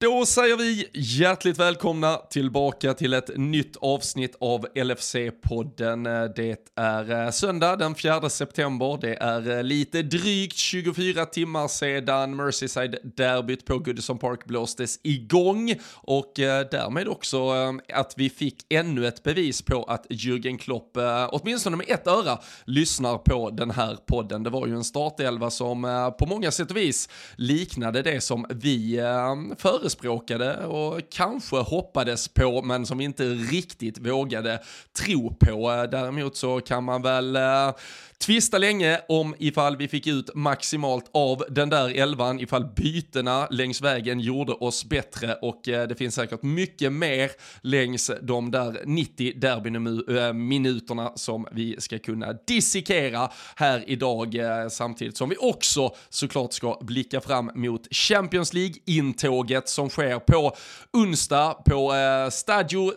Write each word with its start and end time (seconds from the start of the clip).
Då 0.00 0.26
säger 0.26 0.56
vi 0.56 0.88
hjärtligt 0.94 1.58
välkomna 1.58 2.16
tillbaka 2.16 2.94
till 2.94 3.14
ett 3.14 3.30
nytt 3.36 3.76
avsnitt 3.76 4.36
av 4.40 4.66
LFC-podden. 4.74 6.32
Det 6.36 6.72
är 6.74 7.24
eh, 7.24 7.30
söndag 7.30 7.76
den 7.76 7.94
4 7.94 8.30
september. 8.30 8.98
Det 9.00 9.14
är 9.14 9.50
eh, 9.50 9.62
lite 9.62 10.02
drygt 10.02 10.56
24 10.56 11.26
timmar 11.26 11.68
sedan 11.68 12.40
Merseyside-derbyt 12.40 13.64
på 13.66 13.78
Goodison 13.78 14.18
Park 14.18 14.44
blåstes 14.44 15.00
igång 15.02 15.74
och 15.94 16.40
eh, 16.40 16.66
därmed 16.70 17.08
också 17.08 17.52
att 17.94 18.14
vi 18.16 18.30
fick 18.30 18.72
ännu 18.72 19.06
ett 19.06 19.22
bevis 19.22 19.62
på 19.62 19.84
att 19.84 20.06
Jürgen 20.10 20.58
Klopp, 20.58 20.96
åtminstone 21.28 21.76
med 21.76 21.86
ett 21.88 22.06
öra, 22.06 22.38
lyssnar 22.64 23.18
på 23.18 23.50
den 23.50 23.70
här 23.70 23.96
podden. 24.06 24.42
Det 24.42 24.50
var 24.50 24.66
ju 24.66 24.74
en 24.74 24.84
startelva 24.84 25.50
som 25.50 26.12
på 26.18 26.26
många 26.26 26.50
sätt 26.50 26.70
och 26.70 26.76
vis 26.76 27.08
liknade 27.36 28.02
det 28.02 28.20
som 28.20 28.46
vi 28.50 29.00
föreslog 29.58 29.87
förespråkade 29.88 30.66
och 30.66 31.00
kanske 31.10 31.56
hoppades 31.56 32.28
på 32.28 32.62
men 32.62 32.86
som 32.86 32.98
vi 32.98 33.04
inte 33.04 33.24
riktigt 33.24 33.98
vågade 33.98 34.60
tro 34.98 35.34
på. 35.34 35.86
Däremot 35.90 36.36
så 36.36 36.60
kan 36.60 36.84
man 36.84 37.02
väl 37.02 37.36
eh, 37.36 37.72
Tvista 38.20 38.58
länge 38.58 39.00
om 39.08 39.34
ifall 39.38 39.76
vi 39.76 39.88
fick 39.88 40.06
ut 40.06 40.30
maximalt 40.34 41.10
av 41.14 41.44
den 41.50 41.68
där 41.68 41.98
elvan, 41.98 42.40
ifall 42.40 42.64
bytena 42.64 43.48
längs 43.50 43.80
vägen 43.80 44.20
gjorde 44.20 44.52
oss 44.52 44.84
bättre 44.84 45.34
och 45.34 45.68
eh, 45.68 45.88
det 45.88 45.94
finns 45.94 46.14
säkert 46.14 46.42
mycket 46.42 46.92
mer 46.92 47.30
längs 47.62 48.10
de 48.22 48.50
där 48.50 48.82
90 48.84 49.32
derbyminuterna 49.36 51.04
eh, 51.04 51.12
som 51.14 51.46
vi 51.52 51.76
ska 51.78 51.98
kunna 51.98 52.32
dissekera 52.46 53.30
här 53.56 53.84
idag 53.86 54.34
eh, 54.34 54.68
samtidigt 54.68 55.16
som 55.16 55.28
vi 55.28 55.36
också 55.36 55.94
såklart 56.08 56.52
ska 56.52 56.78
blicka 56.80 57.20
fram 57.20 57.50
mot 57.54 57.94
Champions 57.94 58.54
League-intåget 58.54 59.68
som 59.68 59.90
sker 59.90 60.18
på 60.18 60.56
onsdag 60.92 61.54
på 61.66 61.94
eh, 61.94 62.30
Stadio 62.30 62.92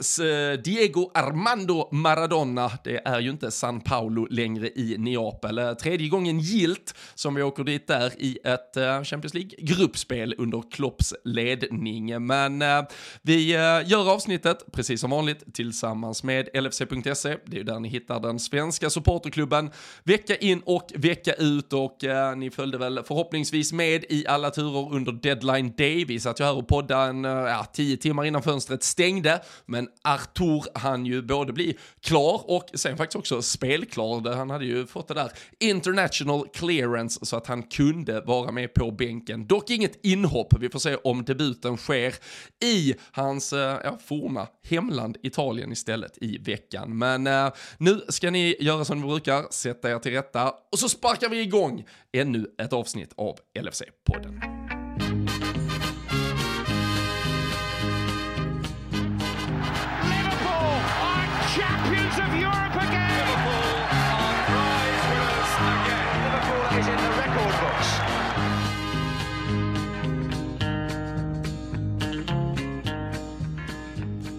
Diego 0.64 1.12
Armando 1.14 1.90
Maradona. 1.92 2.72
Det 2.84 3.08
är 3.08 3.20
ju 3.20 3.30
inte 3.30 3.52
San 3.52 3.82
Paolo 3.82 4.28
längre 4.30 4.68
i 4.68 4.98
Neapel. 5.12 5.58
Eh, 5.58 5.74
tredje 5.74 6.10
gången 6.10 6.40
gilt 6.40 6.96
som 7.16 7.36
vi 7.36 7.44
åker 7.44 7.64
dit 7.64 7.88
där 7.88 8.14
i 8.18 8.38
ett 8.44 8.78
eh, 8.78 9.04
Champions 9.04 9.34
League-gruppspel 9.34 10.36
under 10.38 10.64
Klopps 10.72 11.14
ledning. 11.24 12.26
Men 12.26 12.62
eh, 12.62 12.82
vi 13.22 13.52
gör 13.86 14.12
avsnittet, 14.12 14.72
precis 14.72 15.02
som 15.02 15.10
vanligt, 15.10 15.54
tillsammans 15.54 16.24
med 16.24 16.50
LFC.se. 16.54 17.38
Det 17.46 17.56
är 17.56 17.58
ju 17.58 17.64
där 17.64 17.80
ni 17.80 17.90
hittar 17.90 18.20
den 18.20 18.40
svenska 18.40 18.90
supporterklubben 18.90 19.72
vecka 20.04 20.36
in 20.36 20.62
och 20.66 20.92
vecka 20.96 21.34
ut 21.34 21.74
och 21.74 21.98
ni 22.38 22.52
följde 22.52 22.78
väl 22.78 23.04
förhoppningsvis 23.04 23.74
med 23.74 24.06
i 24.10 24.28
alla 24.28 24.50
turer 24.50 24.94
under 24.94 25.12
deadline 25.12 25.74
day. 25.78 26.06
Vi 26.06 26.20
satt 26.20 26.40
ju 26.40 26.44
här 26.44 26.58
och 26.58 26.68
poddade 26.68 27.10
en, 27.10 27.24
ja, 27.24 27.66
tio 27.74 27.98
timmar 27.98 28.26
innan 28.26 28.44
fönstret 28.44 28.84
stängde, 28.84 29.42
men 29.66 29.88
Artur 30.04 30.64
han 30.74 31.06
ju 31.06 31.22
både 31.22 31.54
bli 31.54 31.78
klar 32.02 32.42
och 32.46 32.70
sen 32.74 32.98
faktiskt 32.98 33.16
också 33.16 33.42
spelklar. 33.42 34.36
Han 34.36 34.50
hade 34.50 34.66
ju 34.66 34.88
fått 34.88 35.01
fått 35.02 35.08
det 35.08 35.14
där 35.14 35.32
international 35.60 36.48
clearance 36.54 37.26
så 37.26 37.38
att 37.38 37.48
han 37.48 37.64
kunde 37.64 38.22
vara 38.22 38.52
med 38.52 38.74
på 38.74 38.92
bänken. 38.92 39.48
Dock 39.48 39.70
inget 39.70 40.06
inhopp, 40.06 40.54
vi 40.60 40.70
får 40.70 40.80
se 40.80 40.96
om 40.96 41.24
debuten 41.24 41.78
sker 41.78 42.16
i 42.64 42.96
hans 43.12 43.54
eh, 43.54 43.80
ja, 43.84 43.98
forna 44.06 44.48
hemland 44.70 45.18
Italien 45.24 45.72
istället 45.72 46.18
i 46.22 46.38
veckan. 46.38 46.98
Men 46.98 47.28
eh, 47.28 47.50
nu 47.78 48.02
ska 48.10 48.32
ni 48.32 48.56
göra 48.60 48.86
som 48.86 49.02
ni 49.02 49.08
brukar, 49.08 49.46
sätta 49.52 49.92
er 49.92 50.00
till 50.00 50.12
rätta 50.12 50.54
och 50.72 50.80
så 50.80 50.90
sparkar 50.90 51.30
vi 51.30 51.42
igång 51.42 51.86
ännu 52.14 52.48
ett 52.58 52.74
avsnitt 52.74 53.14
av 53.18 53.40
LFC-podden. 53.60 54.61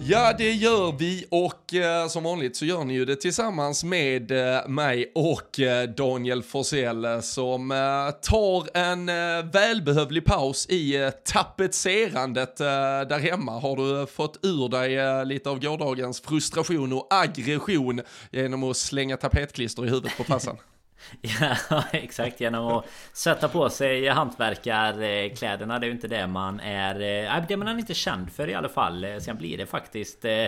Ja, 0.05 0.33
det 0.37 0.51
gör 0.51 0.91
vi 0.91 1.25
och 1.29 1.73
eh, 1.73 2.07
som 2.07 2.23
vanligt 2.23 2.55
så 2.55 2.65
gör 2.65 2.83
ni 2.83 2.93
ju 2.93 3.05
det 3.05 3.15
tillsammans 3.15 3.83
med 3.83 4.31
eh, 4.31 4.67
mig 4.67 5.11
och 5.15 5.59
eh, 5.59 5.89
Daniel 5.89 6.43
Forsell 6.43 7.05
eh, 7.05 7.19
som 7.19 7.71
eh, 7.71 8.11
tar 8.21 8.77
en 8.77 9.09
eh, 9.09 9.45
välbehövlig 9.53 10.25
paus 10.25 10.65
i 10.69 10.95
eh, 10.95 11.09
tapetserandet 11.09 12.59
eh, 12.59 12.65
där 13.09 13.19
hemma. 13.19 13.59
Har 13.59 13.75
du 13.75 14.05
fått 14.07 14.39
ur 14.41 14.69
dig 14.69 15.25
lite 15.25 15.49
av 15.49 15.59
gårdagens 15.59 16.21
frustration 16.21 16.93
och 16.93 17.07
aggression 17.09 18.01
genom 18.31 18.63
att 18.63 18.77
slänga 18.77 19.17
tapetklister 19.17 19.85
i 19.85 19.89
huvudet 19.89 20.17
på 20.17 20.23
passen? 20.23 20.57
Ja 21.69 21.83
exakt. 21.91 22.41
Genom 22.41 22.67
att 22.67 22.85
sätta 23.13 23.47
på 23.47 23.69
sig 23.69 24.07
hantverkarkläderna. 24.07 25.79
Det 25.79 25.85
är 25.85 25.87
ju 25.87 25.93
inte 25.93 26.07
det 26.07 26.27
man 26.27 26.59
är 26.59 27.25
eh, 27.35 27.43
Det 27.47 27.57
man 27.57 27.67
är 27.67 27.79
inte 27.79 27.93
känd 27.93 28.31
för 28.31 28.49
i 28.49 28.53
alla 28.53 28.69
fall. 28.69 29.03
Eh, 29.03 29.17
sen 29.17 29.37
blir 29.37 29.57
det 29.57 29.65
faktiskt 29.65 30.25
eh, 30.25 30.45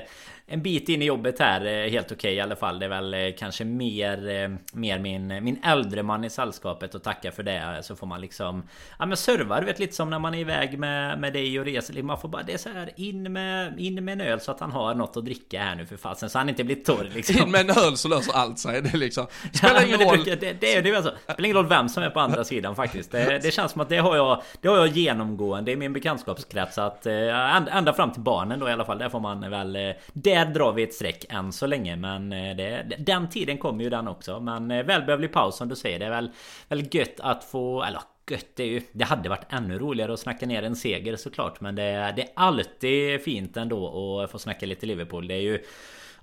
en 0.47 0.61
bit 0.61 0.89
in 0.89 1.01
i 1.01 1.05
jobbet 1.05 1.39
här 1.39 1.65
eh, 1.65 1.89
helt 1.91 2.05
okej 2.05 2.15
okay, 2.15 2.33
i 2.33 2.39
alla 2.39 2.55
fall. 2.55 2.79
Det 2.79 2.85
är 2.85 2.89
väl 2.89 3.13
eh, 3.13 3.19
kanske 3.37 3.65
mer, 3.65 4.29
eh, 4.29 4.49
mer 4.73 4.99
min, 4.99 5.43
min 5.43 5.59
äldre 5.63 6.03
man 6.03 6.23
i 6.23 6.29
sällskapet 6.29 6.95
och 6.95 7.03
tacka 7.03 7.31
för 7.31 7.43
det. 7.43 7.79
Så 7.83 7.95
får 7.95 8.07
man 8.07 8.21
liksom 8.21 8.63
Ja 8.99 9.05
men 9.05 9.17
serva 9.17 9.59
du 9.59 9.65
vet 9.65 9.79
lite 9.79 9.95
som 9.95 10.09
när 10.09 10.19
man 10.19 10.33
är 10.33 10.39
iväg 10.39 10.79
med, 10.79 11.19
med 11.19 11.33
dig 11.33 11.59
och 11.59 11.65
reser. 11.65 12.03
Man 12.03 12.19
får 12.19 12.29
bara 12.29 12.43
det 12.43 12.57
så 12.57 12.69
här 12.69 12.89
in 12.95 13.33
med, 13.33 13.79
in 13.79 14.05
med 14.05 14.21
en 14.21 14.21
öl 14.21 14.39
så 14.39 14.51
att 14.51 14.59
han 14.59 14.71
har 14.71 14.95
något 14.95 15.17
att 15.17 15.25
dricka 15.25 15.63
här 15.63 15.75
nu 15.75 15.85
för 15.85 15.97
fasen. 15.97 16.29
Så 16.29 16.37
han 16.37 16.49
inte 16.49 16.63
blir 16.63 16.75
torr 16.75 17.09
liksom. 17.13 17.35
In 17.35 17.51
med 17.51 17.69
en 17.69 17.77
öl 17.77 17.97
så 17.97 18.07
löser 18.07 18.33
allt 18.33 18.59
sig. 18.59 18.81
Det 18.81 18.97
liksom. 18.97 19.25
Spelar 19.53 19.85
ingen 19.85 19.99
roll. 19.99 20.23
Det, 20.25 20.35
det, 20.35 20.53
det, 20.61 20.81
det, 20.81 20.95
alltså, 20.95 21.13
spelar 21.23 21.45
ingen 21.45 21.57
roll 21.57 21.67
vem 21.67 21.89
som 21.89 22.03
är 22.03 22.09
på 22.09 22.19
andra 22.19 22.43
sidan 22.43 22.75
faktiskt. 22.75 23.11
Det, 23.11 23.39
det 23.43 23.51
känns 23.51 23.71
som 23.71 23.81
att 23.81 23.89
det 23.89 23.97
har 23.97 24.15
jag 24.15 24.43
Det 24.61 24.67
har 24.67 24.77
jag 24.77 24.87
genomgående 24.87 25.71
i 25.71 25.75
min 25.75 25.93
bekantskapskrets. 25.93 26.77
Att, 26.77 27.05
ända 27.05 27.93
fram 27.93 28.11
till 28.11 28.21
barnen 28.21 28.59
då 28.59 28.69
i 28.69 28.71
alla 28.71 28.85
fall. 28.85 28.97
Där 28.97 29.09
får 29.09 29.19
man 29.19 29.49
väl 29.49 29.77
det 30.13 30.34
där 30.35 30.53
drar 30.53 30.73
vi 30.73 30.83
ett 30.83 30.93
streck 30.93 31.25
än 31.29 31.51
så 31.51 31.67
länge 31.67 31.95
Men 31.95 32.33
eh, 32.33 32.55
det, 32.55 32.95
den 32.99 33.29
tiden 33.29 33.57
kommer 33.57 33.83
ju 33.83 33.89
den 33.89 34.07
också. 34.07 34.39
Men 34.39 34.71
eh, 34.71 34.83
välbehövlig 34.83 35.33
paus 35.33 35.57
som 35.57 35.69
du 35.69 35.75
säger. 35.75 35.99
Det 35.99 36.05
är 36.05 36.09
väl, 36.09 36.31
väl 36.67 36.87
gött 36.91 37.19
att 37.19 37.43
få 37.43 37.83
Eller 37.83 38.01
gött 38.31 38.47
det 38.55 38.63
är 38.63 38.67
ju 38.67 38.81
Det 38.91 39.05
hade 39.05 39.29
varit 39.29 39.45
ännu 39.49 39.79
roligare 39.79 40.13
att 40.13 40.19
snacka 40.19 40.45
ner 40.45 40.63
en 40.63 40.75
seger 40.75 41.15
såklart 41.15 41.61
Men 41.61 41.75
det, 41.75 42.13
det 42.15 42.21
är 42.21 42.29
alltid 42.33 43.21
fint 43.21 43.57
ändå 43.57 44.21
att 44.21 44.31
få 44.31 44.39
snacka 44.39 44.65
lite 44.65 44.85
Liverpool. 44.85 45.27
Det 45.27 45.33
är 45.33 45.41
ju 45.41 45.59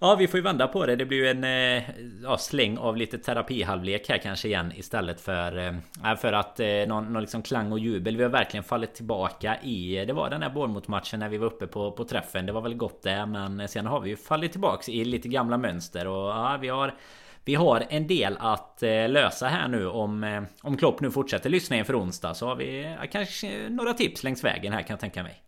Ja 0.05 0.15
vi 0.15 0.29
får 0.29 0.39
ju 0.39 0.45
vända 0.45 0.69
på 0.69 0.87
det. 0.87 0.97
Det 0.97 1.05
blir 1.05 1.19
ju 1.19 1.29
en 1.29 1.45
eh, 1.45 1.83
ja, 2.23 2.39
släng 2.39 2.79
av 2.79 2.97
lite 2.97 3.19
terapihalvlek 3.19 4.09
här 4.09 4.19
kanske 4.19 4.49
igen 4.49 4.73
istället 4.77 5.21
för 5.21 5.59
eh, 5.59 6.11
äh, 6.11 6.17
För 6.17 6.33
att 6.33 6.61
eh, 6.61 6.67
någon, 6.89 7.13
någon 7.13 7.23
liksom 7.23 7.43
klang 7.43 7.73
och 7.73 7.79
jubel. 7.79 8.17
Vi 8.17 8.23
har 8.23 8.31
verkligen 8.31 8.65
fallit 8.65 8.95
tillbaka 8.95 9.57
i 9.63 10.05
Det 10.05 10.13
var 10.13 10.31
den 10.31 10.43
här 10.43 10.51
Bournemouth-matchen 10.51 11.21
när 11.21 11.29
vi 11.29 11.39
var 11.39 11.47
uppe 11.47 11.67
på, 11.67 11.93
på 11.93 12.05
träffen. 12.05 12.47
Det 12.47 12.53
var 12.53 12.61
väl 12.61 12.75
gott 12.75 13.03
det 13.03 13.27
men 13.27 13.69
sen 13.69 13.87
har 13.87 14.01
vi 14.01 14.11
ju 14.11 14.17
fallit 14.17 14.53
tillbaks 14.53 14.89
i 14.89 15.05
lite 15.05 15.29
gamla 15.29 15.59
mönster 15.59 16.07
och 16.07 16.29
ja, 16.29 16.59
vi 16.61 16.69
har 16.69 16.95
vi 17.45 17.55
har 17.55 17.85
en 17.89 18.07
del 18.07 18.37
att 18.41 18.79
lösa 19.09 19.47
här 19.47 19.69
nu 19.69 19.87
om, 19.87 20.47
om 20.63 20.77
Klopp 20.77 21.01
nu 21.01 21.11
fortsätter 21.11 21.51
lyssna 21.51 21.77
inför 21.77 22.01
onsdag 22.01 22.35
så 22.35 22.47
har 22.47 22.57
vi 22.57 22.97
kanske 23.13 23.69
några 23.69 23.95
tips 23.95 24.25
längs 24.25 24.45
vägen 24.45 24.73
här 24.73 24.83
kan 24.83 24.95
jag 24.95 25.01
tänka 25.01 25.23
mig. 25.23 25.43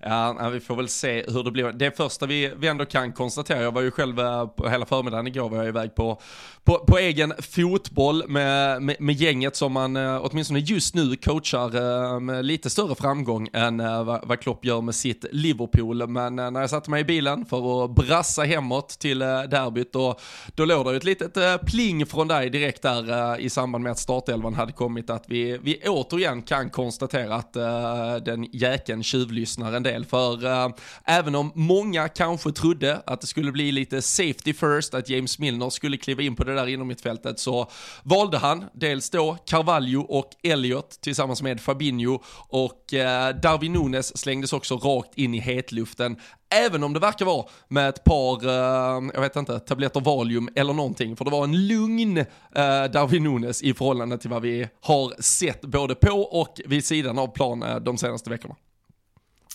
Ja, 0.00 0.48
vi 0.52 0.60
får 0.60 0.76
väl 0.76 0.88
se 0.88 1.24
hur 1.28 1.42
det 1.42 1.50
blir. 1.50 1.72
Det 1.72 1.96
första 1.96 2.26
vi, 2.26 2.52
vi 2.56 2.68
ändå 2.68 2.84
kan 2.84 3.12
konstatera, 3.12 3.62
jag 3.62 3.72
var 3.72 3.82
ju 3.82 3.90
själv 3.90 4.20
eh, 4.20 4.46
på 4.46 4.68
hela 4.68 4.86
förmiddagen 4.86 5.26
igår 5.26 5.48
var 5.48 5.56
jag 5.56 5.68
iväg 5.68 5.94
på, 5.94 6.20
på, 6.64 6.78
på 6.78 6.98
egen 6.98 7.32
fotboll 7.38 8.28
med, 8.28 8.82
med, 8.82 8.96
med, 9.00 9.14
gänget 9.14 9.56
som 9.56 9.72
man 9.72 9.96
eh, 9.96 10.20
åtminstone 10.22 10.60
just 10.60 10.94
nu 10.94 11.16
coachar 11.16 11.76
eh, 12.14 12.20
med 12.20 12.44
lite 12.44 12.70
större 12.70 12.94
framgång 12.94 13.48
än 13.52 13.78
vad, 13.78 14.28
vad 14.28 14.40
Klopp 14.40 14.64
gör 14.64 14.80
med 14.80 14.94
sitt 14.94 15.24
Liverpool. 15.32 16.08
Men 16.08 16.36
när 16.36 16.60
jag 16.60 16.70
satte 16.70 16.90
mig 16.90 17.00
i 17.00 17.04
bilen 17.04 17.44
för 17.44 17.84
att 17.84 17.90
brassa 17.90 18.42
hemåt 18.42 18.88
till 18.88 19.18
derbyt 19.18 19.92
då, 19.92 20.18
då 20.54 20.64
låg 20.64 20.86
det 20.86 20.96
ett 20.96 21.04
litet 21.04 21.66
pling 21.66 22.06
från 22.06 22.28
dig 22.28 22.50
direkt 22.50 22.82
där 22.82 23.40
i 23.40 23.50
samband 23.50 23.84
med 23.84 23.92
att 23.92 23.98
startelvan 23.98 24.54
hade 24.54 24.72
kommit 24.72 25.10
att 25.10 25.24
vi, 25.26 25.58
vi 25.62 25.82
återigen 25.86 26.42
kan 26.42 26.70
konstatera 26.70 27.34
att 27.34 27.52
den 28.24 28.44
jäkeln 28.52 29.02
tjuvlyssnar 29.02 29.61
en 29.70 29.82
del. 29.82 30.04
För 30.04 30.44
uh, 30.44 30.74
även 31.04 31.34
om 31.34 31.52
många 31.54 32.08
kanske 32.08 32.52
trodde 32.52 33.02
att 33.06 33.20
det 33.20 33.26
skulle 33.26 33.52
bli 33.52 33.72
lite 33.72 34.02
safety 34.02 34.52
first, 34.52 34.94
att 34.94 35.08
James 35.08 35.38
Milner 35.38 35.70
skulle 35.70 35.96
kliva 35.96 36.22
in 36.22 36.36
på 36.36 36.44
det 36.44 36.54
där 36.54 36.66
inom 36.66 36.88
mittfältet, 36.88 37.38
så 37.38 37.70
valde 38.02 38.38
han 38.38 38.64
dels 38.74 39.10
då 39.10 39.36
Carvalho 39.46 40.00
och 40.00 40.30
Elliot 40.42 40.90
tillsammans 41.00 41.42
med 41.42 41.60
Fabinho 41.60 42.18
och 42.48 42.92
uh, 42.92 43.40
Darwin 43.40 43.72
Nunes 43.72 44.18
slängdes 44.18 44.52
också 44.52 44.76
rakt 44.76 45.18
in 45.18 45.34
i 45.34 45.40
hetluften. 45.40 46.16
Även 46.54 46.84
om 46.84 46.92
det 46.92 47.00
verkar 47.00 47.24
vara 47.24 47.46
med 47.68 47.88
ett 47.88 48.04
par, 48.04 48.44
uh, 48.44 49.10
jag 49.14 49.20
vet 49.20 49.36
inte, 49.36 49.58
tabletter 49.58 50.00
Valium 50.00 50.48
eller 50.54 50.72
någonting. 50.72 51.16
För 51.16 51.24
det 51.24 51.30
var 51.30 51.44
en 51.44 51.66
lugn 51.66 52.18
uh, 52.18 52.24
Darwin 52.92 53.22
Nunes 53.22 53.62
i 53.62 53.74
förhållande 53.74 54.18
till 54.18 54.30
vad 54.30 54.42
vi 54.42 54.68
har 54.80 55.22
sett 55.22 55.60
både 55.60 55.94
på 55.94 56.20
och 56.20 56.60
vid 56.66 56.84
sidan 56.84 57.18
av 57.18 57.26
plan 57.26 57.62
uh, 57.62 57.76
de 57.76 57.98
senaste 57.98 58.30
veckorna. 58.30 58.54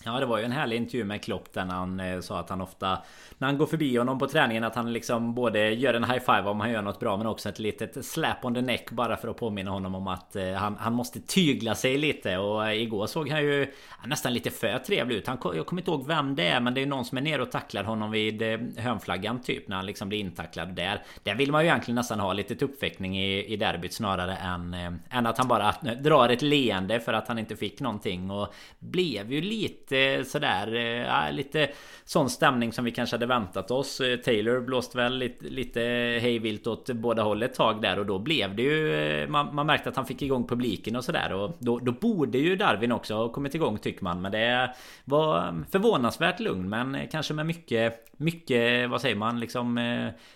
Ja 0.06 0.20
det 0.20 0.26
var 0.26 0.38
ju 0.38 0.44
en 0.44 0.52
härlig 0.52 0.78
intervju 0.78 1.04
med 1.04 1.24
Klopp 1.24 1.54
där 1.54 1.66
han 1.66 2.00
eh, 2.00 2.20
sa 2.20 2.40
att 2.40 2.50
han 2.50 2.62
ofta 2.62 2.98
När 3.38 3.48
han 3.48 3.58
går 3.58 3.66
förbi 3.66 3.98
honom 3.98 4.20
på 4.20 4.28
träningen 4.28 4.64
att 4.64 4.76
han 4.76 4.94
liksom 4.94 5.36
både 5.36 5.70
gör 5.70 5.94
en 5.94 6.04
high 6.04 6.20
five 6.20 6.42
om 6.42 6.60
han 6.60 6.72
gör 6.72 6.82
något 6.82 7.00
bra 7.00 7.18
men 7.18 7.28
också 7.28 7.50
ett 7.50 7.60
litet 7.60 8.06
slap 8.06 8.46
on 8.46 8.54
the 8.54 8.62
neck 8.62 8.92
bara 8.92 9.18
för 9.18 9.28
att 9.28 9.38
påminna 9.38 9.72
honom 9.72 9.96
om 9.96 10.08
att 10.08 10.36
eh, 10.36 10.52
han, 10.52 10.76
han 10.80 10.94
måste 10.94 11.20
tygla 11.20 11.76
sig 11.76 11.98
lite 11.98 12.38
och 12.38 12.68
eh, 12.68 12.82
igår 12.82 13.08
såg 13.08 13.30
han 13.30 13.44
ju 13.44 13.74
nästan 14.06 14.34
lite 14.34 14.50
för 14.50 14.80
trevlig 14.80 15.16
ut. 15.16 15.28
Han, 15.28 15.38
jag 15.56 15.66
kommer 15.66 15.82
inte 15.82 15.92
ihåg 15.92 16.08
vem 16.08 16.36
det 16.36 16.48
är 16.48 16.60
men 16.60 16.74
det 16.74 16.82
är 16.82 16.86
någon 16.86 17.06
som 17.06 17.18
är 17.18 17.22
nere 17.22 17.42
och 17.42 17.52
tacklar 17.52 17.84
honom 17.84 18.12
vid 18.12 18.42
eh, 18.42 18.60
hörnflaggan 18.78 19.42
typ 19.42 19.68
när 19.68 19.76
han 19.76 19.86
liksom 19.86 20.10
blir 20.10 20.20
intacklad 20.20 20.70
där. 20.70 21.04
Där 21.24 21.36
vill 21.36 21.52
man 21.52 21.64
ju 21.64 21.68
egentligen 21.68 21.96
nästan 21.96 22.20
ha 22.20 22.34
lite 22.34 22.66
uppväckning 22.66 23.20
i, 23.20 23.54
i 23.54 23.58
derbyt 23.58 23.94
snarare 23.94 24.36
än, 24.36 24.74
eh, 24.74 25.18
än 25.18 25.26
att 25.26 25.38
han 25.38 25.48
bara 25.48 25.70
eh, 25.70 25.92
drar 25.92 26.30
ett 26.30 26.42
leende 26.42 27.00
för 27.00 27.14
att 27.14 27.28
han 27.28 27.40
inte 27.40 27.56
fick 27.56 27.80
någonting 27.80 28.32
och 28.32 28.54
blev 28.80 29.32
ju 29.34 29.42
lite 29.42 29.87
lite 29.92 30.30
sådär 30.30 30.76
eh, 30.76 30.82
ja, 30.82 31.32
Lite 31.32 31.70
sån 32.06 32.30
stämning 32.30 32.74
som 32.74 32.86
vi 32.86 32.92
kanske 32.92 33.14
hade 33.16 33.26
väntat 33.26 33.72
oss. 33.72 34.02
Eh, 34.02 34.18
Taylor 34.18 34.60
blåste 34.60 34.98
väl 34.98 35.18
lite, 35.18 35.46
lite 35.46 35.82
hejvilt 36.22 36.68
åt 36.68 36.90
båda 36.90 37.24
håll 37.24 37.44
ett 37.44 37.54
tag 37.54 37.82
där 37.82 38.00
och 38.00 38.06
då 38.06 38.20
blev 38.20 38.56
det 38.56 38.62
ju 38.62 38.96
eh, 38.96 39.30
man, 39.30 39.56
man 39.56 39.66
märkte 39.66 39.90
att 39.90 39.96
han 39.96 40.06
fick 40.06 40.22
igång 40.22 40.48
publiken 40.48 40.96
och 40.96 41.04
sådär. 41.04 41.34
Och 41.34 41.58
då, 41.60 41.80
då 41.80 41.92
borde 41.92 42.38
ju 42.38 42.56
Darwin 42.56 42.92
också 42.92 43.16
ha 43.16 43.30
kommit 43.30 43.56
igång 43.56 43.78
tycker 43.78 44.04
man. 44.04 44.22
Men 44.22 44.32
det 44.32 44.76
var 45.06 45.48
mm, 45.48 45.66
förvånansvärt 45.72 46.40
lugn 46.40 46.70
men 46.70 46.98
kanske 47.12 47.34
med 47.34 47.46
mycket 47.46 48.04
Mycket, 48.20 48.90
vad 48.90 49.02
säger 49.02 49.16
man, 49.16 49.40
liksom 49.40 49.80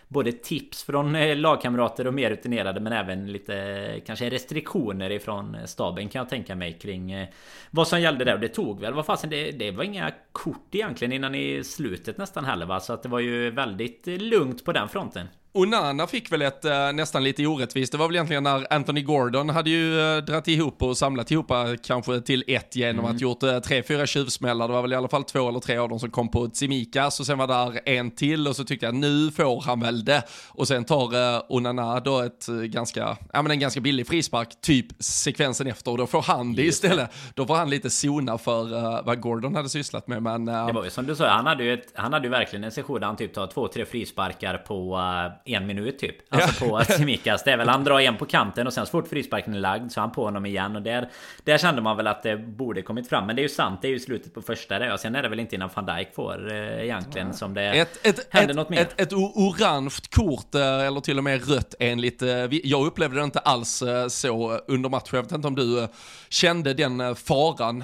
Både 0.07 0.31
tips 0.31 0.83
från 0.83 1.41
lagkamrater 1.41 2.07
och 2.07 2.13
mer 2.13 2.29
rutinerade 2.29 2.79
men 2.79 2.93
även 2.93 3.31
lite 3.31 4.01
Kanske 4.05 4.29
restriktioner 4.29 5.09
ifrån 5.09 5.57
staben 5.65 6.09
kan 6.09 6.19
jag 6.19 6.29
tänka 6.29 6.55
mig 6.55 6.73
kring 6.73 7.27
Vad 7.71 7.87
som 7.87 8.01
gällde 8.01 8.25
där. 8.25 8.33
Och 8.33 8.39
det 8.39 8.47
tog 8.47 8.81
väl, 8.81 8.93
vad 8.93 9.05
fasen 9.05 9.29
det 9.29 9.40
det, 9.51 9.71
var 9.71 9.83
inga 9.83 10.11
kort 10.31 10.75
egentligen 10.75 11.11
innan 11.11 11.35
i 11.35 11.63
slutet 11.63 12.17
nästan 12.17 12.45
heller 12.45 12.65
va? 12.65 12.79
Så 12.79 12.93
att 12.93 13.03
det 13.03 13.09
var 13.09 13.19
ju 13.19 13.51
väldigt 13.51 14.07
lugnt 14.07 14.65
på 14.65 14.71
den 14.71 14.89
fronten. 14.89 15.27
Onana 15.53 16.07
fick 16.07 16.31
väl 16.31 16.41
ett 16.41 16.65
äh, 16.65 16.93
nästan 16.93 17.23
lite 17.23 17.47
orättvist. 17.47 17.91
Det 17.91 17.97
var 17.97 18.07
väl 18.07 18.15
egentligen 18.15 18.43
när 18.43 18.73
Anthony 18.73 19.01
Gordon 19.01 19.49
hade 19.49 19.69
ju 19.69 19.99
äh, 19.99 20.23
dratt 20.23 20.47
ihop 20.47 20.81
och 20.81 20.97
samlat 20.97 21.31
ihop 21.31 21.51
kanske 21.83 22.21
till 22.21 22.43
ett 22.47 22.75
genom 22.75 23.05
mm. 23.05 23.15
att 23.15 23.21
gjort 23.21 23.43
äh, 23.43 23.59
tre, 23.59 23.83
fyra 23.83 24.05
tjuvsmällar. 24.05 24.67
Det 24.67 24.73
var 24.73 24.81
väl 24.81 24.93
i 24.93 24.95
alla 24.95 25.07
fall 25.07 25.23
två 25.23 25.49
eller 25.49 25.59
tre 25.59 25.77
av 25.77 25.89
dem 25.89 25.99
som 25.99 26.11
kom 26.11 26.31
på 26.31 26.47
Tsimikas 26.47 27.19
och 27.19 27.25
sen 27.25 27.37
var 27.37 27.47
där 27.47 27.79
en 27.85 28.11
till 28.11 28.47
och 28.47 28.55
så 28.55 28.63
tyckte 28.63 28.85
jag 28.85 28.95
nu 28.95 29.31
får 29.31 29.61
han 29.61 29.79
väl 29.79 30.05
det. 30.05 30.23
Och 30.47 30.67
sen 30.67 30.85
tar 30.85 31.11
Onana 31.53 31.99
då 31.99 32.19
ett 32.19 32.45
ganska, 32.47 33.17
ja 33.33 33.41
men 33.41 33.51
en 33.51 33.59
ganska 33.59 33.81
billig 33.81 34.07
frispark, 34.07 34.61
typ 34.61 34.85
sekvensen 34.99 35.67
efter 35.67 35.91
och 35.91 35.97
då 35.97 36.07
får 36.07 36.21
han 36.21 36.53
det 36.53 36.63
istället. 36.63 37.11
Då 37.33 37.47
får 37.47 37.55
han 37.55 37.69
lite 37.69 37.89
zona 37.89 38.37
för 38.37 39.03
vad 39.05 39.21
Gordon 39.21 39.55
hade 39.55 39.69
sysslat 39.69 40.07
med. 40.07 40.23
Men, 40.23 40.45
det 40.45 40.73
var 40.73 40.83
ju 40.83 40.89
som 40.89 41.05
du 41.05 41.15
sa, 41.15 41.27
han 41.27 41.45
hade 41.45 41.63
ju, 41.63 41.73
ett, 41.73 41.91
han 41.95 42.13
hade 42.13 42.25
ju 42.25 42.31
verkligen 42.31 42.63
en 42.63 42.71
session 42.71 42.99
där 42.99 43.07
han 43.07 43.15
typ 43.15 43.33
tar 43.33 43.47
två, 43.47 43.67
tre 43.67 43.85
frisparkar 43.85 44.57
på 44.57 44.97
en 45.45 45.67
minut 45.67 45.99
typ. 45.99 46.15
Alltså 46.29 46.65
på 46.65 46.83
Tsimikas. 46.83 47.43
Det 47.45 47.51
är 47.51 47.57
väl 47.57 47.69
han 47.69 47.83
drar 47.83 47.99
en 47.99 48.17
på 48.17 48.25
kanten 48.25 48.67
och 48.67 48.73
sen 48.73 48.85
så 48.85 48.91
fort 48.91 49.07
frisparken 49.07 49.53
är 49.53 49.59
lagd 49.59 49.91
så 49.91 49.99
är 49.99 50.01
han 50.01 50.11
på 50.11 50.23
honom 50.23 50.45
igen. 50.45 50.75
Och 50.75 50.81
där, 50.81 51.09
där 51.43 51.57
kände 51.57 51.81
man 51.81 51.97
väl 51.97 52.07
att 52.07 52.23
det 52.23 52.37
borde 52.37 52.81
kommit 52.81 53.09
fram. 53.09 53.27
Men 53.27 53.35
det 53.35 53.39
är 53.39 53.43
ju 53.43 53.49
sant, 53.49 53.79
det 53.81 53.87
är 53.87 53.89
ju 53.89 53.99
slutet 53.99 54.33
på 54.33 54.41
första 54.41 54.79
där. 54.79 54.93
Och 54.93 54.99
sen 54.99 55.15
är 55.15 55.23
det 55.23 55.29
väl 55.29 55.39
inte 55.39 55.55
innan 55.55 55.69
van 55.73 55.85
Dijk 55.85 56.15
får 56.15 56.53
eh, 56.53 56.83
egentligen 56.83 57.27
ja. 57.27 57.33
som 57.33 57.53
det 57.53 57.63
ett, 57.63 58.07
ett, 58.07 58.27
händer 58.29 58.49
ett, 58.49 58.55
något 58.55 58.69
mer. 58.69 58.81
Ett, 58.81 59.01
ett 59.01 59.13
orange 59.13 59.95
kort 60.15 60.55
eh, 60.55 60.61
eller 60.61 60.99
till 60.99 61.17
och 61.17 61.23
med 61.23 61.49
rött 61.49 61.75
enligt... 61.79 62.21
Eh, 62.21 62.29
jag 62.63 62.85
upplevde 62.85 63.19
det 63.19 63.23
inte 63.23 63.39
alls 63.39 63.83
så 64.07 64.59
under 64.67 64.89
matchen. 64.89 65.09
Jag 65.11 65.23
vet 65.23 65.31
inte 65.31 65.47
om 65.47 65.55
du 65.55 65.87
kände 66.29 66.73
den 66.73 67.15
faran 67.15 67.83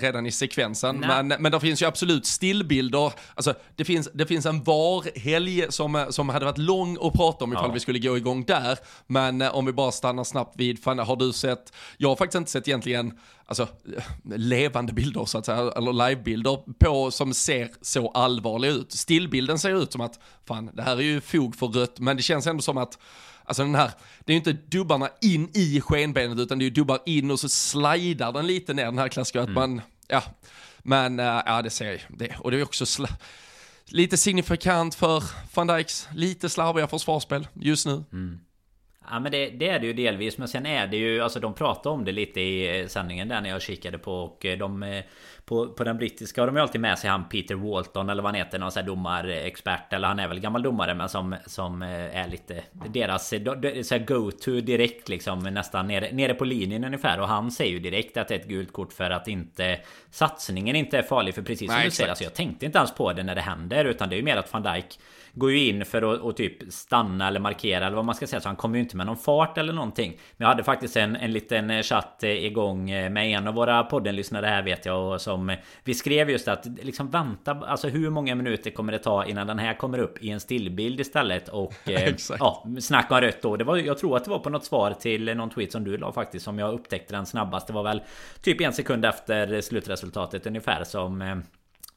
redan 0.00 0.26
i 0.26 0.32
sekvensen. 0.32 1.00
Men, 1.00 1.28
men 1.28 1.52
det 1.52 1.60
finns 1.60 1.82
ju 1.82 1.86
absolut 1.86 2.26
stillbilder. 2.26 3.12
Alltså 3.34 3.54
det 3.76 3.84
finns, 3.84 4.08
det 4.12 4.26
finns 4.26 4.46
en 4.46 4.62
VAR-helg 4.62 5.66
som, 5.68 6.06
som 6.10 6.28
hade 6.28 6.44
varit 6.44 6.58
lång 6.58 6.89
att 7.00 7.12
prata 7.12 7.44
om 7.44 7.52
ifall 7.52 7.64
ja. 7.68 7.72
vi 7.72 7.80
skulle 7.80 7.98
gå 7.98 8.16
igång 8.16 8.44
där. 8.44 8.78
Men 9.06 9.42
eh, 9.42 9.54
om 9.54 9.66
vi 9.66 9.72
bara 9.72 9.92
stannar 9.92 10.24
snabbt 10.24 10.56
vid, 10.56 10.82
fan, 10.82 10.98
har 10.98 11.16
du 11.16 11.32
sett, 11.32 11.72
jag 11.96 12.08
har 12.08 12.16
faktiskt 12.16 12.38
inte 12.38 12.50
sett 12.50 12.68
egentligen, 12.68 13.18
alltså 13.46 13.68
levande 14.34 14.92
bilder 14.92 15.24
så 15.24 15.38
att 15.38 15.46
säga, 15.46 15.72
eller 15.76 16.08
livebilder 16.08 16.58
på 16.78 17.10
som 17.10 17.34
ser 17.34 17.70
så 17.80 18.08
allvarliga 18.08 18.72
ut. 18.72 18.92
Stillbilden 18.92 19.58
ser 19.58 19.82
ut 19.82 19.92
som 19.92 20.00
att, 20.00 20.20
fan 20.46 20.70
det 20.74 20.82
här 20.82 20.96
är 20.96 21.02
ju 21.02 21.20
fog 21.20 21.56
för 21.56 21.66
rött, 21.66 21.98
men 21.98 22.16
det 22.16 22.22
känns 22.22 22.46
ändå 22.46 22.62
som 22.62 22.78
att 22.78 22.98
Alltså 23.44 23.62
den 23.62 23.74
här, 23.74 23.90
det 24.24 24.32
är 24.32 24.34
ju 24.34 24.38
inte 24.38 24.52
dubbarna 24.52 25.08
in 25.20 25.50
i 25.54 25.80
skenbenet 25.80 26.38
utan 26.38 26.58
det 26.58 26.62
är 26.62 26.66
ju 26.66 26.70
dubbar 26.70 26.98
in 27.06 27.30
och 27.30 27.40
så 27.40 27.48
slidar 27.48 28.32
den 28.32 28.46
lite 28.46 28.74
ner 28.74 28.84
den 28.84 28.98
här 28.98 29.08
klassiska, 29.08 29.40
mm. 29.40 29.50
att 29.50 29.54
man, 29.54 29.82
ja. 30.08 30.22
Men 30.78 31.20
äh, 31.20 31.42
ja 31.46 31.62
det 31.62 31.70
ser 31.70 31.90
jag, 31.90 32.00
det, 32.08 32.36
och 32.38 32.50
det 32.50 32.60
är 32.60 32.62
också 32.62 32.86
sl 32.86 33.04
lite 33.90 34.16
signifikant 34.16 34.94
för 34.94 35.24
van 35.54 35.66
Dijks 35.66 36.08
lite 36.14 36.48
slarviga 36.48 36.86
försvarsspel 36.86 37.48
just 37.54 37.86
nu. 37.86 38.04
Mm. 38.12 38.40
Ja 39.08 39.20
men 39.20 39.32
det, 39.32 39.50
det, 39.50 39.68
är 39.68 39.78
det 39.78 39.86
ju 39.86 39.92
delvis 39.92 40.38
men 40.38 40.48
sen 40.48 40.66
är 40.66 40.86
det 40.86 40.96
ju 40.96 41.20
alltså 41.20 41.40
de 41.40 41.54
pratade 41.54 41.94
om 41.94 42.04
det 42.04 42.12
lite 42.12 42.40
i 42.40 42.84
sändningen 42.88 43.28
där 43.28 43.40
när 43.40 43.50
jag 43.50 43.62
kikade 43.62 43.98
på 43.98 44.12
och 44.12 44.46
de 44.58 44.82
eh, 44.82 45.04
på, 45.44 45.68
på 45.68 45.84
den 45.84 45.96
brittiska 45.96 46.42
har 46.42 46.46
de 46.46 46.56
ju 46.56 46.62
alltid 46.62 46.80
med 46.80 46.98
sig 46.98 47.10
han 47.10 47.28
Peter 47.28 47.54
Walton 47.54 48.10
eller 48.10 48.22
vad 48.22 48.28
han 48.32 48.38
heter 48.38 48.58
någon 48.58 48.72
sån 48.72 48.80
här 48.80 48.86
domarexpert 48.86 49.92
eller 49.92 50.08
han 50.08 50.18
är 50.18 50.28
väl 50.28 50.40
gammal 50.40 50.62
domare 50.62 50.94
men 50.94 51.08
som 51.08 51.36
som 51.46 51.82
eh, 51.82 52.18
är 52.18 52.28
lite 52.28 52.62
deras 52.72 53.32
så 53.82 53.98
go 53.98 54.30
to 54.30 54.50
direkt 54.50 55.08
liksom 55.08 55.38
nästan 55.38 55.86
nere, 55.86 56.12
nere 56.12 56.34
på 56.34 56.44
linjen 56.44 56.84
ungefär. 56.84 57.20
Och 57.20 57.28
han 57.28 57.50
säger 57.50 57.72
ju 57.72 57.78
direkt 57.78 58.16
att 58.16 58.28
det 58.28 58.34
är 58.34 58.38
ett 58.38 58.48
gult 58.48 58.72
kort 58.72 58.92
för 58.92 59.10
att 59.10 59.28
inte 59.28 59.80
satsningen 60.10 60.76
inte 60.76 60.98
är 60.98 61.02
farlig 61.02 61.34
för 61.34 61.42
precis 61.42 61.68
som 61.68 61.76
Nej, 61.76 61.84
du 61.84 61.90
säger 61.90 62.10
alltså 62.10 62.24
jag 62.24 62.34
tänkte 62.34 62.66
inte 62.66 62.78
ens 62.78 62.94
på 62.94 63.12
det 63.12 63.22
när 63.22 63.34
det 63.34 63.40
händer 63.40 63.84
utan 63.84 64.08
det 64.08 64.14
är 64.14 64.18
ju 64.18 64.24
mer 64.24 64.36
att 64.36 64.52
van 64.52 64.62
Dijk 64.62 64.98
går 65.34 65.50
ju 65.52 65.68
in 65.68 65.84
för 65.84 66.14
att 66.14 66.20
och 66.20 66.36
typ 66.36 66.72
stanna 66.72 67.28
eller 67.28 67.40
markera 67.40 67.86
eller 67.86 67.96
vad 67.96 68.04
man 68.04 68.14
ska 68.14 68.26
säga. 68.26 68.40
Så 68.40 68.48
han 68.48 68.56
kommer 68.56 68.76
ju 68.76 68.82
inte 68.82 68.96
med 68.96 69.06
någon 69.06 69.16
fart 69.16 69.58
eller 69.58 69.72
någonting. 69.72 70.10
Men 70.10 70.44
jag 70.44 70.48
hade 70.48 70.64
faktiskt 70.64 70.96
en, 70.96 71.16
en 71.16 71.32
liten 71.32 71.70
eh, 71.70 71.82
chatt 71.82 72.22
eh, 72.22 72.30
igång 72.30 72.90
eh, 72.90 73.10
med 73.10 73.26
en 73.26 73.48
av 73.48 73.54
våra 73.54 73.84
poddenlyssnare 73.84 74.46
här 74.46 74.62
vet 74.62 74.86
jag. 74.86 75.12
Och 75.12 75.20
som 75.20 75.56
vi 75.84 75.94
skrev 75.94 76.30
just 76.30 76.48
att 76.48 76.66
liksom 76.82 77.10
vänta. 77.10 77.50
Alltså 77.52 77.88
hur 77.88 78.10
många 78.10 78.34
minuter 78.34 78.70
kommer 78.70 78.92
det 78.92 78.98
ta 78.98 79.24
innan 79.24 79.46
den 79.46 79.58
här 79.58 79.74
kommer 79.74 79.98
upp 79.98 80.22
i 80.22 80.30
en 80.30 80.40
stillbild 80.40 81.00
istället. 81.00 81.48
Och 81.48 81.74
ja, 82.38 82.66
snacka 82.80 83.14
om 83.14 83.20
rött 83.20 83.42
då. 83.42 83.56
Det 83.56 83.64
var, 83.64 83.76
jag 83.76 83.98
tror 83.98 84.16
att 84.16 84.24
det 84.24 84.30
var 84.30 84.38
på 84.38 84.50
något 84.50 84.64
svar 84.64 84.94
till 85.00 85.36
någon 85.36 85.50
tweet 85.50 85.72
som 85.72 85.84
du 85.84 85.96
la 85.96 86.12
faktiskt. 86.12 86.44
Som 86.44 86.58
jag 86.58 86.74
upptäckte 86.74 87.14
den 87.14 87.26
snabbast. 87.26 87.66
Det 87.66 87.72
var 87.72 87.82
väl 87.82 88.02
typ 88.42 88.60
en 88.60 88.72
sekund 88.72 89.04
efter 89.04 89.60
slutresultatet 89.60 90.46
ungefär 90.46 90.84
som 90.84 91.42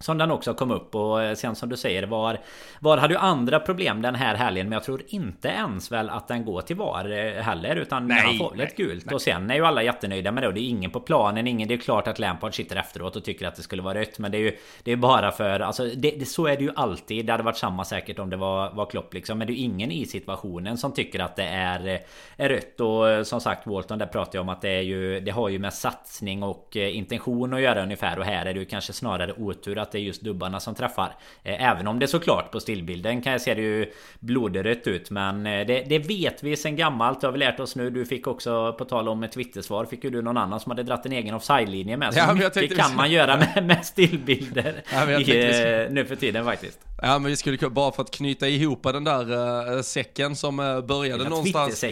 som 0.03 0.17
den 0.17 0.31
också 0.31 0.53
kom 0.53 0.71
upp 0.71 0.95
och 0.95 1.23
eh, 1.23 1.35
sen 1.35 1.55
som 1.55 1.69
du 1.69 1.77
säger 1.77 2.03
VAR 2.03 2.39
VAR 2.79 2.97
hade 2.97 3.13
ju 3.13 3.19
andra 3.19 3.59
problem 3.59 4.01
den 4.01 4.15
här 4.15 4.35
helgen? 4.35 4.69
Men 4.69 4.73
jag 4.73 4.83
tror 4.83 5.01
inte 5.07 5.47
ens 5.47 5.91
väl 5.91 6.09
att 6.09 6.27
den 6.27 6.45
går 6.45 6.61
till 6.61 6.75
VAR 6.75 7.11
eh, 7.11 7.43
heller 7.43 7.75
Utan 7.75 8.07
nej, 8.07 8.21
han 8.25 8.37
får 8.37 8.51
väl 8.51 8.61
ett 8.61 8.77
gult. 8.77 9.05
nej. 9.05 9.15
Och 9.15 9.21
sen 9.21 9.51
är 9.51 9.55
ju 9.55 9.65
alla 9.65 9.83
jättenöjda 9.83 10.31
med 10.31 10.43
det 10.43 10.47
och 10.47 10.53
det 10.53 10.59
är 10.59 10.69
ingen 10.69 10.91
på 10.91 10.99
planen 10.99 11.47
ingen 11.47 11.67
Det 11.67 11.73
är 11.73 11.77
klart 11.77 12.07
att 12.07 12.19
Lampard 12.19 12.55
sitter 12.55 12.75
efteråt 12.75 13.15
och 13.15 13.23
tycker 13.23 13.47
att 13.47 13.55
det 13.55 13.61
skulle 13.61 13.81
vara 13.81 13.99
rött 13.99 14.19
Men 14.19 14.31
det 14.31 14.37
är 14.37 14.41
ju 14.41 14.57
Det 14.83 14.91
är 14.91 14.95
bara 14.95 15.31
för 15.31 15.59
Alltså 15.59 15.85
det, 15.85 16.11
det, 16.11 16.25
så 16.25 16.47
är 16.47 16.57
det 16.57 16.63
ju 16.63 16.71
alltid. 16.75 17.25
Det 17.25 17.31
hade 17.31 17.43
varit 17.43 17.57
samma 17.57 17.85
säkert 17.85 18.19
om 18.19 18.29
det 18.29 18.37
var, 18.37 18.71
var 18.71 18.85
Klopp 18.85 19.13
liksom. 19.13 19.37
Men 19.37 19.47
det 19.47 19.53
är 19.53 19.55
ju 19.55 19.61
ingen 19.61 19.91
i 19.91 20.05
situationen 20.05 20.77
som 20.77 20.91
tycker 20.93 21.19
att 21.19 21.35
det 21.35 21.43
är, 21.43 21.87
eh, 21.87 21.99
är 22.37 22.49
rött. 22.49 22.79
Och 22.79 23.27
som 23.27 23.41
sagt 23.41 23.67
Walton 23.67 23.99
där 23.99 24.05
pratar 24.05 24.37
jag 24.37 24.41
om 24.41 24.49
att 24.49 24.61
det 24.61 24.69
är 24.69 24.81
ju 24.81 25.19
Det 25.19 25.31
har 25.31 25.49
ju 25.49 25.59
med 25.59 25.73
satsning 25.73 26.43
och 26.43 26.75
intention 26.75 27.53
att 27.53 27.61
göra 27.61 27.83
ungefär 27.83 28.19
Och 28.19 28.25
här 28.25 28.45
är 28.45 28.53
det 28.53 28.59
ju 28.59 28.65
kanske 28.65 28.93
snarare 28.93 29.33
otur 29.33 29.77
att 29.77 29.92
det 29.93 29.99
är 29.99 30.01
just 30.01 30.21
dubbarna 30.21 30.59
som 30.59 30.75
träffar. 30.75 31.15
Eh, 31.43 31.69
även 31.69 31.87
om 31.87 31.99
det 31.99 32.07
såklart 32.07 32.51
på 32.51 32.59
stillbilden 32.59 33.21
kan 33.21 33.31
jag 33.31 33.41
se 33.41 33.53
det 33.53 33.61
ju 33.61 33.91
blodrött 34.19 34.87
ut. 34.87 35.09
Men 35.09 35.45
eh, 35.45 35.67
det, 35.67 35.83
det, 35.89 35.99
vet 35.99 36.43
vi 36.43 36.55
sen 36.55 36.75
gammalt. 36.75 37.21
Det 37.21 37.27
har 37.27 37.31
vi 37.31 37.39
lärt 37.39 37.59
oss 37.59 37.75
nu. 37.75 37.89
Du 37.89 38.05
fick 38.05 38.27
också 38.27 38.73
på 38.73 38.85
tal 38.85 39.09
om 39.09 39.23
ett 39.23 39.31
Twittersvar. 39.31 39.85
Fick 39.85 40.03
ju 40.03 40.09
du 40.09 40.21
någon 40.21 40.37
annan 40.37 40.59
som 40.59 40.69
hade 40.69 40.83
dratt 40.83 41.05
en 41.05 41.11
egen 41.11 41.33
offside-linje 41.33 41.97
med. 41.97 42.13
Så 42.13 42.19
ja, 42.19 42.33
mycket 42.33 42.77
kan 42.77 42.95
man 42.95 43.11
göra 43.11 43.37
med, 43.37 43.65
med 43.65 43.85
stillbilder. 43.85 44.83
Ja, 44.93 45.19
i, 45.19 45.87
nu 45.91 46.05
för 46.05 46.15
tiden 46.15 46.45
faktiskt. 46.45 46.79
Ja 47.05 47.19
men 47.19 47.31
vi 47.31 47.37
skulle 47.37 47.69
bara 47.69 47.91
för 47.91 48.01
att 48.01 48.11
knyta 48.11 48.47
ihop 48.47 48.83
den 48.83 49.03
där 49.03 49.31
uh, 49.75 49.81
säcken 49.81 50.35
som 50.35 50.59
uh, 50.59 50.81
började 50.81 51.29
någonstans. 51.29 51.83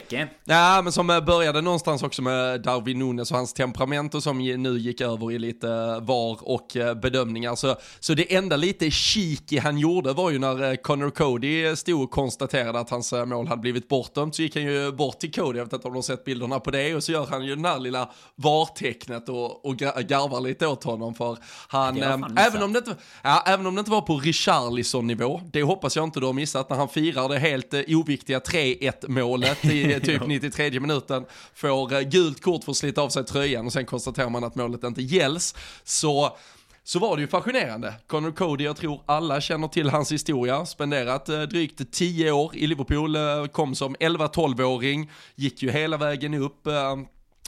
Ja 0.43 0.81
men 0.83 0.91
som 0.91 1.09
uh, 1.09 1.25
började 1.25 1.61
någonstans 1.61 2.03
också 2.03 2.21
med 2.21 2.61
Darwin 2.61 2.99
Nunes 2.99 3.31
och 3.31 3.37
hans 3.37 3.53
temperament 3.53 4.15
och 4.15 4.23
som 4.23 4.37
nu 4.37 4.79
gick 4.79 5.01
över 5.01 5.31
i 5.31 5.39
lite 5.39 5.67
VAR 5.99 6.37
och 6.41 6.77
bedömningar. 7.01 7.55
Så, 7.55 7.75
så 7.99 8.13
det 8.13 8.35
enda 8.35 8.55
lite 8.55 8.91
cheeky 8.91 9.59
han 9.59 9.77
gjorde 9.77 10.13
var 10.13 10.31
ju 10.31 10.39
när 10.39 10.75
Connor 10.75 11.09
Cody 11.09 11.75
stod 11.75 12.03
och 12.03 12.11
konstaterade 12.11 12.79
att 12.79 12.89
hans 12.89 13.13
mål 13.25 13.47
hade 13.47 13.61
blivit 13.61 13.87
bortdömt 13.87 14.35
så 14.35 14.41
gick 14.41 14.55
han 14.55 14.63
ju 14.63 14.91
bort 14.91 15.19
till 15.19 15.31
Cody, 15.31 15.57
jag 15.57 15.65
vet 15.65 15.73
inte 15.73 15.87
om 15.87 15.93
de 15.93 15.97
har 15.97 16.03
sett 16.03 16.25
bilderna 16.25 16.59
på 16.59 16.71
det 16.71 16.95
och 16.95 17.03
så 17.03 17.11
gör 17.11 17.27
han 17.29 17.45
ju 17.45 17.55
den 17.55 17.65
här 17.65 17.79
lilla 17.79 18.09
VAR-tecknet 18.35 19.29
och, 19.29 19.65
och 19.65 19.77
garvar 19.77 20.41
lite 20.41 20.67
åt 20.67 20.83
honom 20.83 21.15
för 21.15 21.37
han, 21.67 21.97
även, 22.37 22.63
om 22.63 22.73
det 22.73 22.79
inte, 22.79 22.95
ja, 23.23 23.43
även 23.47 23.65
om 23.65 23.75
det 23.75 23.79
inte 23.79 23.91
var 23.91 24.01
på 24.01 24.17
Richarlison 24.17 25.00
nivå. 25.07 25.41
Det 25.53 25.63
hoppas 25.63 25.95
jag 25.95 26.03
inte 26.03 26.19
du 26.19 26.25
har 26.25 26.33
missat 26.33 26.69
när 26.69 26.77
han 26.77 26.89
firar 26.89 27.29
det 27.29 27.39
helt 27.39 27.73
eh, 27.73 27.81
oviktiga 27.87 28.39
3-1 28.39 29.09
målet 29.09 29.65
i 29.65 29.99
typ 30.03 30.27
93 30.27 30.79
minuten. 30.79 31.25
Får 31.53 31.93
eh, 31.93 32.01
gult 32.01 32.41
kort 32.41 32.63
för 32.63 32.71
att 32.71 32.77
slita 32.77 33.01
av 33.01 33.09
sig 33.09 33.23
tröjan 33.23 33.65
och 33.65 33.73
sen 33.73 33.85
konstaterar 33.85 34.29
man 34.29 34.43
att 34.43 34.55
målet 34.55 34.83
inte 34.83 35.01
gälls. 35.01 35.55
Så 35.83 36.37
så 36.83 36.99
var 36.99 37.15
det 37.15 37.21
ju 37.21 37.27
fascinerande. 37.27 37.93
Connor 38.07 38.31
Cody, 38.31 38.63
jag 38.63 38.77
tror 38.77 39.01
alla 39.05 39.41
känner 39.41 39.67
till 39.67 39.89
hans 39.89 40.11
historia, 40.11 40.65
spenderat 40.65 41.29
eh, 41.29 41.41
drygt 41.41 41.91
10 41.91 42.31
år 42.31 42.55
i 42.55 42.67
Liverpool, 42.67 43.15
eh, 43.15 43.45
kom 43.45 43.75
som 43.75 43.95
11-12-åring, 43.95 45.11
gick 45.35 45.63
ju 45.63 45.71
hela 45.71 45.97
vägen 45.97 46.33
upp, 46.33 46.67
eh, 46.67 46.95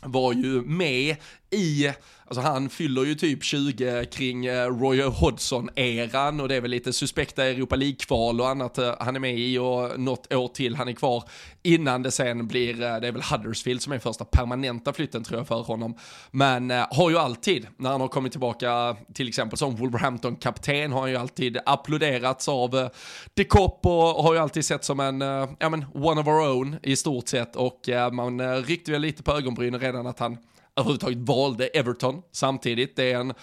var 0.04 0.34
ju 0.34 0.62
med 0.62 1.16
i, 1.50 1.92
alltså 2.38 2.52
han 2.52 2.70
fyller 2.70 3.04
ju 3.04 3.16
typ 3.16 3.44
20 3.44 4.06
kring 4.06 4.46
eh, 4.46 4.68
Roy 4.68 5.02
Hodgson-eran 5.02 6.42
och 6.42 6.48
det 6.48 6.56
är 6.56 6.62
väl 6.62 6.72
lite 6.72 6.94
suspekta 6.94 7.46
Europa 7.46 7.76
League-kval 7.76 8.42
och 8.42 8.50
annat 8.50 8.78
eh, 8.78 8.96
han 9.00 9.16
är 9.16 9.20
med 9.20 9.40
i 9.40 9.58
och 9.58 10.00
något 10.00 10.34
år 10.34 10.48
till 10.48 10.76
han 10.76 10.88
är 10.88 10.94
kvar 10.94 11.24
innan 11.64 12.04
det 12.04 12.12
sen 12.12 12.48
blir, 12.48 12.74
eh, 12.74 13.00
det 13.00 13.08
är 13.08 13.12
väl 13.12 13.22
Huddersfield 13.22 13.82
som 13.82 13.94
är 13.94 14.00
första 14.00 14.26
permanenta 14.26 14.94
flytten 14.94 15.24
tror 15.24 15.40
jag 15.40 15.48
för 15.48 15.62
honom. 15.62 15.98
Men 16.32 16.72
eh, 16.72 16.86
har 16.92 17.10
ju 17.10 17.18
alltid, 17.18 17.68
när 17.78 17.90
han 17.90 18.02
har 18.02 18.08
kommit 18.08 18.32
tillbaka 18.32 18.96
till 19.14 19.28
exempel 19.28 19.58
som 19.58 19.76
Wolverhampton-kapten 19.76 20.92
har 20.92 21.02
han 21.02 21.10
ju 21.10 21.18
alltid 21.18 21.58
applåderats 21.66 22.50
av 22.50 22.90
de 23.34 23.44
Kopp 23.44 23.86
och 23.86 24.24
har 24.24 24.34
ju 24.34 24.40
alltid 24.40 24.66
sett 24.66 24.84
som 24.84 25.00
en, 25.00 25.22
ja 25.60 25.70
men 25.70 25.86
one 25.94 26.22
of 26.22 26.28
our 26.28 26.50
own 26.50 26.76
i 26.84 26.96
stort 26.96 27.28
sett 27.28 27.56
och 27.56 27.90
man 28.12 28.64
ryckte 28.64 28.92
väl 28.92 29.02
lite 29.02 29.24
på 29.24 29.32
ögonbrynen 29.32 29.80
redan 29.80 30.08
att 30.08 30.20
han 30.20 30.38
överhuvudtaget 30.76 31.18
valde 31.18 31.68
Everton 31.68 32.22
samtidigt. 32.32 32.96
Det 32.96 33.12
är 33.12 33.20
en 33.20 33.34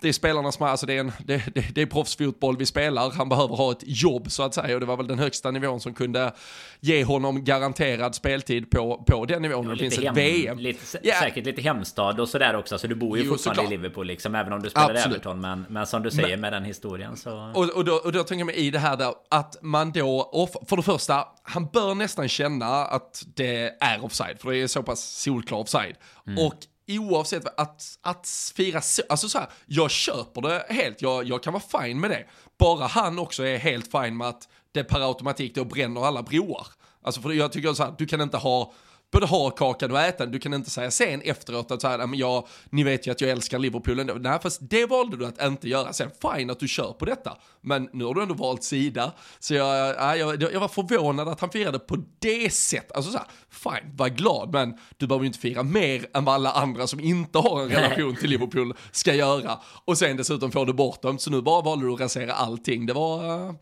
det 0.00 0.08
är 0.08 0.12
spelarna 0.12 0.52
som, 0.52 0.66
alltså 0.66 0.86
det 0.86 0.94
är, 0.94 1.00
en, 1.00 1.12
det, 1.24 1.54
det, 1.54 1.74
det 1.74 1.82
är 1.82 1.86
proffsfotboll 1.86 2.56
vi 2.56 2.66
spelar, 2.66 3.10
han 3.10 3.28
behöver 3.28 3.56
ha 3.56 3.72
ett 3.72 3.82
jobb 3.82 4.30
så 4.30 4.42
att 4.42 4.54
säga 4.54 4.74
och 4.74 4.80
det 4.80 4.86
var 4.86 4.96
väl 4.96 5.06
den 5.06 5.18
högsta 5.18 5.50
nivån 5.50 5.80
som 5.80 5.94
kunde 5.94 6.32
ge 6.80 7.04
honom 7.04 7.44
garanterad 7.44 8.14
speltid 8.14 8.70
på, 8.70 9.04
på 9.06 9.24
den 9.24 9.42
nivån. 9.42 9.66
Ja, 9.66 9.72
det 9.72 9.78
finns 9.78 9.98
hem, 9.98 10.06
ett 10.06 10.16
VM. 10.16 10.58
Lite, 10.58 11.06
yeah. 11.06 11.22
Säkert 11.22 11.46
lite 11.46 11.62
hemstad 11.62 12.20
och 12.20 12.28
sådär 12.28 12.56
också, 12.56 12.78
så 12.78 12.86
du 12.86 12.94
bor 12.94 13.18
ju 13.18 13.24
jo, 13.24 13.30
fortfarande 13.30 13.62
såklart. 13.62 13.72
i 13.72 13.76
Liverpool 13.76 14.06
liksom, 14.06 14.34
även 14.34 14.52
om 14.52 14.62
du 14.62 14.70
spelar 14.70 14.94
i 14.94 14.98
Everton. 14.98 15.40
Men, 15.40 15.66
men 15.68 15.86
som 15.86 16.02
du 16.02 16.10
säger 16.10 16.28
men, 16.28 16.40
med 16.40 16.52
den 16.52 16.64
historien 16.64 17.16
så... 17.16 17.52
Och, 17.54 17.70
och, 17.70 17.84
då, 17.84 17.94
och 17.94 18.12
då 18.12 18.24
tänker 18.24 18.40
jag 18.40 18.46
mig 18.46 18.56
i 18.56 18.70
det 18.70 18.78
här 18.78 18.96
där, 18.96 19.14
att 19.30 19.56
man 19.62 19.92
då, 19.92 20.48
för 20.68 20.76
det 20.76 20.82
första, 20.82 21.24
han 21.42 21.66
bör 21.66 21.94
nästan 21.94 22.28
känna 22.28 22.66
att 22.66 23.22
det 23.34 23.76
är 23.80 24.04
offside, 24.04 24.40
för 24.40 24.50
det 24.50 24.56
är 24.56 24.66
så 24.66 24.82
pass 24.82 25.00
solklar 25.00 25.58
offside. 25.58 25.96
Mm. 26.26 26.46
Och 26.46 26.54
oavsett 26.88 27.60
att, 27.60 27.98
att 28.02 28.28
fira 28.56 28.80
så, 28.80 29.02
alltså 29.08 29.28
så 29.28 29.38
här, 29.38 29.48
jag 29.66 29.90
köper 29.90 30.40
det 30.40 30.66
helt, 30.68 31.02
jag, 31.02 31.24
jag 31.24 31.42
kan 31.42 31.52
vara 31.52 31.82
fine 31.82 32.00
med 32.00 32.10
det. 32.10 32.26
Bara 32.58 32.86
han 32.86 33.18
också 33.18 33.42
är 33.42 33.58
helt 33.58 33.90
fine 33.90 34.16
med 34.16 34.28
att 34.28 34.48
det 34.72 34.84
per 34.84 35.00
automatik 35.00 35.54
då 35.54 35.64
bränner 35.64 36.06
alla 36.06 36.22
broar. 36.22 36.66
Alltså 37.02 37.20
för 37.20 37.30
jag 37.30 37.52
tycker 37.52 37.72
så 37.72 37.84
här, 37.84 37.94
du 37.98 38.06
kan 38.06 38.20
inte 38.20 38.36
ha 38.36 38.72
både 39.12 39.26
ha 39.26 39.50
kakan 39.50 39.90
och 39.92 40.00
äta 40.00 40.24
den. 40.24 40.32
Du 40.32 40.38
kan 40.38 40.54
inte 40.54 40.70
säga 40.70 40.90
sen 40.90 41.22
efteråt 41.22 41.70
att 41.70 41.80
så 41.80 41.88
här, 41.88 42.06
men 42.06 42.18
jag, 42.18 42.48
ni 42.70 42.84
vet 42.84 43.06
ju 43.06 43.10
att 43.10 43.20
jag 43.20 43.30
älskar 43.30 43.58
Liverpool 43.58 43.98
ändå. 43.98 44.14
Nej, 44.14 44.38
fast 44.42 44.60
det 44.70 44.86
valde 44.86 45.16
du 45.16 45.26
att 45.26 45.42
inte 45.42 45.68
göra. 45.68 45.92
Sen 45.92 46.10
fine 46.22 46.50
att 46.50 46.60
du 46.60 46.68
kör 46.68 46.92
på 46.92 47.04
detta, 47.04 47.36
men 47.60 47.88
nu 47.92 48.04
har 48.04 48.14
du 48.14 48.22
ändå 48.22 48.34
valt 48.34 48.64
sida. 48.64 49.12
Så 49.38 49.54
jag, 49.54 50.18
jag, 50.18 50.42
jag 50.42 50.60
var 50.60 50.68
förvånad 50.68 51.28
att 51.28 51.40
han 51.40 51.50
firade 51.50 51.78
på 51.78 51.96
det 52.18 52.52
sättet. 52.52 52.92
Alltså 52.92 53.12
så 53.12 53.18
här, 53.18 53.26
fine, 53.50 53.96
var 53.96 54.08
glad, 54.08 54.52
men 54.52 54.78
du 54.96 55.06
behöver 55.06 55.24
ju 55.24 55.26
inte 55.26 55.38
fira 55.38 55.62
mer 55.62 56.06
än 56.14 56.24
vad 56.24 56.34
alla 56.34 56.52
andra 56.52 56.86
som 56.86 57.00
inte 57.00 57.38
har 57.38 57.62
en 57.62 57.68
relation 57.68 58.16
till 58.16 58.30
Liverpool 58.30 58.74
ska 58.92 59.14
göra. 59.14 59.58
Och 59.84 59.98
sen 59.98 60.16
dessutom 60.16 60.52
får 60.52 60.66
du 60.66 60.72
bort 60.72 61.02
dem, 61.02 61.18
så 61.18 61.30
nu 61.30 61.42
bara 61.42 61.62
valde 61.62 61.86
du 61.86 61.92
att 61.92 62.00
rasera 62.00 62.32
allting. 62.32 62.86
Det 62.86 62.92
var 62.92 63.48
äh, 63.48 63.54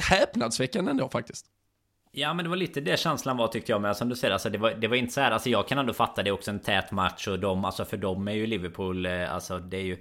häpnadsväckande 0.00 0.90
ändå 0.90 1.08
faktiskt. 1.08 1.46
Ja 2.18 2.34
men 2.34 2.44
det 2.44 2.48
var 2.48 2.56
lite 2.56 2.80
det 2.80 3.00
känslan 3.00 3.36
var 3.36 3.48
tyckte 3.48 3.72
jag 3.72 3.80
med. 3.80 3.96
Som 3.96 4.08
du 4.08 4.16
säger 4.16 4.32
alltså 4.32 4.50
det 4.50 4.58
var, 4.58 4.70
det 4.70 4.88
var 4.88 4.96
inte 4.96 5.12
så 5.12 5.20
här 5.20 5.30
alltså 5.30 5.50
jag 5.50 5.68
kan 5.68 5.78
ändå 5.78 5.92
fatta 5.92 6.22
det 6.22 6.30
är 6.30 6.32
också 6.32 6.50
en 6.50 6.60
tät 6.60 6.90
match 6.90 7.28
och 7.28 7.38
de 7.38 7.64
alltså 7.64 7.84
för 7.84 7.96
dem 7.96 8.28
är 8.28 8.32
ju 8.32 8.46
Liverpool 8.46 9.06
eh, 9.06 9.34
alltså 9.34 9.58
det 9.58 9.76
är 9.76 9.82
ju 9.82 9.98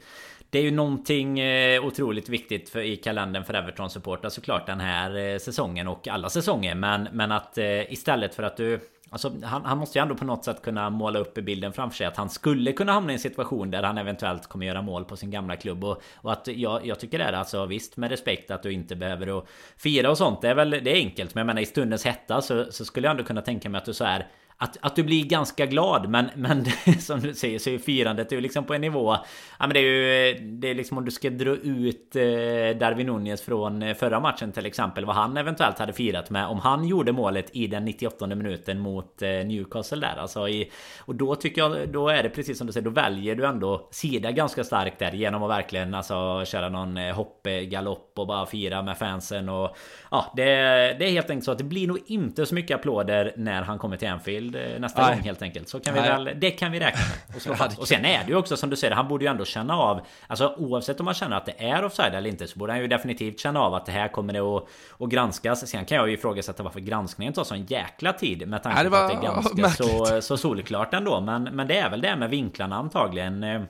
det 0.50 0.60
är 0.60 0.64
ju 0.64 0.72
någonting 0.72 1.40
eh, 1.40 1.86
otroligt 1.86 2.30
viktigt 2.30 2.70
för, 2.70 2.80
i 2.80 2.98
kalendern 2.98 3.44
för 3.44 3.54
Everton 3.54 3.90
supportrar 3.90 4.30
såklart 4.30 4.66
den 4.66 4.80
här 4.80 5.18
eh, 5.18 5.38
säsongen 5.38 5.88
och 5.88 6.08
alla 6.08 6.30
säsonger. 6.30 6.76
Men 6.76 7.08
men 7.12 7.32
att 7.32 7.58
istället 7.90 8.36
för 8.36 8.44
att 8.44 8.58
du 8.58 8.80
Alltså, 9.10 9.32
han, 9.44 9.66
han, 9.66 9.78
måste 9.78 10.00
ju 10.00 10.02
ändå 10.02 10.16
på 10.16 10.26
något 10.26 10.46
sätt 10.46 10.62
kunna 10.62 10.90
måla 10.90 11.20
upp 11.20 11.38
i 11.38 11.42
bilden 11.42 11.74
framför 11.74 11.98
sig 11.98 12.08
att 12.08 12.18
han 12.18 12.30
skulle 12.30 12.72
kunna 12.72 12.92
hamna 12.92 13.12
i 13.12 13.14
en 13.14 13.20
situation 13.20 13.72
där 13.72 13.84
han 13.84 13.98
eventuellt 13.98 14.48
kommer 14.48 14.66
göra 14.66 14.82
mål 14.82 15.06
på 15.06 15.18
sin 15.18 15.32
gamla 15.32 15.56
klubb 15.56 15.84
och, 15.84 16.02
och 16.16 16.32
att 16.32 16.48
jag, 16.48 16.86
jag 16.86 17.00
tycker 17.00 17.18
det 17.18 17.24
är 17.24 17.34
alltså 17.34 17.66
visst 17.66 17.98
med 17.98 18.10
respekt 18.10 18.52
att 18.52 18.64
du 18.64 18.72
inte 18.72 18.96
behöver 18.96 19.38
att 19.38 19.46
fira 19.78 20.10
och 20.10 20.18
sånt. 20.18 20.42
Det 20.42 20.50
är 20.50 20.56
väl 20.56 20.70
det 20.70 20.92
är 20.92 20.96
enkelt 20.96 21.36
men 21.36 21.42
jag 21.42 21.48
menar 21.48 21.62
i 21.62 21.66
stundens 21.66 22.06
hetta 22.06 22.42
så, 22.42 22.72
så 22.72 22.86
skulle 22.86 23.08
jag 23.08 23.12
ändå 23.12 23.24
kunna 23.24 23.42
tänka 23.42 23.70
mig 23.70 23.80
att 23.80 23.86
du 23.86 23.94
så 23.94 24.06
här 24.06 24.28
att, 24.58 24.78
att 24.82 24.96
du 24.96 25.04
blir 25.04 25.26
ganska 25.26 25.66
glad 25.66 26.10
men, 26.10 26.30
men 26.36 26.66
som 27.00 27.20
du 27.20 27.34
säger 27.34 27.60
så 27.60 27.70
är 27.70 27.78
firandet 27.78 28.32
är 28.32 28.36
ju 28.36 28.42
liksom 28.42 28.64
på 28.64 28.74
en 28.74 28.82
nivå. 28.82 29.16
Ja 29.60 29.68
men 29.68 29.70
det 29.70 29.80
är 29.80 29.84
ju 29.84 30.40
Det 30.40 30.70
är 30.70 30.76
liksom 30.76 30.98
om 30.98 31.06
du 31.06 31.12
ska 31.12 31.30
dra 31.30 31.52
ut 31.52 32.16
eh, 32.16 32.78
Darwin 32.80 33.08
Nunez 33.08 33.42
från 33.42 33.82
eh, 33.82 33.96
förra 33.96 34.20
matchen 34.20 34.52
till 34.52 34.66
exempel 34.66 35.06
Vad 35.06 35.16
han 35.16 35.38
eventuellt 35.38 35.80
hade 35.80 35.94
firat 35.94 36.30
med 36.30 36.48
Om 36.48 36.60
han 36.60 36.88
gjorde 36.88 37.12
målet 37.12 37.56
i 37.56 37.68
den 37.68 37.86
98 37.86 38.28
minuten 38.28 38.80
mot 38.80 39.22
eh, 39.22 39.30
Newcastle 39.30 40.00
där 40.00 40.16
alltså 40.22 40.50
i, 40.50 40.72
Och 41.00 41.16
då 41.16 41.36
tycker 41.36 41.62
jag 41.62 41.90
Då 41.90 42.10
är 42.10 42.24
det 42.24 42.30
precis 42.30 42.58
som 42.58 42.68
du 42.68 42.74
säger 42.74 42.86
Då 42.86 42.92
väljer 42.92 43.36
du 43.36 43.46
ändå 43.46 43.88
Sida 43.92 44.32
ganska 44.32 44.64
starkt 44.64 45.00
där 45.00 45.12
Genom 45.12 45.44
att 45.44 45.50
verkligen 45.50 45.94
alltså 45.94 46.44
köra 46.46 46.70
någon 46.70 46.98
eh, 46.98 47.16
hoppgalopp 47.16 48.12
och 48.16 48.28
bara 48.28 48.46
fira 48.46 48.82
med 48.82 48.98
fansen 48.98 49.50
och 49.50 49.78
Ja 50.16 50.32
det, 50.36 50.44
det 51.00 51.06
är 51.06 51.12
helt 51.12 51.30
enkelt 51.30 51.46
så 51.46 51.52
att 51.52 51.58
det 51.58 51.64
blir 51.64 51.88
nog 51.88 52.00
inte 52.06 52.46
så 52.46 52.56
mycket 52.56 52.76
applåder 52.76 53.34
när 53.38 53.62
han 53.62 53.80
kommer 53.80 53.98
till 53.98 54.08
Anfield 54.08 54.56
eh, 54.56 54.62
nästa 54.80 55.02
Nej. 55.02 55.16
gång 55.16 55.24
helt 55.24 55.42
enkelt. 55.42 55.70
Så 55.70 55.80
kan 55.80 55.94
vi 55.94 56.00
väl, 56.00 56.30
det 56.36 56.52
kan 56.52 56.72
vi 56.72 56.80
räkna 56.80 57.02
med. 57.02 57.36
Och, 57.36 57.42
slå 57.42 57.56
fast. 57.56 57.80
och 57.80 57.88
sen 57.88 58.06
är 58.06 58.24
det 58.24 58.30
ju 58.30 58.36
också 58.36 58.58
som 58.58 58.70
du 58.70 58.76
säger, 58.76 58.96
han 58.96 59.08
borde 59.08 59.26
ju 59.26 59.32
ändå 59.32 59.46
känna 59.46 59.78
av 59.78 60.02
Alltså 60.28 60.56
oavsett 60.58 61.00
om 61.00 61.06
man 61.06 61.14
känner 61.14 61.38
att 61.38 61.46
det 61.46 61.70
är 61.70 61.86
offside 61.86 62.16
eller 62.16 62.30
inte 62.30 62.48
Så 62.48 62.60
borde 62.60 62.72
han 62.74 62.82
ju 62.82 62.88
definitivt 62.88 63.40
känna 63.40 63.60
av 63.60 63.74
att 63.74 63.86
det 63.86 63.92
här 63.92 64.08
kommer 64.08 64.34
det 64.34 64.40
att, 64.40 64.68
att 65.00 65.10
granskas 65.10 65.68
Sen 65.68 65.86
kan 65.86 65.98
jag 65.98 66.08
ju 66.08 66.14
ifrågasätta 66.14 66.64
varför 66.64 66.80
granskningen 66.80 67.34
tar 67.34 67.44
sån 67.44 67.66
jäkla 67.66 68.14
tid 68.14 68.48
Med 68.48 68.64
tanke 68.64 68.90
på 68.90 68.96
att 68.96 69.10
det 69.10 69.18
är 69.18 69.22
ganska 69.22 69.84
så, 69.84 70.22
så 70.22 70.38
solklart 70.38 70.94
ändå 70.94 71.22
men, 71.22 71.44
men 71.44 71.68
det 71.68 71.78
är 71.78 71.90
väl 71.90 72.02
det 72.02 72.16
med 72.16 72.30
vinklarna 72.30 72.76
antagligen 72.76 73.44
eh, 73.44 73.62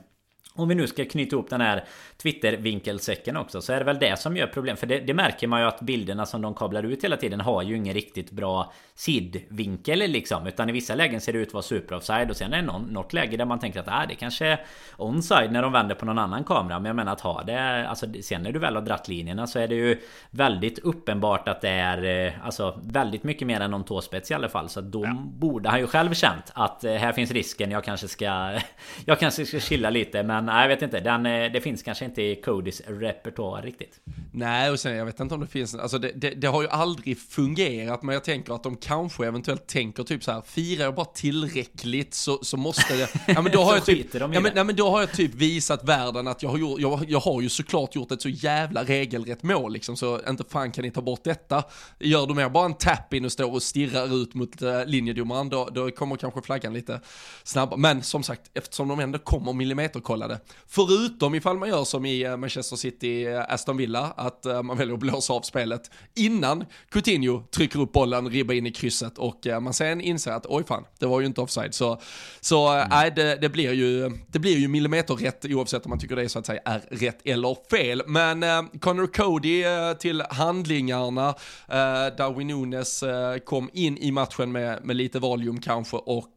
om 0.56 0.68
vi 0.68 0.74
nu 0.74 0.86
ska 0.86 1.04
knyta 1.04 1.36
ihop 1.36 1.50
den 1.50 1.60
här 1.60 1.84
Twitter-vinkelsäcken 2.22 3.36
också 3.36 3.62
så 3.62 3.72
är 3.72 3.78
det 3.78 3.84
väl 3.84 3.98
det 3.98 4.18
som 4.18 4.36
gör 4.36 4.46
problem. 4.46 4.76
För 4.76 4.86
det, 4.86 5.00
det, 5.00 5.14
märker 5.14 5.46
man 5.46 5.60
ju 5.60 5.66
att 5.66 5.80
bilderna 5.80 6.26
som 6.26 6.42
de 6.42 6.54
kablar 6.54 6.82
ut 6.82 7.04
hela 7.04 7.16
tiden 7.16 7.40
har 7.40 7.62
ju 7.62 7.76
ingen 7.76 7.94
riktigt 7.94 8.30
bra 8.30 8.72
sidvinkel 8.94 9.98
liksom. 9.98 10.46
Utan 10.46 10.68
i 10.68 10.72
vissa 10.72 10.94
lägen 10.94 11.20
ser 11.20 11.32
det 11.32 11.38
ut 11.38 11.48
att 11.48 11.54
vara 11.54 11.62
super 11.62 11.96
offside 11.96 12.30
och 12.30 12.36
sen 12.36 12.52
är 12.52 12.56
det 12.56 12.62
någon, 12.62 12.82
något 12.82 13.12
läge 13.12 13.36
där 13.36 13.44
man 13.44 13.58
tänker 13.58 13.80
att 13.80 13.88
äh, 13.88 14.02
det 14.08 14.14
kanske 14.14 14.46
är 14.46 14.60
onside 14.96 15.52
när 15.52 15.62
de 15.62 15.72
vänder 15.72 15.94
på 15.94 16.06
någon 16.06 16.18
annan 16.18 16.44
kamera. 16.44 16.78
Men 16.78 16.86
jag 16.86 16.96
menar 16.96 17.12
att 17.12 17.20
ha 17.20 17.42
det, 17.42 17.88
alltså 17.88 18.06
sen 18.22 18.42
när 18.42 18.52
du 18.52 18.58
väl 18.58 18.74
har 18.74 18.82
dratt 18.82 19.08
linjerna 19.08 19.46
så 19.46 19.58
är 19.58 19.68
det 19.68 19.74
ju 19.74 20.00
väldigt 20.30 20.78
uppenbart 20.78 21.48
att 21.48 21.60
det 21.60 21.68
är 21.68 22.26
eh, 22.26 22.32
alltså 22.46 22.80
väldigt 22.82 23.24
mycket 23.24 23.46
mer 23.46 23.60
än 23.60 23.70
någon 23.70 23.84
tåspets 23.84 24.30
i 24.30 24.34
alla 24.34 24.48
fall. 24.48 24.68
Så 24.68 24.80
då 24.80 25.04
ja. 25.04 25.16
borde 25.26 25.68
han 25.68 25.80
ju 25.80 25.86
själv 25.86 26.14
känt 26.14 26.52
att 26.54 26.84
eh, 26.84 26.92
här 26.92 27.12
finns 27.12 27.30
risken. 27.30 27.70
Jag 27.70 27.84
kanske 27.84 28.08
ska, 28.08 28.58
jag 29.04 29.20
kanske 29.20 29.46
ska 29.46 29.60
chilla 29.60 29.90
lite 29.90 30.22
men 30.22 30.45
nej, 30.46 30.62
jag 30.62 30.68
vet 30.68 30.82
inte. 30.82 31.00
Den, 31.00 31.26
eh, 31.26 31.52
det 31.52 31.60
finns 31.60 31.82
kanske 31.82 32.04
inte 32.04 32.22
i 32.22 32.36
Codys 32.36 32.82
repertoar 32.86 33.62
riktigt. 33.62 34.00
Nej, 34.32 34.70
och 34.70 34.80
sen 34.80 34.96
jag 34.96 35.06
vet 35.06 35.20
inte 35.20 35.34
om 35.34 35.40
det 35.40 35.46
finns, 35.46 35.74
alltså 35.74 35.98
det, 35.98 36.12
det, 36.14 36.30
det, 36.30 36.46
har 36.46 36.62
ju 36.62 36.68
aldrig 36.68 37.18
fungerat, 37.18 38.02
men 38.02 38.12
jag 38.12 38.24
tänker 38.24 38.54
att 38.54 38.62
de 38.62 38.76
kanske 38.76 39.26
eventuellt 39.26 39.66
tänker 39.66 40.02
typ 40.02 40.24
så 40.24 40.32
här, 40.32 40.42
firar 40.42 40.84
jag 40.84 40.94
bara 40.94 41.06
tillräckligt 41.06 42.14
så, 42.14 42.38
så 42.44 42.56
måste 42.56 42.96
det, 42.96 43.08
ja 43.26 43.42
men 43.42 43.52
då 43.52 43.62
har 43.62 43.74
jag 43.74 43.84
typ, 43.84 44.14
ja, 44.14 44.28
men, 44.28 44.42
nej, 44.54 44.64
men 44.64 44.76
då 44.76 44.90
har 44.90 45.00
jag 45.00 45.12
typ 45.12 45.34
visat 45.34 45.84
världen 45.88 46.28
att 46.28 46.42
jag 46.42 46.50
har 46.50 46.58
gjort, 46.58 46.80
jag, 46.80 47.04
jag 47.08 47.20
har 47.20 47.42
ju 47.42 47.48
såklart 47.48 47.94
gjort 47.94 48.12
ett 48.12 48.22
så 48.22 48.28
jävla 48.28 48.84
regelrätt 48.84 49.42
mål 49.42 49.72
liksom, 49.72 49.96
så 49.96 50.20
inte 50.28 50.44
fan 50.48 50.72
kan 50.72 50.84
ni 50.84 50.90
ta 50.90 51.02
bort 51.02 51.24
detta. 51.24 51.64
Gör 51.98 52.26
du 52.26 52.34
mer 52.34 52.48
bara 52.48 52.64
en 52.64 52.74
tap-in 52.74 53.24
och 53.24 53.32
står 53.32 53.52
och 53.52 53.62
stirrar 53.62 54.22
ut 54.22 54.34
mot 54.34 54.62
uh, 54.62 54.84
linjedomaren, 54.86 55.48
då, 55.48 55.68
då 55.72 55.90
kommer 55.90 56.16
kanske 56.16 56.42
flaggan 56.42 56.72
lite 56.72 57.00
snabbare. 57.44 57.80
Men 57.80 58.02
som 58.02 58.22
sagt, 58.22 58.50
eftersom 58.54 58.88
de 58.88 59.00
ändå 59.00 59.18
kommer 59.18 59.52
millimeterkollade 59.52 60.35
Förutom 60.66 61.34
ifall 61.34 61.58
man 61.58 61.68
gör 61.68 61.84
som 61.84 62.06
i 62.06 62.22
eh, 62.22 62.36
Manchester 62.36 62.76
City, 62.76 63.26
eh, 63.26 63.44
Aston 63.48 63.76
Villa, 63.76 64.12
att 64.16 64.46
eh, 64.46 64.62
man 64.62 64.76
väljer 64.76 64.94
att 64.94 65.00
blåsa 65.00 65.32
av 65.32 65.40
spelet 65.40 65.90
innan 66.16 66.64
Coutinho 66.90 67.42
trycker 67.42 67.80
upp 67.80 67.92
bollen, 67.92 68.28
ribbar 68.30 68.54
in 68.54 68.66
i 68.66 68.72
krysset 68.72 69.18
och 69.18 69.46
man 69.60 69.74
sen 69.74 70.00
inser 70.00 70.32
att 70.32 70.46
oj 70.46 70.64
fan, 70.64 70.84
det 70.98 71.06
var 71.06 71.20
ju 71.20 71.26
inte 71.26 71.40
offside. 71.40 71.74
Så, 71.74 72.00
så 72.40 72.68
mm. 72.68 72.88
nej, 72.90 73.12
det, 73.16 73.36
det, 73.36 73.48
blir 73.48 73.72
ju, 73.72 74.10
det 74.28 74.38
blir 74.38 74.58
ju 74.58 74.68
millimeterrätt 74.68 75.44
oavsett 75.44 75.86
om 75.86 75.90
man 75.90 75.98
tycker 75.98 76.16
det 76.16 76.28
så 76.28 76.38
att 76.38 76.46
säga 76.46 76.60
är 76.64 76.80
rätt 76.90 77.26
eller 77.26 77.56
fel. 77.70 78.02
Men 78.06 78.42
eh, 78.42 78.62
Connor 78.80 79.06
Cody 79.06 79.64
eh, 79.64 79.92
till 79.92 80.22
handlingarna, 80.30 81.28
eh, 81.68 82.16
Darwin 82.18 82.46
Nunes 82.46 83.02
eh, 83.02 83.38
kom 83.38 83.70
in 83.72 83.98
i 83.98 84.10
matchen 84.10 84.52
med, 84.52 84.84
med 84.84 84.96
lite 84.96 85.18
valium 85.18 85.60
kanske 85.60 85.96
och 85.96 86.32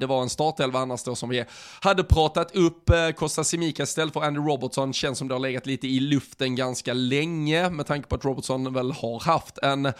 det 0.00 0.06
var 0.06 0.22
en 0.22 0.28
startelva 0.28 0.78
annars 0.78 1.02
då 1.04 1.14
som 1.14 1.28
vi 1.28 1.44
hade 1.80 2.04
pratat 2.04 2.56
upp. 2.56 2.90
Eh, 2.90 3.10
Costa 3.38 3.50
Simika 3.50 3.82
istället 3.82 4.12
för 4.12 4.20
Andy 4.20 4.40
Robertson 4.40 4.92
känns 4.92 5.18
som 5.18 5.28
det 5.28 5.34
har 5.34 5.40
legat 5.40 5.66
lite 5.66 5.88
i 5.88 6.00
luften 6.00 6.56
ganska 6.56 6.92
länge 6.92 7.70
med 7.70 7.86
tanke 7.86 8.08
på 8.08 8.14
att 8.14 8.24
Robertson 8.24 8.72
väl 8.74 8.92
har 8.92 9.20
haft 9.20 9.58
en 9.58 9.92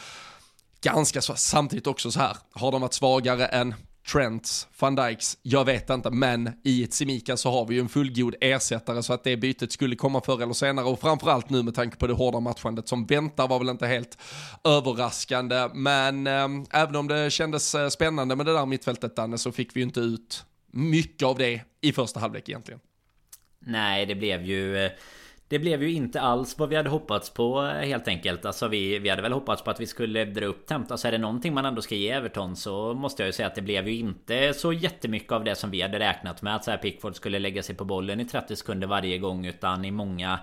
ganska 0.80 1.20
så, 1.20 1.34
samtidigt 1.34 1.86
också 1.86 2.10
så 2.10 2.20
här, 2.20 2.36
har 2.52 2.72
de 2.72 2.80
varit 2.80 2.94
svagare 2.94 3.46
än 3.46 3.74
Trents, 4.12 4.68
van 4.78 4.94
Dijks, 4.94 5.38
jag 5.42 5.64
vet 5.64 5.90
inte, 5.90 6.10
men 6.10 6.50
i 6.64 6.84
ett 6.84 6.94
Simika 6.94 7.36
så 7.36 7.50
har 7.50 7.66
vi 7.66 7.74
ju 7.74 7.80
en 7.80 7.88
fullgod 7.88 8.34
ersättare 8.40 9.02
så 9.02 9.12
att 9.12 9.24
det 9.24 9.36
bytet 9.36 9.72
skulle 9.72 9.96
komma 9.96 10.20
förr 10.20 10.42
eller 10.42 10.52
senare. 10.52 10.86
Och 10.86 11.00
framförallt 11.00 11.50
nu 11.50 11.62
med 11.62 11.74
tanke 11.74 11.96
på 11.96 12.06
det 12.06 12.14
hårda 12.14 12.40
matchandet 12.40 12.88
som 12.88 13.06
väntar 13.06 13.48
var 13.48 13.58
väl 13.58 13.68
inte 13.68 13.86
helt 13.86 14.18
överraskande, 14.64 15.68
men 15.74 16.26
eh, 16.26 16.48
även 16.70 16.96
om 16.96 17.08
det 17.08 17.30
kändes 17.30 17.74
eh, 17.74 17.88
spännande 17.88 18.36
med 18.36 18.46
det 18.46 18.52
där 18.52 18.66
mittfältet 18.66 19.16
Danne 19.16 19.38
så 19.38 19.52
fick 19.52 19.76
vi 19.76 19.80
ju 19.80 19.86
inte 19.86 20.00
ut 20.00 20.44
mycket 20.72 21.22
av 21.22 21.38
det 21.38 21.60
i 21.80 21.92
första 21.92 22.20
halvlek 22.20 22.48
egentligen. 22.48 22.80
Nej, 23.68 24.06
det 24.06 24.14
blev 24.14 24.42
ju 24.42 24.84
eh, 24.84 24.90
det 25.48 25.58
blev 25.58 25.82
ju 25.82 25.92
inte 25.92 26.20
alls 26.20 26.58
vad 26.58 26.68
vi 26.68 26.76
hade 26.76 26.90
hoppats 26.90 27.30
på 27.30 27.62
eh, 27.62 27.88
helt 27.88 28.08
enkelt. 28.08 28.44
Alltså 28.44 28.68
vi, 28.68 28.98
vi 28.98 29.08
hade 29.08 29.22
väl 29.22 29.32
hoppats 29.32 29.62
på 29.62 29.70
att 29.70 29.80
vi 29.80 29.86
skulle 29.86 30.24
dra 30.24 30.46
upp 30.46 30.66
tempot. 30.66 30.90
Alltså 30.90 31.08
är 31.08 31.12
det 31.12 31.18
någonting 31.18 31.54
man 31.54 31.64
ändå 31.64 31.82
ska 31.82 31.94
ge 31.94 32.10
Everton 32.10 32.56
så 32.56 32.94
måste 32.94 33.22
jag 33.22 33.26
ju 33.26 33.32
säga 33.32 33.46
att 33.46 33.54
det 33.54 33.62
blev 33.62 33.88
ju 33.88 33.94
inte 33.96 34.54
så 34.54 34.72
jättemycket 34.72 35.32
av 35.32 35.44
det 35.44 35.54
som 35.54 35.70
vi 35.70 35.82
hade 35.82 35.98
räknat 35.98 36.42
med. 36.42 36.56
Att 36.56 36.64
så 36.64 36.70
här 36.70 36.78
Pickford 36.78 37.16
skulle 37.16 37.38
lägga 37.38 37.62
sig 37.62 37.74
på 37.74 37.84
bollen 37.84 38.20
i 38.20 38.24
30 38.24 38.56
sekunder 38.56 38.86
varje 38.86 39.18
gång. 39.18 39.46
Utan 39.46 39.84
i 39.84 39.90
många 39.90 40.38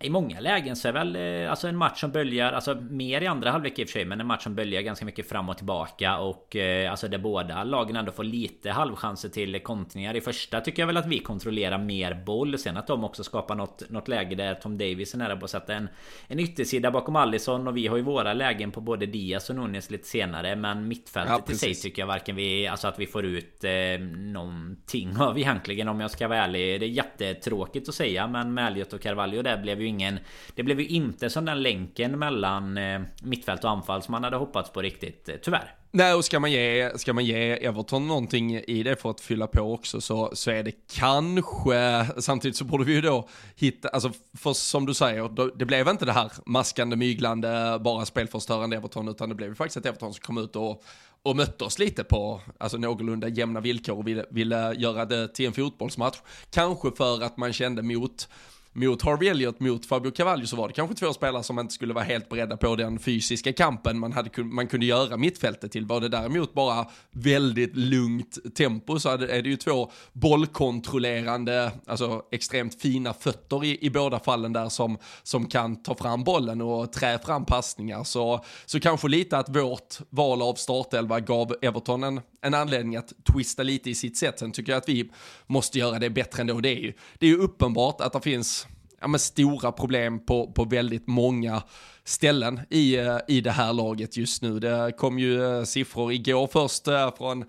i 0.00 0.10
många 0.10 0.40
lägen 0.40 0.76
så 0.76 0.88
är 0.88 0.92
väl 0.92 1.16
eh, 1.16 1.50
alltså 1.50 1.68
en 1.68 1.76
match 1.76 2.00
som 2.00 2.10
böljar 2.10 2.52
Alltså 2.52 2.74
mer 2.74 3.20
i 3.20 3.26
andra 3.26 3.50
halvlek 3.50 3.78
i 3.78 3.84
och 3.84 3.88
för 3.88 3.92
sig 3.92 4.04
Men 4.04 4.20
en 4.20 4.26
match 4.26 4.42
som 4.42 4.54
böljar 4.54 4.82
ganska 4.82 5.04
mycket 5.04 5.28
fram 5.28 5.48
och 5.48 5.56
tillbaka 5.56 6.18
Och 6.18 6.56
eh, 6.56 6.90
alltså 6.90 7.08
där 7.08 7.18
båda 7.18 7.64
lagen 7.64 7.96
ändå 7.96 8.12
får 8.12 8.24
lite 8.24 8.70
halvchanser 8.70 9.28
till 9.28 9.60
kontringar. 9.60 10.16
I 10.16 10.20
första 10.20 10.60
tycker 10.60 10.82
jag 10.82 10.86
väl 10.86 10.96
att 10.96 11.06
vi 11.06 11.18
kontrollerar 11.18 11.78
mer 11.78 12.14
boll. 12.14 12.58
Sen 12.58 12.76
att 12.76 12.86
de 12.86 13.04
också 13.04 13.24
skapar 13.24 13.54
något, 13.54 13.90
något 13.90 14.08
läge 14.08 14.34
där 14.34 14.54
Tom 14.54 14.78
Davis 14.78 15.14
är 15.14 15.18
nära 15.18 15.36
på 15.36 15.44
att 15.44 15.50
sätta 15.50 15.74
en 15.74 15.88
En 16.28 16.40
yttersida 16.40 16.90
bakom 16.90 17.16
Allison 17.16 17.68
Och 17.68 17.76
vi 17.76 17.86
har 17.86 17.96
ju 17.96 18.02
våra 18.02 18.32
lägen 18.32 18.70
på 18.70 18.80
både 18.80 19.06
Diaz 19.06 19.50
och 19.50 19.56
Nunes 19.56 19.90
lite 19.90 20.08
senare 20.08 20.56
Men 20.56 20.88
mittfältet 20.88 21.44
ja, 21.46 21.52
i 21.52 21.56
sig 21.56 21.74
tycker 21.74 22.02
jag 22.02 22.06
varken 22.06 22.36
vi 22.36 22.66
Alltså 22.66 22.88
att 22.88 22.98
vi 22.98 23.06
får 23.06 23.24
ut 23.24 23.64
eh, 23.64 23.72
Någonting 24.16 25.16
av 25.20 25.38
egentligen 25.38 25.88
om 25.88 26.00
jag 26.00 26.10
ska 26.10 26.28
vara 26.28 26.38
ärlig. 26.38 26.80
Det 26.80 26.86
är 26.86 26.90
jättetråkigt 26.90 27.88
att 27.88 27.94
säga 27.94 28.26
Men 28.26 28.54
med 28.54 28.66
Elliot 28.66 28.92
och 28.92 29.00
Carvalho 29.00 29.42
där 29.42 29.56
blev 29.56 29.80
ju 29.80 29.83
ju 29.84 29.90
ingen 29.90 30.18
Det 30.54 30.62
blev 30.62 30.80
ju 30.80 30.86
inte 30.86 31.30
som 31.30 31.44
den 31.44 31.62
länken 31.62 32.18
mellan 32.18 32.78
eh, 32.78 33.00
mittfält 33.22 33.64
och 33.64 33.70
anfall 33.70 34.02
som 34.02 34.12
man 34.12 34.24
hade 34.24 34.36
hoppats 34.36 34.70
på 34.70 34.82
riktigt, 34.82 35.28
eh, 35.28 35.34
tyvärr. 35.42 35.74
Nej, 35.96 36.14
och 36.14 36.24
ska 36.24 36.40
man, 36.40 36.52
ge, 36.52 36.90
ska 36.98 37.12
man 37.12 37.24
ge 37.24 37.52
Everton 37.52 38.08
någonting 38.08 38.54
i 38.56 38.82
det 38.82 38.96
för 38.96 39.10
att 39.10 39.20
fylla 39.20 39.46
på 39.46 39.60
också 39.60 40.00
så, 40.00 40.30
så 40.32 40.50
är 40.50 40.62
det 40.62 40.72
kanske, 40.94 42.06
samtidigt 42.18 42.56
så 42.56 42.64
borde 42.64 42.84
vi 42.84 42.92
ju 42.92 43.00
då 43.00 43.28
hitta, 43.56 43.88
alltså 43.88 44.12
för 44.38 44.52
som 44.52 44.86
du 44.86 44.94
säger, 44.94 45.28
då, 45.28 45.46
det 45.46 45.64
blev 45.64 45.88
inte 45.88 46.04
det 46.04 46.12
här 46.12 46.32
maskande, 46.46 46.96
myglande, 46.96 47.78
bara 47.80 48.04
spelförstörande 48.04 48.76
Everton, 48.76 49.08
utan 49.08 49.28
det 49.28 49.34
blev 49.34 49.48
ju 49.48 49.54
faktiskt 49.54 49.76
ett 49.76 49.86
Everton 49.86 50.14
som 50.14 50.22
kom 50.22 50.38
ut 50.38 50.56
och, 50.56 50.82
och 51.22 51.36
mötte 51.36 51.64
oss 51.64 51.78
lite 51.78 52.04
på 52.04 52.40
alltså, 52.58 52.78
någorlunda 52.78 53.28
jämna 53.28 53.60
villkor 53.60 53.98
och 53.98 54.08
ville, 54.08 54.24
ville 54.30 54.74
göra 54.74 55.04
det 55.04 55.28
till 55.28 55.46
en 55.46 55.52
fotbollsmatch. 55.52 56.18
Kanske 56.50 56.90
för 56.90 57.22
att 57.22 57.36
man 57.36 57.52
kände 57.52 57.82
mot 57.82 58.28
mot 58.74 59.02
Harvey 59.02 59.28
Elliott, 59.28 59.60
mot 59.60 59.86
Fabio 59.86 60.10
Cavallo 60.10 60.46
så 60.46 60.56
var 60.56 60.68
det 60.68 60.74
kanske 60.74 60.96
två 60.96 61.12
spelare 61.12 61.42
som 61.42 61.58
inte 61.58 61.74
skulle 61.74 61.94
vara 61.94 62.04
helt 62.04 62.28
beredda 62.28 62.56
på 62.56 62.76
den 62.76 62.98
fysiska 62.98 63.52
kampen 63.52 63.98
man, 63.98 64.12
hade, 64.12 64.44
man 64.44 64.66
kunde 64.66 64.86
göra 64.86 65.16
mittfältet 65.16 65.72
till. 65.72 65.86
Var 65.86 66.00
det 66.00 66.08
däremot 66.08 66.54
bara 66.54 66.86
väldigt 67.10 67.76
lugnt 67.76 68.54
tempo 68.54 68.98
så 68.98 69.08
är 69.10 69.42
det 69.42 69.48
ju 69.48 69.56
två 69.56 69.90
bollkontrollerande, 70.12 71.72
alltså 71.86 72.22
extremt 72.32 72.80
fina 72.80 73.12
fötter 73.12 73.64
i, 73.64 73.86
i 73.86 73.90
båda 73.90 74.18
fallen 74.18 74.52
där 74.52 74.68
som, 74.68 74.98
som 75.22 75.46
kan 75.46 75.82
ta 75.82 75.94
fram 75.94 76.24
bollen 76.24 76.60
och 76.60 76.92
trä 76.92 77.18
fram 77.18 77.44
passningar. 77.44 78.04
Så, 78.04 78.44
så 78.66 78.80
kanske 78.80 79.08
lite 79.08 79.38
att 79.38 79.56
vårt 79.56 79.98
val 80.10 80.42
av 80.42 80.54
startelva 80.54 81.20
gav 81.20 81.54
Everton 81.62 82.04
en, 82.04 82.20
en 82.40 82.54
anledning 82.54 82.96
att 82.96 83.12
twista 83.32 83.62
lite 83.62 83.90
i 83.90 83.94
sitt 83.94 84.16
sätt. 84.16 84.38
Sen 84.38 84.52
tycker 84.52 84.72
jag 84.72 84.78
att 84.78 84.88
vi 84.88 85.10
måste 85.46 85.78
göra 85.78 85.98
det 85.98 86.10
bättre 86.10 86.40
ändå. 86.40 86.60
Det 86.60 86.68
är 86.68 86.80
ju, 86.80 86.92
det 87.18 87.26
är 87.26 87.30
ju 87.30 87.38
uppenbart 87.38 88.00
att 88.00 88.12
det 88.12 88.20
finns 88.20 88.63
ja, 89.04 89.08
men 89.08 89.20
stora 89.20 89.72
problem 89.72 90.26
på, 90.26 90.52
på 90.52 90.64
väldigt 90.64 91.06
många 91.06 91.62
ställen 92.04 92.60
i, 92.70 92.96
eh, 92.96 93.18
i 93.28 93.40
det 93.40 93.50
här 93.50 93.72
laget 93.72 94.16
just 94.16 94.42
nu. 94.42 94.58
Det 94.58 94.92
kom 94.96 95.18
ju 95.18 95.58
eh, 95.58 95.64
siffror 95.64 96.12
igår 96.12 96.46
först 96.52 96.88
eh, 96.88 97.14
från 97.16 97.44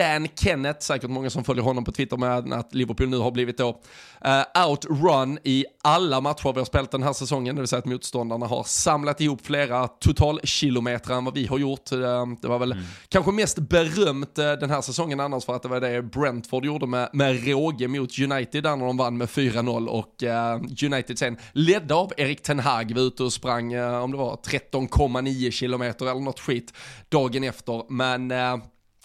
Dan 0.00 0.28
Kenneth, 0.36 0.80
säkert 0.80 1.10
många 1.10 1.30
som 1.30 1.44
följer 1.44 1.64
honom 1.64 1.84
på 1.84 1.92
Twitter 1.92 2.16
med 2.16 2.52
att 2.52 2.74
Liverpool 2.74 3.08
nu 3.08 3.18
har 3.18 3.30
blivit 3.30 3.58
då 3.58 3.68
uh, 3.68 4.66
outrun 4.68 5.38
i 5.44 5.64
alla 5.82 6.20
matcher 6.20 6.52
vi 6.52 6.58
har 6.58 6.64
spelat 6.64 6.90
den 6.90 7.02
här 7.02 7.12
säsongen, 7.12 7.54
det 7.54 7.60
vill 7.60 7.68
säga 7.68 7.78
att 7.78 7.86
motståndarna 7.86 8.46
har 8.46 8.64
samlat 8.64 9.20
ihop 9.20 9.46
flera 9.46 9.88
totalkilometer 9.88 11.14
än 11.14 11.24
vad 11.24 11.34
vi 11.34 11.46
har 11.46 11.58
gjort. 11.58 11.92
Uh, 11.92 12.00
det 12.42 12.48
var 12.48 12.58
väl 12.58 12.72
mm. 12.72 12.84
kanske 13.08 13.32
mest 13.32 13.58
berömt 13.58 14.38
uh, 14.38 14.52
den 14.52 14.70
här 14.70 14.80
säsongen 14.80 15.20
annars 15.20 15.44
för 15.44 15.56
att 15.56 15.62
det 15.62 15.68
var 15.68 15.80
det 15.80 16.02
Brentford 16.02 16.64
gjorde 16.64 16.86
med, 16.86 17.10
med 17.12 17.46
råge 17.48 17.88
mot 17.88 18.18
United 18.18 18.62
där 18.62 18.76
när 18.76 18.86
de 18.86 18.96
vann 18.96 19.16
med 19.16 19.28
4-0 19.28 19.86
och 19.86 20.14
United 20.82 21.18
sen 21.18 21.36
ledda 21.52 21.94
av 21.94 22.12
Erik 22.16 22.42
Ten 22.42 22.60
Hag 22.60 22.94
var 22.94 23.02
ute 23.02 23.22
och 23.22 23.32
sprang, 23.32 23.76
om 23.76 24.10
det 24.10 24.16
var 24.16 24.36
13,9 24.36 25.50
kilometer 25.50 26.10
eller 26.10 26.20
något 26.20 26.40
skit 26.40 26.74
dagen 27.08 27.44
efter. 27.44 27.92
Men 27.92 28.32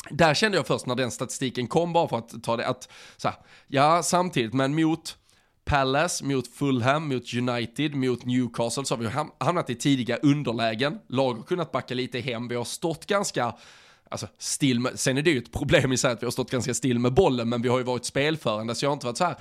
där 0.10 0.34
kände 0.34 0.58
jag 0.58 0.68
först 0.68 0.86
när 0.86 0.96
den 0.96 1.12
statistiken 1.12 1.68
kom, 1.68 1.94
bara 1.94 2.08
för 2.08 2.18
att 2.18 2.44
ta 2.44 2.58
det, 2.58 2.68
att 2.68 2.90
så 3.18 3.28
här, 3.28 3.38
ja 3.68 4.04
samtidigt, 4.04 4.54
men 4.54 4.76
mot 4.76 5.18
Palace, 5.66 6.26
mot 6.26 6.48
Fulham, 6.48 7.08
mot 7.08 7.34
United, 7.34 7.96
mot 7.96 8.26
Newcastle 8.26 8.86
så 8.86 8.96
har 8.96 9.04
vi 9.04 9.10
hamnat 9.46 9.70
i 9.70 9.76
tidiga 9.76 10.18
underlägen. 10.18 11.00
Lag 11.08 11.34
har 11.34 11.44
kunnat 11.44 11.72
backa 11.72 11.94
lite 11.94 12.20
hem, 12.20 12.48
vi 12.48 12.56
har 12.56 12.64
stått 12.64 13.06
ganska 13.06 13.56
Alltså 14.10 14.28
still 14.38 14.80
med, 14.80 15.00
sen 15.00 15.18
är 15.18 15.22
det 15.22 15.30
ju 15.30 15.38
ett 15.38 15.52
problem 15.52 15.92
i 15.92 15.98
sig 15.98 16.12
att 16.12 16.22
vi 16.22 16.26
har 16.26 16.32
stått 16.32 16.52
ganska 16.52 16.74
still 16.74 17.00
med 17.00 17.14
bollen, 17.14 17.50
men 17.50 17.62
vi 17.62 17.70
har 17.70 17.78
ju 17.78 17.84
varit 17.84 18.06
spelförande, 18.06 18.76
så 18.76 18.86
jag 18.86 18.90
har 18.90 18.94
inte 18.94 19.06
varit 19.06 19.18
så 19.18 19.24
här. 19.24 19.36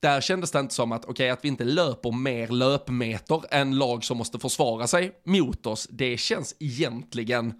Där 0.00 0.20
kändes 0.20 0.50
det 0.50 0.60
inte 0.60 0.74
som 0.74 0.92
att, 0.92 1.04
okej, 1.04 1.12
okay, 1.12 1.28
att 1.28 1.44
vi 1.44 1.48
inte 1.48 1.64
löper 1.64 2.10
mer 2.10 2.48
löpmeter 2.48 3.42
än 3.50 3.78
lag 3.78 4.04
som 4.04 4.18
måste 4.18 4.38
försvara 4.38 4.86
sig 4.86 5.12
mot 5.24 5.66
oss, 5.66 5.86
det 5.90 6.16
känns 6.16 6.56
egentligen 6.58 7.54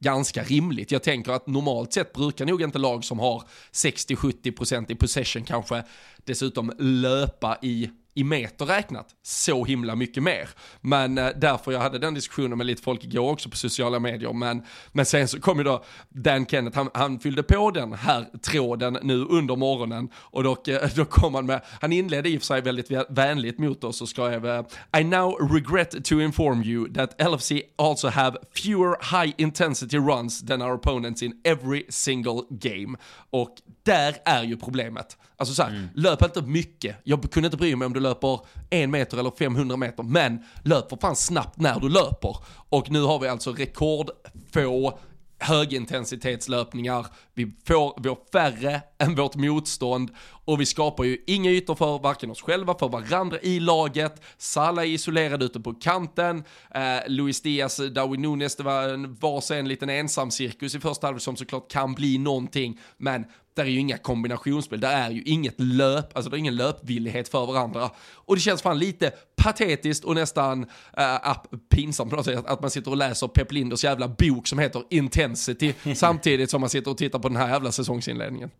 ganska 0.00 0.42
rimligt. 0.42 0.90
Jag 0.90 1.02
tänker 1.02 1.32
att 1.32 1.46
normalt 1.46 1.92
sett 1.92 2.12
brukar 2.12 2.46
nog 2.46 2.62
inte 2.62 2.78
lag 2.78 3.04
som 3.04 3.18
har 3.18 3.42
60-70% 3.72 4.92
i 4.92 4.94
possession 4.94 5.44
kanske 5.44 5.82
dessutom 6.24 6.72
löpa 6.78 7.58
i 7.62 7.90
i 8.14 8.24
meter 8.24 8.66
räknat 8.66 9.08
så 9.22 9.64
himla 9.64 9.96
mycket 9.96 10.22
mer. 10.22 10.48
Men 10.80 11.18
eh, 11.18 11.28
därför 11.36 11.72
jag 11.72 11.80
hade 11.80 11.98
den 11.98 12.14
diskussionen 12.14 12.58
med 12.58 12.66
lite 12.66 12.82
folk 12.82 13.04
igår 13.04 13.30
också 13.30 13.50
på 13.50 13.56
sociala 13.56 13.98
medier. 13.98 14.32
Men, 14.32 14.62
men 14.92 15.06
sen 15.06 15.28
så 15.28 15.40
kom 15.40 15.58
ju 15.58 15.64
då 15.64 15.84
Dan 16.08 16.46
Kenneth, 16.46 16.76
han, 16.76 16.90
han 16.94 17.20
fyllde 17.20 17.42
på 17.42 17.70
den 17.70 17.92
här 17.92 18.26
tråden 18.42 18.98
nu 19.02 19.24
under 19.24 19.56
morgonen 19.56 20.08
och 20.14 20.44
då, 20.44 20.56
eh, 20.66 20.88
då 20.96 21.04
kom 21.04 21.34
han 21.34 21.46
med, 21.46 21.60
han 21.80 21.92
inledde 21.92 22.28
i 22.28 22.36
och 22.36 22.40
för 22.40 22.46
sig 22.46 22.60
väldigt 22.60 22.90
vänligt 23.08 23.58
mot 23.58 23.84
oss 23.84 24.02
och 24.02 24.08
skrev 24.08 24.46
eh, 24.46 24.64
I 25.00 25.04
now 25.04 25.48
regret 25.50 26.04
to 26.04 26.20
inform 26.20 26.62
you 26.62 26.92
that 26.92 27.30
LFC 27.32 27.52
also 27.78 28.08
have 28.08 28.38
fewer 28.54 29.20
high 29.20 29.34
intensity 29.38 29.98
runs 29.98 30.46
than 30.46 30.62
our 30.62 30.72
opponents 30.72 31.22
in 31.22 31.40
every 31.44 31.86
single 31.88 32.42
game. 32.50 32.98
Och 33.30 33.56
där 33.82 34.16
är 34.24 34.42
ju 34.42 34.56
problemet. 34.56 35.16
Alltså 35.40 35.54
såhär, 35.54 35.70
mm. 35.70 35.88
löp 35.94 36.22
inte 36.22 36.42
mycket. 36.42 36.96
Jag 37.04 37.30
kunde 37.30 37.46
inte 37.46 37.56
bry 37.56 37.76
mig 37.76 37.86
om 37.86 37.92
du 37.92 38.00
löper 38.00 38.40
en 38.70 38.90
meter 38.90 39.18
eller 39.18 39.30
500 39.38 39.76
meter, 39.76 40.02
men 40.02 40.44
löp 40.64 40.88
för 40.88 40.96
fan 40.96 41.16
snabbt 41.16 41.60
när 41.60 41.80
du 41.80 41.88
löper. 41.88 42.36
Och 42.68 42.90
nu 42.90 43.02
har 43.02 43.18
vi 43.18 43.28
alltså 43.28 43.52
rekordfå 43.52 44.98
högintensitetslöpningar, 45.40 47.06
vi 47.34 47.52
får, 47.66 48.00
vi 48.02 48.08
har 48.08 48.18
färre 48.32 48.82
än 48.98 49.14
vårt 49.14 49.36
motstånd 49.36 50.10
och 50.44 50.60
vi 50.60 50.66
skapar 50.66 51.04
ju 51.04 51.24
inga 51.26 51.50
ytor 51.50 51.74
för 51.74 51.98
varken 51.98 52.30
oss 52.30 52.42
själva, 52.42 52.74
för 52.78 52.88
varandra 52.88 53.38
i 53.42 53.60
laget. 53.60 54.22
Salah 54.38 54.84
är 54.84 54.88
isolerad 54.88 55.42
ute 55.42 55.60
på 55.60 55.74
kanten, 55.74 56.44
eh, 56.74 56.82
Luis 57.08 57.42
Diaz, 57.42 57.76
Darwin 57.76 58.22
Nunes, 58.22 58.56
det 58.56 58.62
var 58.62 58.88
en 58.88 59.14
varsin 59.14 59.56
en 59.56 59.68
liten 59.68 59.90
ensam 59.90 60.30
cirkus 60.30 60.74
i 60.74 60.80
första 60.80 61.06
halvlek 61.06 61.22
som 61.22 61.36
såklart 61.36 61.70
kan 61.70 61.94
bli 61.94 62.18
någonting, 62.18 62.80
men 62.96 63.24
där 63.60 63.66
är 63.66 63.70
ju 63.70 63.78
inga 63.78 63.98
kombinationsspel, 63.98 64.80
där 64.80 64.96
är 64.96 65.10
ju 65.10 65.22
inget 65.22 65.60
löp, 65.60 66.16
alltså 66.16 66.30
det 66.30 66.36
är 66.36 66.38
ingen 66.38 66.56
löpvillighet 66.56 67.28
för 67.28 67.46
varandra. 67.46 67.90
Och 68.14 68.34
det 68.34 68.40
känns 68.40 68.62
fan 68.62 68.78
lite 68.78 69.12
patetiskt 69.36 70.04
och 70.04 70.14
nästan 70.14 70.66
äh, 70.96 71.36
pinsamt 71.74 72.10
på 72.10 72.16
något 72.16 72.24
sätt 72.24 72.46
att 72.46 72.60
man 72.60 72.70
sitter 72.70 72.90
och 72.90 72.96
läser 72.96 73.28
Pep 73.28 73.52
Linders 73.52 73.84
jävla 73.84 74.08
bok 74.08 74.46
som 74.46 74.58
heter 74.58 74.82
Intensity 74.90 75.74
samtidigt 75.94 76.50
som 76.50 76.60
man 76.60 76.70
sitter 76.70 76.90
och 76.90 76.98
tittar 76.98 77.18
på 77.18 77.28
den 77.28 77.36
här 77.36 77.48
jävla 77.48 77.72
säsongsinledningen. 77.72 78.50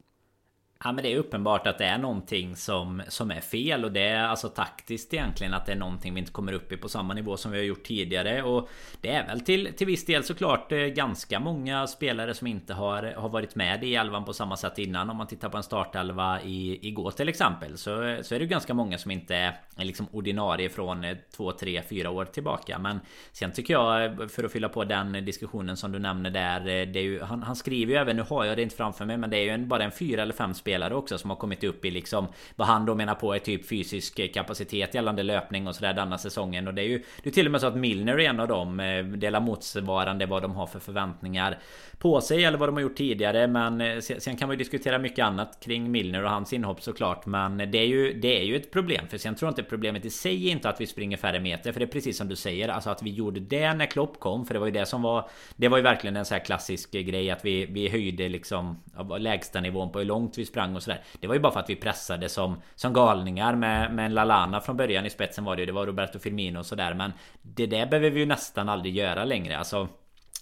Ja 0.85 0.93
men 0.93 1.05
det 1.05 1.13
är 1.13 1.17
uppenbart 1.17 1.67
att 1.67 1.79
det 1.79 1.85
är 1.85 1.99
någonting 1.99 2.57
som, 2.57 3.03
som 3.09 3.31
är 3.31 3.41
fel 3.41 3.85
och 3.85 3.93
det 3.93 4.09
är 4.09 4.25
alltså 4.25 4.49
taktiskt 4.49 5.15
egentligen 5.15 5.55
att 5.55 5.67
det 5.67 5.73
är 5.73 5.77
någonting 5.77 6.15
vi 6.15 6.21
inte 6.21 6.33
kommer 6.33 6.53
upp 6.53 6.73
i 6.73 6.77
på 6.77 6.89
samma 6.89 7.15
nivå 7.15 7.37
som 7.37 7.53
vi 7.53 7.59
har 7.59 7.65
gjort 7.65 7.83
tidigare. 7.83 8.43
Och 8.43 8.69
det 9.01 9.11
är 9.11 9.27
väl 9.27 9.41
till, 9.41 9.73
till 9.77 9.87
viss 9.87 10.07
del 10.07 10.25
såklart 10.25 10.73
eh, 10.73 10.79
ganska 10.79 11.41
många 11.41 11.87
spelare 11.87 12.35
som 12.35 12.47
inte 12.47 12.75
har, 12.75 13.03
har 13.03 13.29
varit 13.29 13.55
med 13.55 13.85
i 13.85 13.95
elvan 13.95 14.25
på 14.25 14.33
samma 14.33 14.57
sätt 14.57 14.79
innan. 14.79 15.11
Om 15.11 15.17
man 15.17 15.27
tittar 15.27 15.49
på 15.49 15.57
en 15.57 15.63
startelva 15.63 16.41
i, 16.43 16.89
igår 16.89 17.11
till 17.11 17.29
exempel 17.29 17.79
så, 17.79 18.19
så 18.23 18.35
är 18.35 18.39
det 18.39 18.47
ganska 18.47 18.75
många 18.75 18.99
som 18.99 19.11
inte 19.11 19.37
är 19.37 19.55
liksom 19.77 20.07
ordinarie 20.13 20.69
från 20.69 21.05
eh, 21.05 21.17
två, 21.37 21.53
tre, 21.53 21.83
fyra 21.89 22.11
år 22.11 22.25
tillbaka. 22.25 22.79
Men 22.79 23.01
sen 23.33 23.53
tycker 23.53 23.75
jag 23.75 24.05
eh, 24.05 24.29
för 24.29 24.45
att 24.45 24.53
fylla 24.53 24.69
på 24.69 24.85
den 24.85 25.13
diskussionen 25.25 25.77
som 25.77 25.93
du 25.93 25.99
nämner 25.99 26.31
där 26.31 26.61
eh, 26.61 26.65
det 26.65 26.99
är 26.99 27.05
ju, 27.05 27.23
han, 27.23 27.43
han 27.43 27.57
skriver 27.57 27.93
ju 27.93 27.99
även, 27.99 28.17
nu 28.17 28.23
har 28.23 28.45
jag 28.45 28.57
det 28.57 28.63
inte 28.63 28.77
framför 28.77 29.05
mig 29.05 29.17
men 29.17 29.31
det 29.31 29.37
är 29.37 29.43
ju 29.43 29.51
en, 29.51 29.69
bara 29.69 29.85
en 29.85 29.93
fyra 29.93 30.23
eller 30.23 30.35
fem 30.35 30.55
spelare 30.55 30.70
spelare 30.71 30.95
också 30.95 31.19
som 31.19 31.31
har 31.31 31.37
kommit 31.37 31.65
upp 31.65 31.85
i 31.85 31.91
liksom 31.91 32.27
vad 32.57 32.69
han 32.69 32.87
då 32.87 32.95
menar 32.95 33.15
på 33.15 33.35
är 33.35 33.39
typ 33.39 33.69
fysisk 33.69 34.33
kapacitet 34.35 34.95
gällande 34.95 35.23
löpning 35.23 35.67
och 35.67 35.75
sådär 35.75 35.95
denna 35.95 36.19
säsongen. 36.19 36.69
Och 36.69 36.75
det 36.75 36.83
är 36.83 36.87
ju 36.87 37.03
det 37.23 37.31
är 37.31 37.35
till 37.35 37.47
och 37.47 37.53
med 37.53 37.61
så 37.61 37.67
att 37.67 37.77
Milner 37.77 38.21
är 38.21 38.29
en 38.29 38.41
av 38.41 38.49
dem 38.49 38.81
eh, 38.81 39.05
delar 39.05 39.41
motsvarande 39.41 40.27
vad 40.27 40.43
de 40.43 40.53
har 40.53 40.67
för 40.67 40.79
förväntningar 40.79 41.59
på 41.99 42.21
sig 42.21 42.45
eller 42.45 42.59
vad 42.59 42.69
de 42.69 42.75
har 42.75 42.83
gjort 42.83 42.97
tidigare. 42.97 43.47
Men 43.47 43.81
eh, 43.81 44.01
sen 44.01 44.37
kan 44.37 44.49
man 44.49 44.55
ju 44.55 44.59
diskutera 44.59 44.99
mycket 44.99 45.25
annat 45.25 45.59
kring 45.61 45.91
Milner 45.91 46.25
och 46.25 46.31
hans 46.31 46.53
inhopp 46.53 46.83
såklart 46.83 47.27
men 47.27 47.57
det 47.57 47.79
är 47.79 47.87
ju 47.87 48.21
det 48.21 48.41
är 48.41 48.45
ju 48.45 48.57
ett 48.57 48.71
problem. 48.71 49.09
För 49.09 49.19
sen 49.19 49.35
tror 49.35 49.47
jag 49.47 49.53
inte 49.53 49.63
problemet 49.63 50.05
i 50.05 50.11
sig 50.11 50.49
är 50.49 50.53
inte 50.53 50.69
att 50.69 50.81
vi 50.81 50.87
springer 50.87 51.17
färre 51.17 51.41
meter 51.41 51.73
för 51.73 51.81
det 51.81 51.87
är 51.87 51.93
precis 51.93 52.17
som 52.19 52.29
du 52.29 52.37
säger 52.37 52.69
alltså 52.69 52.91
att 52.91 53.03
vi 53.03 53.11
gjorde 53.11 53.41
det 53.41 53.75
när 53.75 53.87
Klopp 53.87 54.21
kom 54.21 54.47
för 54.47 54.55
det 54.55 54.61
var 54.61 54.67
ju 54.67 54.73
det 54.73 54.87
som 54.87 55.03
var 55.03 55.29
det 55.57 55.69
var 55.69 55.77
ju 55.77 55.83
verkligen 55.83 56.17
en 56.17 56.25
så 56.25 56.35
här 56.35 56.45
klassisk 56.45 56.93
grej 56.93 57.31
att 57.31 57.45
vi 57.45 57.67
vi 57.67 57.89
höjde 57.89 58.29
liksom 58.29 58.83
lägsta 59.19 59.61
nivån 59.61 59.93
på 59.93 59.99
hur 59.99 60.07
långt 60.07 60.39
vi 60.39 60.47
sprang 60.47 60.60
sprang 60.61 60.77
och 60.77 60.83
sådär. 60.83 61.01
Det 61.21 61.27
var 61.27 61.35
ju 61.35 61.41
bara 61.41 61.53
för 61.53 61.61
att 61.61 61.71
vi 61.71 61.77
pressade 61.77 62.29
som, 62.29 62.63
som 62.75 62.93
galningar 62.93 63.55
med, 63.55 63.95
med 63.95 64.13
Lalana 64.13 64.61
från 64.61 64.77
början 64.77 65.07
i 65.07 65.11
spetsen 65.11 65.45
var 65.45 65.57
det 65.57 65.63
ju. 65.63 65.67
Det 65.67 65.73
var 65.73 65.87
Roberto 65.87 66.19
Firmino 66.19 66.59
och 66.59 66.67
sådär. 66.67 66.95
Men 66.95 67.13
Det 67.43 67.67
där 67.67 67.87
behöver 67.87 68.11
vi 68.11 68.21
ju 68.21 68.27
nästan 68.27 68.69
aldrig 68.69 68.97
göra 68.97 69.25
längre. 69.25 69.59
Alltså 69.59 69.89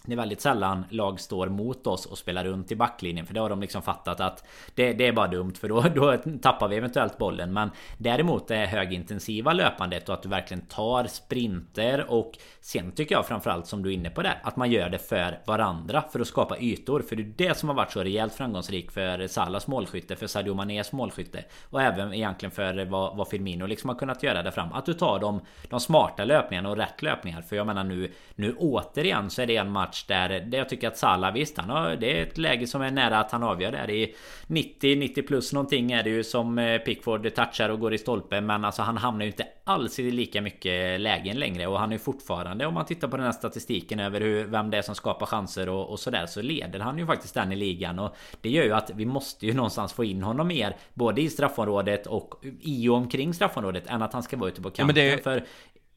det 0.09 0.15
är 0.15 0.17
väldigt 0.17 0.41
sällan 0.41 0.85
lag 0.91 1.21
står 1.21 1.49
mot 1.49 1.87
oss 1.87 2.07
och 2.07 2.19
spelar 2.19 2.45
runt 2.45 2.73
i 2.73 2.77
backlinjen 2.77 3.27
För 3.27 3.35
det 3.35 3.41
har 3.41 3.51
de 3.51 3.61
liksom 3.61 3.83
fattat 3.83 4.21
att 4.21 4.45
det, 4.75 4.93
det 4.93 5.07
är 5.07 5.13
bara 5.13 5.29
dumt 5.29 5.55
för 5.61 5.69
då, 5.69 5.81
då 5.95 6.17
tappar 6.43 6.69
vi 6.69 6.77
eventuellt 6.77 7.19
bollen. 7.19 7.53
Men 7.53 7.71
däremot 7.99 8.49
det 8.49 8.57
högintensiva 8.57 9.53
löpandet 9.53 10.09
och 10.09 10.15
att 10.15 10.23
du 10.23 10.29
verkligen 10.29 10.67
tar 10.67 11.05
sprinter 11.05 12.11
och 12.11 12.39
Sen 12.61 12.93
tycker 12.93 13.15
jag 13.15 13.27
framförallt 13.27 13.67
som 13.67 13.83
du 13.83 13.91
är 13.91 13.95
inne 13.95 14.11
på 14.11 14.23
där 14.23 14.41
Att 14.43 14.57
man 14.57 14.71
gör 14.71 14.89
det 14.89 14.99
för 14.99 15.41
varandra 15.45 16.05
för 16.13 16.21
att 16.21 16.27
skapa 16.27 16.59
ytor. 16.59 17.03
För 17.03 17.17
det 17.17 17.23
är 17.23 17.49
det 17.49 17.59
som 17.59 17.69
har 17.69 17.77
varit 17.77 17.93
så 17.93 18.03
rejält 18.03 18.35
framgångsrikt 18.35 18.95
för 18.95 19.27
Salas 19.27 19.67
målskytte 19.67 20.17
För 20.17 20.27
Sadio 20.27 20.55
Manés 20.55 20.93
målskytte 20.93 21.45
Och 21.71 21.83
även 21.83 22.15
egentligen 22.15 22.51
för 22.51 22.85
vad, 22.85 23.17
vad 23.17 23.29
Firmino 23.29 23.67
liksom 23.67 23.89
har 23.89 23.97
kunnat 23.97 24.23
göra 24.23 24.43
där 24.43 24.51
fram. 24.51 24.73
Att 24.73 24.87
du 24.87 24.95
tar 24.95 25.19
de, 25.19 25.41
de 25.69 25.81
smarta 25.81 26.25
löpningarna 26.25 26.71
och 26.71 26.77
rätt 26.77 27.03
löpningar. 27.03 27.43
För 27.43 27.57
jag 27.57 27.67
menar 27.67 27.85
nu 27.85 28.13
Nu 28.35 28.55
återigen 28.59 29.31
så 29.31 29.43
är 29.43 29.47
det 29.47 29.57
en 29.57 29.71
match 29.71 29.98
match 29.99 30.05
där, 30.07 30.41
där 30.41 30.59
jag 30.59 30.69
tycker 30.69 30.89
att 30.89 30.97
Salah 30.97 31.33
visst 31.33 31.59
han 31.59 31.71
har, 31.71 31.97
Det 31.97 32.19
är 32.19 32.23
ett 32.23 32.39
läge 32.39 32.67
som 32.67 32.83
är 32.83 32.91
nära 32.91 33.19
att 33.19 33.33
han 33.33 33.43
avgör 33.43 33.73
där. 33.73 33.91
I 33.91 34.15
90-90 34.47 35.27
plus 35.27 35.53
någonting 35.53 35.93
är 35.93 36.03
det 36.03 36.11
ju 36.11 36.25
som 36.25 36.59
eh, 36.59 36.79
Pickford 36.79 37.35
touchar 37.35 37.69
och 37.69 37.81
går 37.81 37.95
i 37.95 37.99
stolpen 37.99 38.47
Men 38.47 38.65
alltså 38.65 38.83
han 38.83 38.97
hamnar 38.97 39.25
ju 39.25 39.31
inte 39.31 39.47
alls 39.65 39.99
i 39.99 40.11
lika 40.11 40.41
mycket 40.41 41.01
lägen 41.01 41.39
längre. 41.39 41.67
Och 41.67 41.79
han 41.79 41.93
är 41.93 41.99
fortfarande 41.99 42.67
om 42.67 42.75
man 42.75 42.87
tittar 42.87 43.09
på 43.09 43.17
den 43.17 43.27
här 43.27 43.33
statistiken 43.33 44.01
över 44.01 44.21
hur, 44.21 44.45
vem 44.45 44.71
det 44.71 44.79
är 44.79 44.83
som 44.83 44.95
skapar 44.95 45.27
chanser 45.27 45.69
och, 45.69 45.91
och 45.91 46.01
sådär 46.01 46.27
Så 46.27 46.43
leder 46.43 46.81
han 46.81 46.99
ju 46.99 47.07
faktiskt 47.07 47.35
den 47.35 47.53
i 47.53 47.57
ligan. 47.57 47.99
Och 47.99 48.17
det 48.41 48.51
gör 48.51 48.65
ju 48.65 48.73
att 48.73 48.91
vi 48.95 49.07
måste 49.07 49.47
ju 49.47 49.55
någonstans 49.55 49.93
få 49.93 50.05
in 50.05 50.23
honom 50.23 50.49
mer 50.49 50.77
Både 50.95 51.21
i 51.21 51.31
straffområdet 51.31 52.07
och 52.07 52.45
i 52.61 52.89
och 52.89 52.95
omkring 52.95 53.35
straffområdet 53.35 53.87
Än 53.87 54.03
att 54.03 54.13
han 54.13 54.23
ska 54.23 54.37
vara 54.37 54.51
ute 54.51 54.63
på 54.63 54.71
kanten 54.71 54.97
ja, 54.97 55.17
det... 55.17 55.23
För 55.23 55.45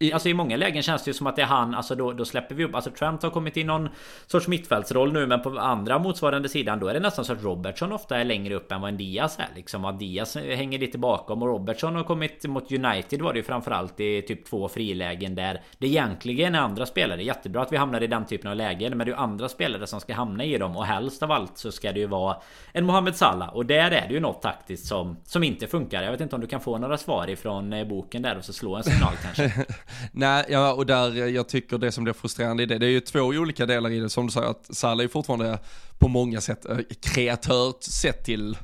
i, 0.01 0.13
alltså 0.13 0.29
i 0.29 0.33
många 0.33 0.57
lägen 0.57 0.83
känns 0.83 1.03
det 1.03 1.09
ju 1.09 1.13
som 1.13 1.27
att 1.27 1.35
det 1.35 1.41
är 1.41 1.45
han 1.45 1.75
Alltså 1.75 1.95
då, 1.95 2.11
då 2.11 2.25
släpper 2.25 2.55
vi 2.55 2.63
upp. 2.63 2.75
Alltså 2.75 2.91
Trent 2.91 3.23
har 3.23 3.29
kommit 3.29 3.57
in 3.57 3.67
någon 3.67 3.89
sorts 4.27 4.47
mittfältsroll 4.47 5.13
nu 5.13 5.27
Men 5.27 5.41
på 5.41 5.59
andra 5.59 5.99
motsvarande 5.99 6.49
sidan 6.49 6.79
Då 6.79 6.87
är 6.87 6.93
det 6.93 6.99
nästan 6.99 7.25
så 7.25 7.33
att 7.33 7.43
Robertson 7.43 7.91
ofta 7.91 8.17
är 8.17 8.25
längre 8.25 8.55
upp 8.55 8.71
än 8.71 8.81
vad 8.81 8.89
en 8.89 8.97
Diaz 8.97 9.39
är 9.39 9.55
liksom. 9.55 9.85
Att 9.85 9.99
Diaz 9.99 10.35
hänger 10.35 10.79
lite 10.79 10.97
bakom 10.97 11.41
Och 11.41 11.47
Robertson 11.47 11.95
har 11.95 12.03
kommit 12.03 12.45
mot 12.45 12.71
United 12.71 13.21
var 13.21 13.33
det 13.33 13.39
ju 13.39 13.43
framförallt 13.43 13.99
i 13.99 14.21
typ 14.21 14.45
två 14.45 14.69
frilägen 14.69 15.35
där. 15.35 15.61
Det 15.77 15.87
egentligen 15.87 16.55
är 16.55 16.59
andra 16.59 16.85
spelare. 16.85 17.23
Jättebra 17.23 17.61
att 17.61 17.71
vi 17.71 17.77
hamnar 17.77 18.03
i 18.03 18.07
den 18.07 18.25
typen 18.25 18.51
av 18.51 18.57
lägen 18.57 18.97
Men 18.97 19.05
det 19.05 19.11
är 19.11 19.15
ju 19.15 19.21
andra 19.21 19.49
spelare 19.49 19.87
som 19.87 19.99
ska 19.99 20.13
hamna 20.13 20.43
i 20.43 20.57
dem. 20.57 20.77
Och 20.77 20.85
helst 20.85 21.23
av 21.23 21.31
allt 21.31 21.57
så 21.57 21.71
ska 21.71 21.91
det 21.91 21.99
ju 21.99 22.07
vara 22.07 22.37
En 22.71 22.85
Mohamed 22.85 23.15
Salah. 23.15 23.55
Och 23.55 23.65
där 23.65 23.91
är 23.91 24.07
det 24.07 24.13
ju 24.13 24.19
något 24.19 24.41
taktiskt 24.41 24.87
som 24.87 25.17
Som 25.25 25.43
inte 25.43 25.67
funkar. 25.67 26.03
Jag 26.03 26.11
vet 26.11 26.21
inte 26.21 26.35
om 26.35 26.41
du 26.41 26.47
kan 26.47 26.61
få 26.61 26.77
några 26.77 26.97
svar 26.97 27.29
ifrån 27.29 27.73
eh, 27.73 27.87
boken 27.87 28.21
där 28.21 28.37
och 28.37 28.45
så 28.45 28.53
slå 28.53 28.75
en 28.75 28.83
signal 28.83 29.13
kanske. 29.23 29.65
Nej, 30.11 30.45
ja, 30.49 30.73
och 30.73 30.85
där 30.85 31.17
eh, 31.17 31.25
jag 31.25 31.49
tycker 31.49 31.77
det 31.77 31.91
som 31.91 32.03
blir 32.03 32.13
frustrerande 32.13 32.63
i 32.63 32.65
det, 32.65 32.77
det 32.77 32.85
är 32.85 32.89
ju 32.89 32.99
två 32.99 33.19
olika 33.19 33.65
delar 33.65 33.89
i 33.89 33.99
det. 33.99 34.09
Som 34.09 34.25
du 34.25 34.31
säger 34.31 34.47
att 34.47 34.75
Salah 34.75 35.03
är 35.03 35.07
fortfarande 35.07 35.59
på 36.01 36.07
många 36.07 36.41
sätt 36.41 36.65
eh, 36.65 36.77
kreatör 37.01 37.73
sett 37.79 38.23
till 38.23 38.57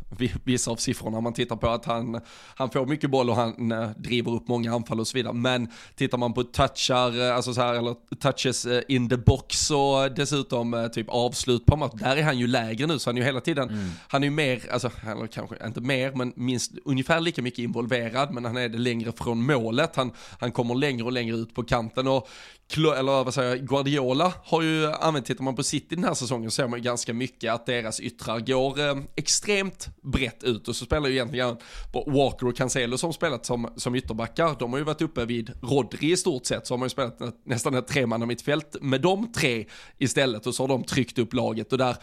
vissa 0.43 0.71
av 0.71 0.75
siffrorna. 0.75 1.21
Man 1.21 1.33
tittar 1.33 1.55
på 1.55 1.69
att 1.69 1.85
han, 1.85 2.21
han 2.55 2.69
får 2.69 2.85
mycket 2.85 3.09
boll 3.09 3.29
och 3.29 3.35
han 3.35 3.71
eh, 3.71 3.89
driver 3.97 4.31
upp 4.31 4.47
många 4.47 4.73
anfall 4.73 4.99
och 4.99 5.07
så 5.07 5.17
vidare. 5.17 5.33
Men 5.33 5.71
tittar 5.95 6.17
man 6.17 6.33
på 6.33 6.43
touchar, 6.43 7.27
eh, 7.27 7.35
alltså 7.35 7.53
så 7.53 7.61
här, 7.61 7.73
eller 7.73 7.95
touches 8.19 8.67
in 8.87 9.09
the 9.09 9.17
box 9.17 9.71
och 9.71 10.11
dessutom 10.15 10.89
typ 10.93 11.09
avslut 11.09 11.65
på 11.65 11.75
match, 11.75 11.93
där 11.93 12.17
är 12.17 12.23
han 12.23 12.39
ju 12.39 12.47
lägre 12.47 12.87
nu. 12.87 12.99
Så 12.99 13.09
han 13.09 13.17
är 13.17 13.21
ju 13.21 13.25
hela 13.25 13.41
tiden, 13.41 13.69
mm. 13.69 13.89
han 14.07 14.23
är 14.23 14.27
ju 14.27 14.31
mer, 14.31 14.71
alltså, 14.71 14.91
eller 15.11 15.27
kanske 15.27 15.55
inte 15.65 15.81
mer, 15.81 16.11
men 16.11 16.33
minst 16.35 16.71
ungefär 16.85 17.19
lika 17.19 17.41
mycket 17.41 17.59
involverad. 17.59 18.33
Men 18.33 18.45
han 18.45 18.57
är 18.57 18.69
det 18.69 18.77
längre 18.77 19.11
från 19.11 19.45
målet. 19.45 19.95
Han, 19.95 20.11
han 20.39 20.51
kommer 20.51 20.75
längre 20.75 21.03
och 21.03 21.11
längre 21.11 21.35
ut 21.35 21.55
på 21.55 21.63
kanten. 21.63 22.07
Och 22.07 22.27
eller 22.75 23.23
vad 23.23 23.33
säger 23.33 23.49
jag, 23.49 23.67
Guardiola 23.67 24.33
har 24.43 24.61
ju 24.61 24.91
använt, 24.91 25.25
tittar 25.25 25.43
man 25.43 25.55
på 25.55 25.63
City 25.63 25.95
den 25.95 26.03
här 26.03 26.13
säsongen 26.13 26.51
så 26.51 26.55
ser 26.55 26.67
man 26.67 26.79
ju 26.79 26.83
ganska 26.83 27.13
mycket 27.13 27.26
att 27.53 27.65
deras 27.65 27.99
yttrar 27.99 28.39
går 28.39 28.79
eh, 28.79 28.95
extremt 29.15 29.87
brett 30.03 30.43
ut. 30.43 30.67
Och 30.67 30.75
så 30.75 30.85
spelar 30.85 31.09
ju 31.09 31.13
egentligen 31.13 31.57
Walker 32.07 32.47
och 32.47 32.55
Cancelo 32.55 32.97
som 32.97 33.13
spelat 33.13 33.45
som, 33.45 33.69
som 33.75 33.95
ytterbackar, 33.95 34.55
de 34.59 34.71
har 34.71 34.79
ju 34.79 34.85
varit 34.85 35.01
uppe 35.01 35.25
vid 35.25 35.51
Rodri 35.61 36.11
i 36.11 36.17
stort 36.17 36.45
sett 36.45 36.67
så 36.67 36.73
har 36.73 36.77
man 36.77 36.85
ju 36.85 36.89
spelat 36.89 37.19
nästan 37.45 37.75
ett 37.75 37.87
tremannamittfält 37.87 38.75
med 38.81 39.01
de 39.01 39.31
tre 39.31 39.65
istället. 39.97 40.47
Och 40.47 40.55
så 40.55 40.63
har 40.63 40.67
de 40.67 40.83
tryckt 40.83 41.19
upp 41.19 41.33
laget. 41.33 41.71
Och 41.71 41.77
där, 41.77 41.95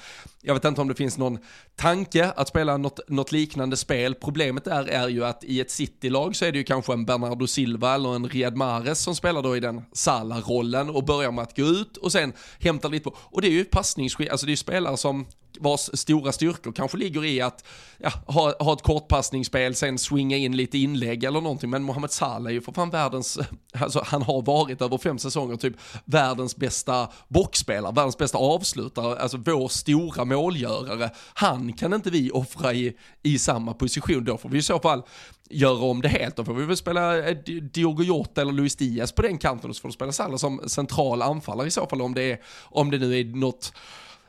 jag 0.42 0.54
vet 0.54 0.64
inte 0.64 0.80
om 0.80 0.88
det 0.88 0.94
finns 0.94 1.18
någon 1.18 1.38
tanke 1.76 2.30
att 2.36 2.48
spela 2.48 2.76
något, 2.76 3.08
något 3.08 3.32
liknande 3.32 3.76
spel, 3.76 4.14
problemet 4.14 4.64
där 4.64 4.88
är 4.88 5.08
ju 5.08 5.24
att 5.24 5.44
i 5.44 5.60
ett 5.60 5.70
City-lag 5.70 6.36
så 6.36 6.44
är 6.44 6.52
det 6.52 6.58
ju 6.58 6.64
kanske 6.64 6.92
en 6.92 7.04
Bernardo 7.04 7.46
Silva 7.46 7.94
eller 7.94 8.14
en 8.14 8.28
Riyad 8.28 8.56
Mahrez 8.56 9.00
som 9.00 9.14
spelar 9.14 9.42
då 9.42 9.56
i 9.56 9.60
den 9.60 9.82
Salah 9.92 10.48
rollen 10.48 10.90
och 10.90 11.04
börjar 11.04 11.32
med 11.32 11.42
att 11.42 11.56
gå 11.56 11.62
ut 11.62 11.96
och 11.96 12.12
sen 12.12 12.32
hämtar 12.60 12.88
lite 12.88 13.04
på. 13.04 13.16
Och 13.18 13.42
det 13.42 13.48
är 13.48 13.52
ju 13.52 13.64
passningsskick, 13.64 14.30
alltså 14.30 14.46
det 14.46 14.50
är 14.50 14.52
ju 14.52 14.56
spelare 14.56 14.96
som 14.96 15.13
vars 15.58 15.90
stora 15.94 16.32
styrkor 16.32 16.72
kanske 16.72 16.96
ligger 16.96 17.24
i 17.24 17.40
att 17.40 17.64
ja, 17.98 18.10
ha, 18.26 18.54
ha 18.58 18.72
ett 18.72 18.82
kortpassningsspel, 18.82 19.74
sen 19.74 19.98
swinga 19.98 20.36
in 20.36 20.56
lite 20.56 20.78
inlägg 20.78 21.24
eller 21.24 21.40
någonting. 21.40 21.70
Men 21.70 21.82
Mohamed 21.82 22.10
Salah 22.10 22.50
är 22.50 22.54
ju 22.54 22.60
för 22.60 22.72
fan 22.72 22.90
världens, 22.90 23.38
alltså 23.78 24.02
han 24.06 24.22
har 24.22 24.42
varit 24.42 24.82
över 24.82 24.98
fem 24.98 25.18
säsonger 25.18 25.56
typ 25.56 25.74
världens 26.04 26.56
bästa 26.56 27.08
boxspelare, 27.28 27.92
världens 27.92 28.18
bästa 28.18 28.38
avslutare, 28.38 29.18
alltså 29.18 29.36
vår 29.36 29.68
stora 29.68 30.24
målgörare. 30.24 31.10
Han 31.34 31.72
kan 31.72 31.94
inte 31.94 32.10
vi 32.10 32.30
offra 32.30 32.72
i, 32.72 32.96
i 33.22 33.38
samma 33.38 33.74
position, 33.74 34.24
då 34.24 34.38
får 34.38 34.48
vi 34.48 34.58
i 34.58 34.62
så 34.62 34.78
fall 34.78 35.02
göra 35.50 35.84
om 35.84 36.02
det 36.02 36.08
helt. 36.08 36.36
Då 36.36 36.44
får 36.44 36.54
vi 36.54 36.64
väl 36.64 36.76
spela 36.76 37.28
eh, 37.28 37.36
Diogo 37.72 38.02
Jota 38.02 38.40
eller 38.40 38.52
Luis 38.52 38.76
Diaz 38.76 39.12
på 39.12 39.22
den 39.22 39.38
kanten 39.38 39.70
och 39.70 39.76
så 39.76 39.80
får 39.80 39.88
du 39.88 39.92
spela 39.92 40.12
Salah 40.12 40.36
som 40.36 40.60
central 40.66 41.22
anfallare 41.22 41.66
i 41.66 41.70
så 41.70 41.86
fall 41.86 42.02
om 42.02 42.14
det, 42.14 42.22
är, 42.22 42.40
om 42.62 42.90
det 42.90 42.98
nu 42.98 43.20
är 43.20 43.24
något 43.24 43.72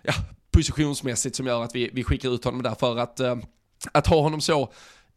ja, 0.01 0.13
positionsmässigt 0.55 1.35
som 1.35 1.47
gör 1.47 1.63
att 1.63 1.75
vi, 1.75 1.89
vi 1.93 2.03
skickar 2.03 2.35
ut 2.35 2.45
honom 2.45 2.63
där 2.63 2.75
för 2.75 2.97
att, 2.97 3.19
eh, 3.19 3.35
att 3.91 4.07
ha 4.07 4.21
honom 4.21 4.41
så 4.41 4.71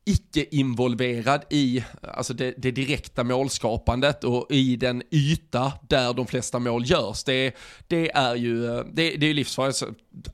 icke-involverad 0.05 1.45
i 1.51 1.85
alltså 2.03 2.35
det, 2.35 2.55
det, 2.57 2.71
direkta 2.71 3.25
målskapandet 3.25 4.25
och 4.25 4.47
i 4.51 4.77
den 4.77 5.03
yta 5.11 5.73
där 5.89 6.15
de 6.15 6.27
flesta 6.27 6.59
mål 6.59 6.83
görs. 6.87 7.25
Det, 7.25 7.55
det 7.89 8.11
är 8.11 8.35
ju 8.35 8.67
eh, 8.67 8.85
det, 8.93 9.17
det 9.17 9.27
är 9.27 9.35
livsfarligt. 9.35 9.83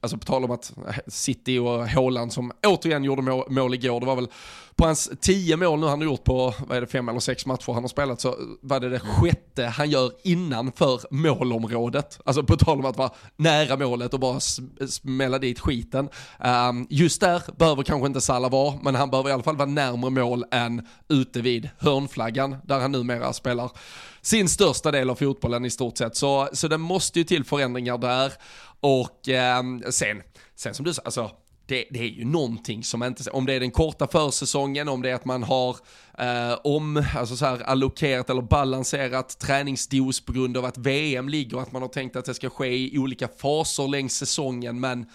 Alltså 0.00 0.18
på 0.18 0.24
tal 0.24 0.44
om 0.44 0.50
att 0.50 0.72
City 1.06 1.58
och 1.58 1.88
Haaland 1.88 2.32
som 2.32 2.52
återigen 2.66 3.04
gjorde 3.04 3.22
mål, 3.22 3.44
mål 3.50 3.74
igår, 3.74 4.00
det 4.00 4.06
var 4.06 4.16
väl 4.16 4.28
på 4.76 4.84
hans 4.86 5.10
tio 5.20 5.56
mål 5.56 5.80
nu 5.80 5.86
han 5.86 5.98
har 5.98 6.04
gjort 6.04 6.24
på, 6.24 6.54
vad 6.66 6.76
är 6.76 6.80
det, 6.80 6.86
fem 6.86 7.08
eller 7.08 7.20
sex 7.20 7.46
matcher 7.46 7.72
han 7.72 7.82
har 7.82 7.88
spelat 7.88 8.20
så 8.20 8.36
var 8.60 8.80
det 8.80 8.88
det 8.88 9.00
sjätte 9.00 9.64
han 9.64 9.90
gör 9.90 10.12
innanför 10.22 11.00
målområdet. 11.10 12.20
Alltså 12.24 12.42
på 12.42 12.56
tal 12.56 12.78
om 12.78 12.84
att 12.84 12.96
vara 12.96 13.10
nära 13.36 13.76
målet 13.76 14.14
och 14.14 14.20
bara 14.20 14.40
smälla 14.88 15.38
dit 15.38 15.60
skiten. 15.60 16.08
Um, 16.68 16.86
just 16.90 17.20
där 17.20 17.42
behöver 17.56 17.82
kanske 17.82 18.06
inte 18.06 18.20
Salah 18.20 18.50
vara, 18.50 18.74
men 18.82 18.94
han 18.94 19.10
behöver 19.10 19.30
i 19.30 19.32
alla 19.32 19.42
fall 19.42 19.56
vara 19.56 19.68
närmare 19.68 20.10
mål 20.10 20.44
än 20.50 20.86
ute 21.08 21.40
vid 21.40 21.70
hörnflaggan 21.78 22.56
där 22.64 22.80
han 22.80 22.92
numera 22.92 23.32
spelar 23.32 23.70
sin 24.22 24.48
största 24.48 24.90
del 24.90 25.10
av 25.10 25.14
fotbollen 25.14 25.64
i 25.64 25.70
stort 25.70 25.98
sett. 25.98 26.16
Så, 26.16 26.48
så 26.52 26.68
det 26.68 26.78
måste 26.78 27.18
ju 27.18 27.24
till 27.24 27.44
förändringar 27.44 27.98
där. 27.98 28.32
Och 28.84 29.28
eh, 29.28 29.62
sen, 29.90 30.22
sen 30.54 30.74
som 30.74 30.84
du 30.84 30.94
sa, 30.94 31.02
alltså 31.04 31.30
det, 31.66 31.84
det, 31.90 31.98
är 31.98 32.04
ju 32.04 32.24
någonting 32.24 32.84
som 32.84 33.02
inte, 33.02 33.30
om 33.30 33.46
det 33.46 33.52
är 33.52 33.60
den 33.60 33.70
korta 33.70 34.06
försäsongen, 34.06 34.88
om 34.88 35.02
det 35.02 35.10
är 35.10 35.14
att 35.14 35.24
man 35.24 35.42
har 35.42 35.76
eh, 36.18 36.58
om, 36.64 37.04
alltså 37.16 37.36
så 37.36 37.46
här 37.46 37.62
allokerat 37.62 38.30
eller 38.30 38.42
balanserat 38.42 39.38
träningsdos 39.38 40.20
på 40.20 40.32
grund 40.32 40.56
av 40.56 40.64
att 40.64 40.78
VM 40.78 41.28
ligger 41.28 41.56
och 41.56 41.62
att 41.62 41.72
man 41.72 41.82
har 41.82 41.88
tänkt 41.88 42.16
att 42.16 42.24
det 42.24 42.34
ska 42.34 42.50
ske 42.50 42.66
i 42.66 42.98
olika 42.98 43.28
faser 43.28 43.88
längs 43.88 44.16
säsongen, 44.16 44.80
men 44.80 45.06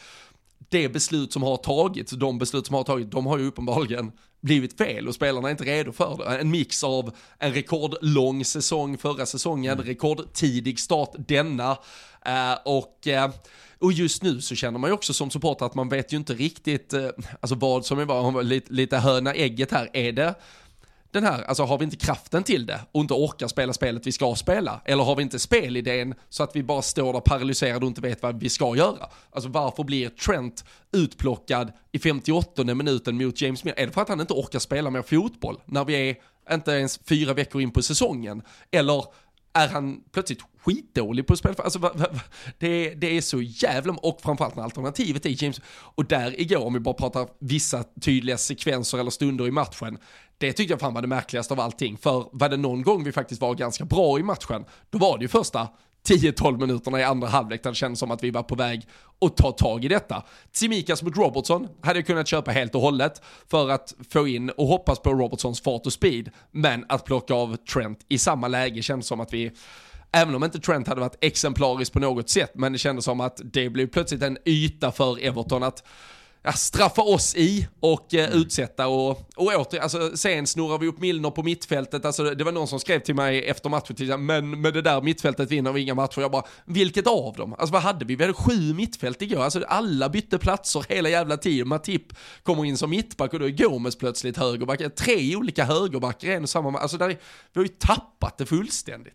det 0.70 0.90
beslut 0.90 1.34
som 1.34 1.44
har 1.44 1.58
tagits, 1.58 2.12
de 2.12 2.38
beslut 2.38 2.68
som 2.68 2.76
har 2.76 2.84
tagits, 2.84 3.12
de 3.12 3.26
har 3.26 3.38
ju 3.38 3.48
uppenbarligen 3.48 4.12
blivit 4.42 4.78
fel 4.78 5.08
och 5.08 5.16
spelarna 5.16 5.48
är 5.48 5.52
inte 5.52 5.64
redo 5.64 5.92
för 5.92 6.18
det. 6.18 6.38
En 6.38 6.52
mix 6.52 6.84
av 6.84 7.16
en 7.40 7.54
rekordlång 7.54 8.46
säsong 8.46 8.98
förra 8.98 9.26
säsongen, 9.26 9.74
mm. 9.74 9.86
rekordtidig 9.86 10.80
start 10.80 11.12
denna 11.18 11.78
eh, 12.26 12.58
och 12.66 13.08
eh, 13.08 13.30
och 13.82 13.94
just 13.94 14.24
nu 14.24 14.42
så 14.42 14.56
känner 14.56 14.80
man 14.80 14.90
ju 14.90 14.94
också 14.94 15.14
som 15.14 15.30
supporter 15.30 15.66
att 15.66 15.76
man 15.76 15.90
vet 15.90 16.14
ju 16.14 16.18
inte 16.18 16.34
riktigt 16.34 16.94
eh, 16.94 17.10
alltså 17.40 17.56
vad 17.56 17.86
som 17.86 18.00
är 18.00 18.06
vad, 18.06 18.46
lite, 18.46 18.74
lite 18.74 18.98
höna 18.98 19.34
ägget 19.34 19.72
här. 19.72 19.90
Är 19.94 20.12
det 20.12 20.36
den 21.12 21.24
här, 21.24 21.44
alltså 21.44 21.64
har 21.64 21.78
vi 21.78 21.84
inte 21.84 21.98
kraften 21.98 22.44
till 22.44 22.66
det 22.66 22.80
och 22.92 23.02
inte 23.02 23.14
orkar 23.14 23.48
spela 23.48 23.74
spelet 23.74 24.08
vi 24.08 24.12
ska 24.12 24.36
spela? 24.36 24.82
Eller 24.86 25.04
har 25.04 25.16
vi 25.16 25.24
inte 25.24 25.40
spelidén 25.40 26.16
så 26.30 26.44
att 26.44 26.56
vi 26.56 26.64
bara 26.64 26.82
står 26.82 27.14
där 27.14 27.20
paralyserade 27.20 27.86
och 27.86 27.90
inte 27.90 28.02
vet 28.02 28.22
vad 28.22 28.40
vi 28.40 28.50
ska 28.50 28.76
göra? 28.76 29.10
Alltså 29.32 29.50
varför 29.50 29.84
blir 29.84 30.10
Trent 30.10 30.66
utplockad 30.92 31.72
i 31.92 32.00
58 32.00 32.64
minuten 32.64 33.18
mot 33.18 33.42
James 33.42 33.64
Miller? 33.64 33.80
Är 33.80 33.88
det 33.88 33.94
för 33.94 34.02
att 34.02 34.10
han 34.10 34.22
inte 34.22 34.34
orkar 34.34 34.60
spela 34.60 34.90
mer 34.90 35.02
fotboll 35.02 35.62
när 35.66 35.86
vi 35.86 36.10
är 36.10 36.16
inte 36.54 36.72
ens 36.72 37.00
fyra 37.06 37.34
veckor 37.34 37.62
in 37.62 37.72
på 37.72 37.82
säsongen? 37.82 38.42
Eller 38.72 39.06
är 39.54 39.68
han 39.68 40.04
plötsligt 40.12 40.42
skitdålig 40.66 41.28
på 41.28 41.34
att 41.34 41.40
spela. 41.40 41.56
Alltså, 41.58 41.80
va, 41.80 41.92
va, 41.96 42.08
det, 42.58 42.94
det 42.96 43.18
är 43.18 43.22
så 43.22 43.42
jävla, 43.42 43.94
och 43.94 44.22
framförallt 44.22 44.56
när 44.56 44.64
alternativet 44.64 45.26
är 45.26 45.44
James, 45.44 45.62
och 45.96 46.06
där 46.06 46.42
igår 46.42 46.66
om 46.66 46.74
vi 46.74 46.80
bara 46.80 46.94
pratar 46.94 47.28
vissa 47.40 47.84
tydliga 48.02 48.38
sekvenser 48.38 48.98
eller 48.98 49.12
stunder 49.12 49.48
i 49.48 49.52
matchen, 49.52 49.98
det 50.40 50.54
tyckte 50.54 50.74
jag 50.74 50.80
fan 50.80 50.94
var 50.94 51.02
det 51.02 51.08
märkligaste 51.08 51.54
av 51.54 51.60
allting, 51.60 51.98
för 51.98 52.26
var 52.32 52.50
det 52.50 52.58
någon 52.58 52.82
gång 52.82 53.04
vi 53.04 53.12
faktiskt 53.12 53.42
var 53.42 53.56
ganska 53.56 53.86
bra 53.86 54.20
i 54.20 54.24
matchen, 54.24 54.66
då 54.90 54.98
var 54.98 55.18
det 55.18 55.22
ju 55.22 55.28
första 55.28 55.68
10-12 56.08 56.60
minuterna 56.60 57.00
i 57.00 57.04
andra 57.04 57.28
halvlek 57.28 57.64
där 57.64 57.70
det 57.70 57.76
kändes 57.76 58.00
som 58.00 58.12
att 58.12 58.24
vi 58.24 58.32
var 58.32 58.44
på 58.44 58.56
väg 58.56 58.88
att 59.22 59.38
ta 59.38 59.52
tag 59.52 59.86
i 59.86 59.88
detta. 59.88 60.24
Tsimikas 60.52 61.04
mot 61.04 61.18
Robertson 61.18 61.68
hade 61.82 62.00
jag 62.00 62.08
kunnat 62.08 62.28
köpa 62.28 62.52
helt 62.52 62.76
och 62.76 62.82
hållet 62.82 63.22
för 63.48 63.70
att 63.70 63.94
få 64.10 64.28
in 64.28 64.50
och 64.50 64.68
hoppas 64.68 65.00
på 65.00 65.14
Robertsons 65.14 65.62
fart 65.62 65.86
och 65.86 65.94
speed, 65.94 66.30
men 66.52 66.86
att 66.90 67.06
plocka 67.06 67.34
av 67.34 67.56
Trent 67.56 68.00
i 68.10 68.18
samma 68.18 68.48
läge 68.48 68.82
kändes 68.82 69.08
som 69.08 69.20
att 69.20 69.34
vi 69.34 69.52
Även 70.12 70.36
om 70.36 70.44
inte 70.44 70.60
Trent 70.60 70.88
hade 70.88 71.02
varit 71.02 71.18
exemplariskt 71.22 71.94
på 71.94 72.00
något 72.00 72.30
sätt, 72.30 72.52
men 72.56 72.72
det 72.72 72.78
kändes 72.78 73.06
som 73.06 73.22
att 73.22 73.42
det 73.44 73.70
blev 73.70 73.88
plötsligt 73.88 74.24
en 74.24 74.38
yta 74.46 74.92
för 74.92 75.24
Everton 75.26 75.64
att 75.64 75.84
ja, 76.44 76.52
straffa 76.52 77.02
oss 77.02 77.36
i 77.36 77.68
och 77.80 78.14
eh, 78.14 78.28
mm. 78.28 78.42
utsätta 78.42 78.88
och, 78.88 79.10
och 79.36 79.54
åter, 79.56 79.80
alltså 79.80 80.18
sen 80.18 80.48
snurrar 80.48 80.78
vi 80.78 80.88
upp 80.88 81.00
Milner 81.00 81.30
på 81.30 81.44
mittfältet, 81.44 82.06
alltså 82.06 82.24
det 82.24 82.44
var 82.44 82.52
någon 82.52 82.68
som 82.68 82.80
skrev 82.80 83.00
till 83.00 83.16
mig 83.16 83.50
efter 83.50 83.70
matchen, 83.70 84.26
men 84.26 84.62
med 84.62 84.74
det 84.74 84.82
där 84.82 85.02
mittfältet 85.02 85.52
vinner 85.52 85.72
vi 85.72 85.82
inga 85.82 85.96
matcher, 85.96 86.22
jag 86.22 86.32
bara, 86.32 86.44
vilket 86.66 87.08
av 87.08 87.34
dem? 87.38 87.54
Alltså 87.54 87.74
vad 87.74 87.82
hade 87.82 88.06
vi? 88.06 88.16
Vi 88.16 88.24
hade 88.24 88.34
sju 88.34 88.74
mittfält 88.74 89.22
igår, 89.22 89.44
alltså 89.44 89.64
alla 89.68 90.10
bytte 90.10 90.38
platser 90.38 90.86
hela 90.90 91.10
jävla 91.10 91.38
tiden, 91.38 91.68
Matip 91.68 92.14
kommer 92.44 92.66
in 92.66 92.78
som 92.78 92.90
mittback 92.90 93.34
och 93.34 93.40
då 93.40 93.46
är 93.46 93.50
Gomes 93.50 93.98
plötsligt 93.98 94.38
högerback, 94.38 94.96
tre 94.96 95.36
olika 95.36 95.64
högerbackar 95.64 96.30
en 96.30 96.44
och 96.44 96.50
samma, 96.50 96.80
alltså 96.80 96.98
där, 96.98 97.08
vi 97.08 97.16
har 97.56 97.64
ju 97.64 97.68
tappat 97.68 98.38
det 98.38 98.46
fullständigt. 98.46 99.14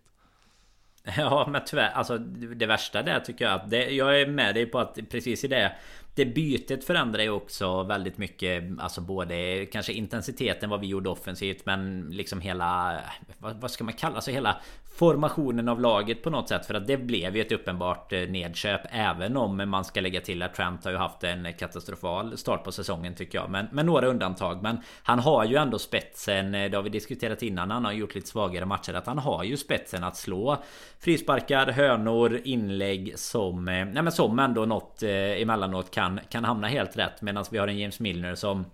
Ja 1.16 1.48
men 1.50 1.62
tyvärr, 1.66 1.90
alltså 1.90 2.18
det 2.18 2.66
värsta 2.66 3.02
där 3.02 3.20
tycker 3.20 3.44
jag 3.44 3.54
att 3.54 3.70
det, 3.70 3.90
Jag 3.90 4.20
är 4.20 4.26
med 4.26 4.54
dig 4.54 4.66
på 4.66 4.78
att 4.78 4.98
precis 5.10 5.44
i 5.44 5.48
det 5.48 5.72
det 6.14 6.24
bytet 6.26 6.84
förändrar 6.84 7.22
ju 7.22 7.30
också 7.30 7.82
väldigt 7.82 8.18
mycket 8.18 8.64
Alltså 8.78 9.00
både 9.00 9.66
kanske 9.66 9.92
intensiteten 9.92 10.70
vad 10.70 10.80
vi 10.80 10.86
gjorde 10.86 11.10
offensivt 11.10 11.66
Men 11.66 12.10
liksom 12.10 12.40
hela 12.40 13.00
Vad, 13.38 13.60
vad 13.60 13.70
ska 13.70 13.84
man 13.84 13.94
kalla 13.94 14.14
alltså 14.14 14.30
hela 14.30 14.60
formationen 14.94 15.68
av 15.68 15.80
laget 15.80 16.22
på 16.22 16.30
något 16.30 16.48
sätt. 16.48 16.66
För 16.66 16.74
att 16.74 16.86
det 16.86 16.96
blev 16.96 17.36
ju 17.36 17.42
ett 17.42 17.52
uppenbart 17.52 18.12
eh, 18.12 18.20
nedköp. 18.20 18.80
Även 18.90 19.36
om 19.36 19.70
man 19.70 19.84
ska 19.84 20.00
lägga 20.00 20.20
till 20.20 20.42
att 20.42 20.54
Trent 20.54 20.84
har 20.84 20.90
ju 20.90 20.96
haft 20.96 21.24
en 21.24 21.52
katastrofal 21.52 22.38
start 22.38 22.64
på 22.64 22.72
säsongen 22.72 23.14
tycker 23.14 23.38
jag. 23.38 23.50
Men 23.50 23.66
med 23.72 23.86
några 23.86 24.06
undantag. 24.06 24.62
Men 24.62 24.78
han 25.02 25.18
har 25.18 25.44
ju 25.44 25.56
ändå 25.56 25.78
spetsen. 25.78 26.54
Eh, 26.54 26.70
det 26.70 26.76
har 26.76 26.82
vi 26.82 26.90
diskuterat 26.90 27.42
innan. 27.42 27.70
Han 27.70 27.84
har 27.84 27.92
gjort 27.92 28.14
lite 28.14 28.28
svagare 28.28 28.66
matcher. 28.66 28.94
Att 28.94 29.06
han 29.06 29.18
har 29.18 29.44
ju 29.44 29.56
spetsen 29.56 30.04
att 30.04 30.16
slå 30.16 30.62
frisparkar, 31.00 31.66
hörnor, 31.66 32.40
inlägg 32.44 33.12
som... 33.18 33.68
Eh, 33.68 33.84
nej 33.84 34.02
men 34.02 34.12
som 34.12 34.38
ändå 34.38 34.64
något 34.64 35.02
emellanåt 35.02 35.90
kan, 35.90 36.20
kan 36.28 36.44
hamna 36.44 36.68
helt 36.68 36.96
rätt. 36.96 37.22
Medan 37.22 37.44
vi 37.50 37.58
har 37.58 37.68
en 37.68 37.78
James 37.78 38.00
Milner 38.00 38.34
som 38.34 38.64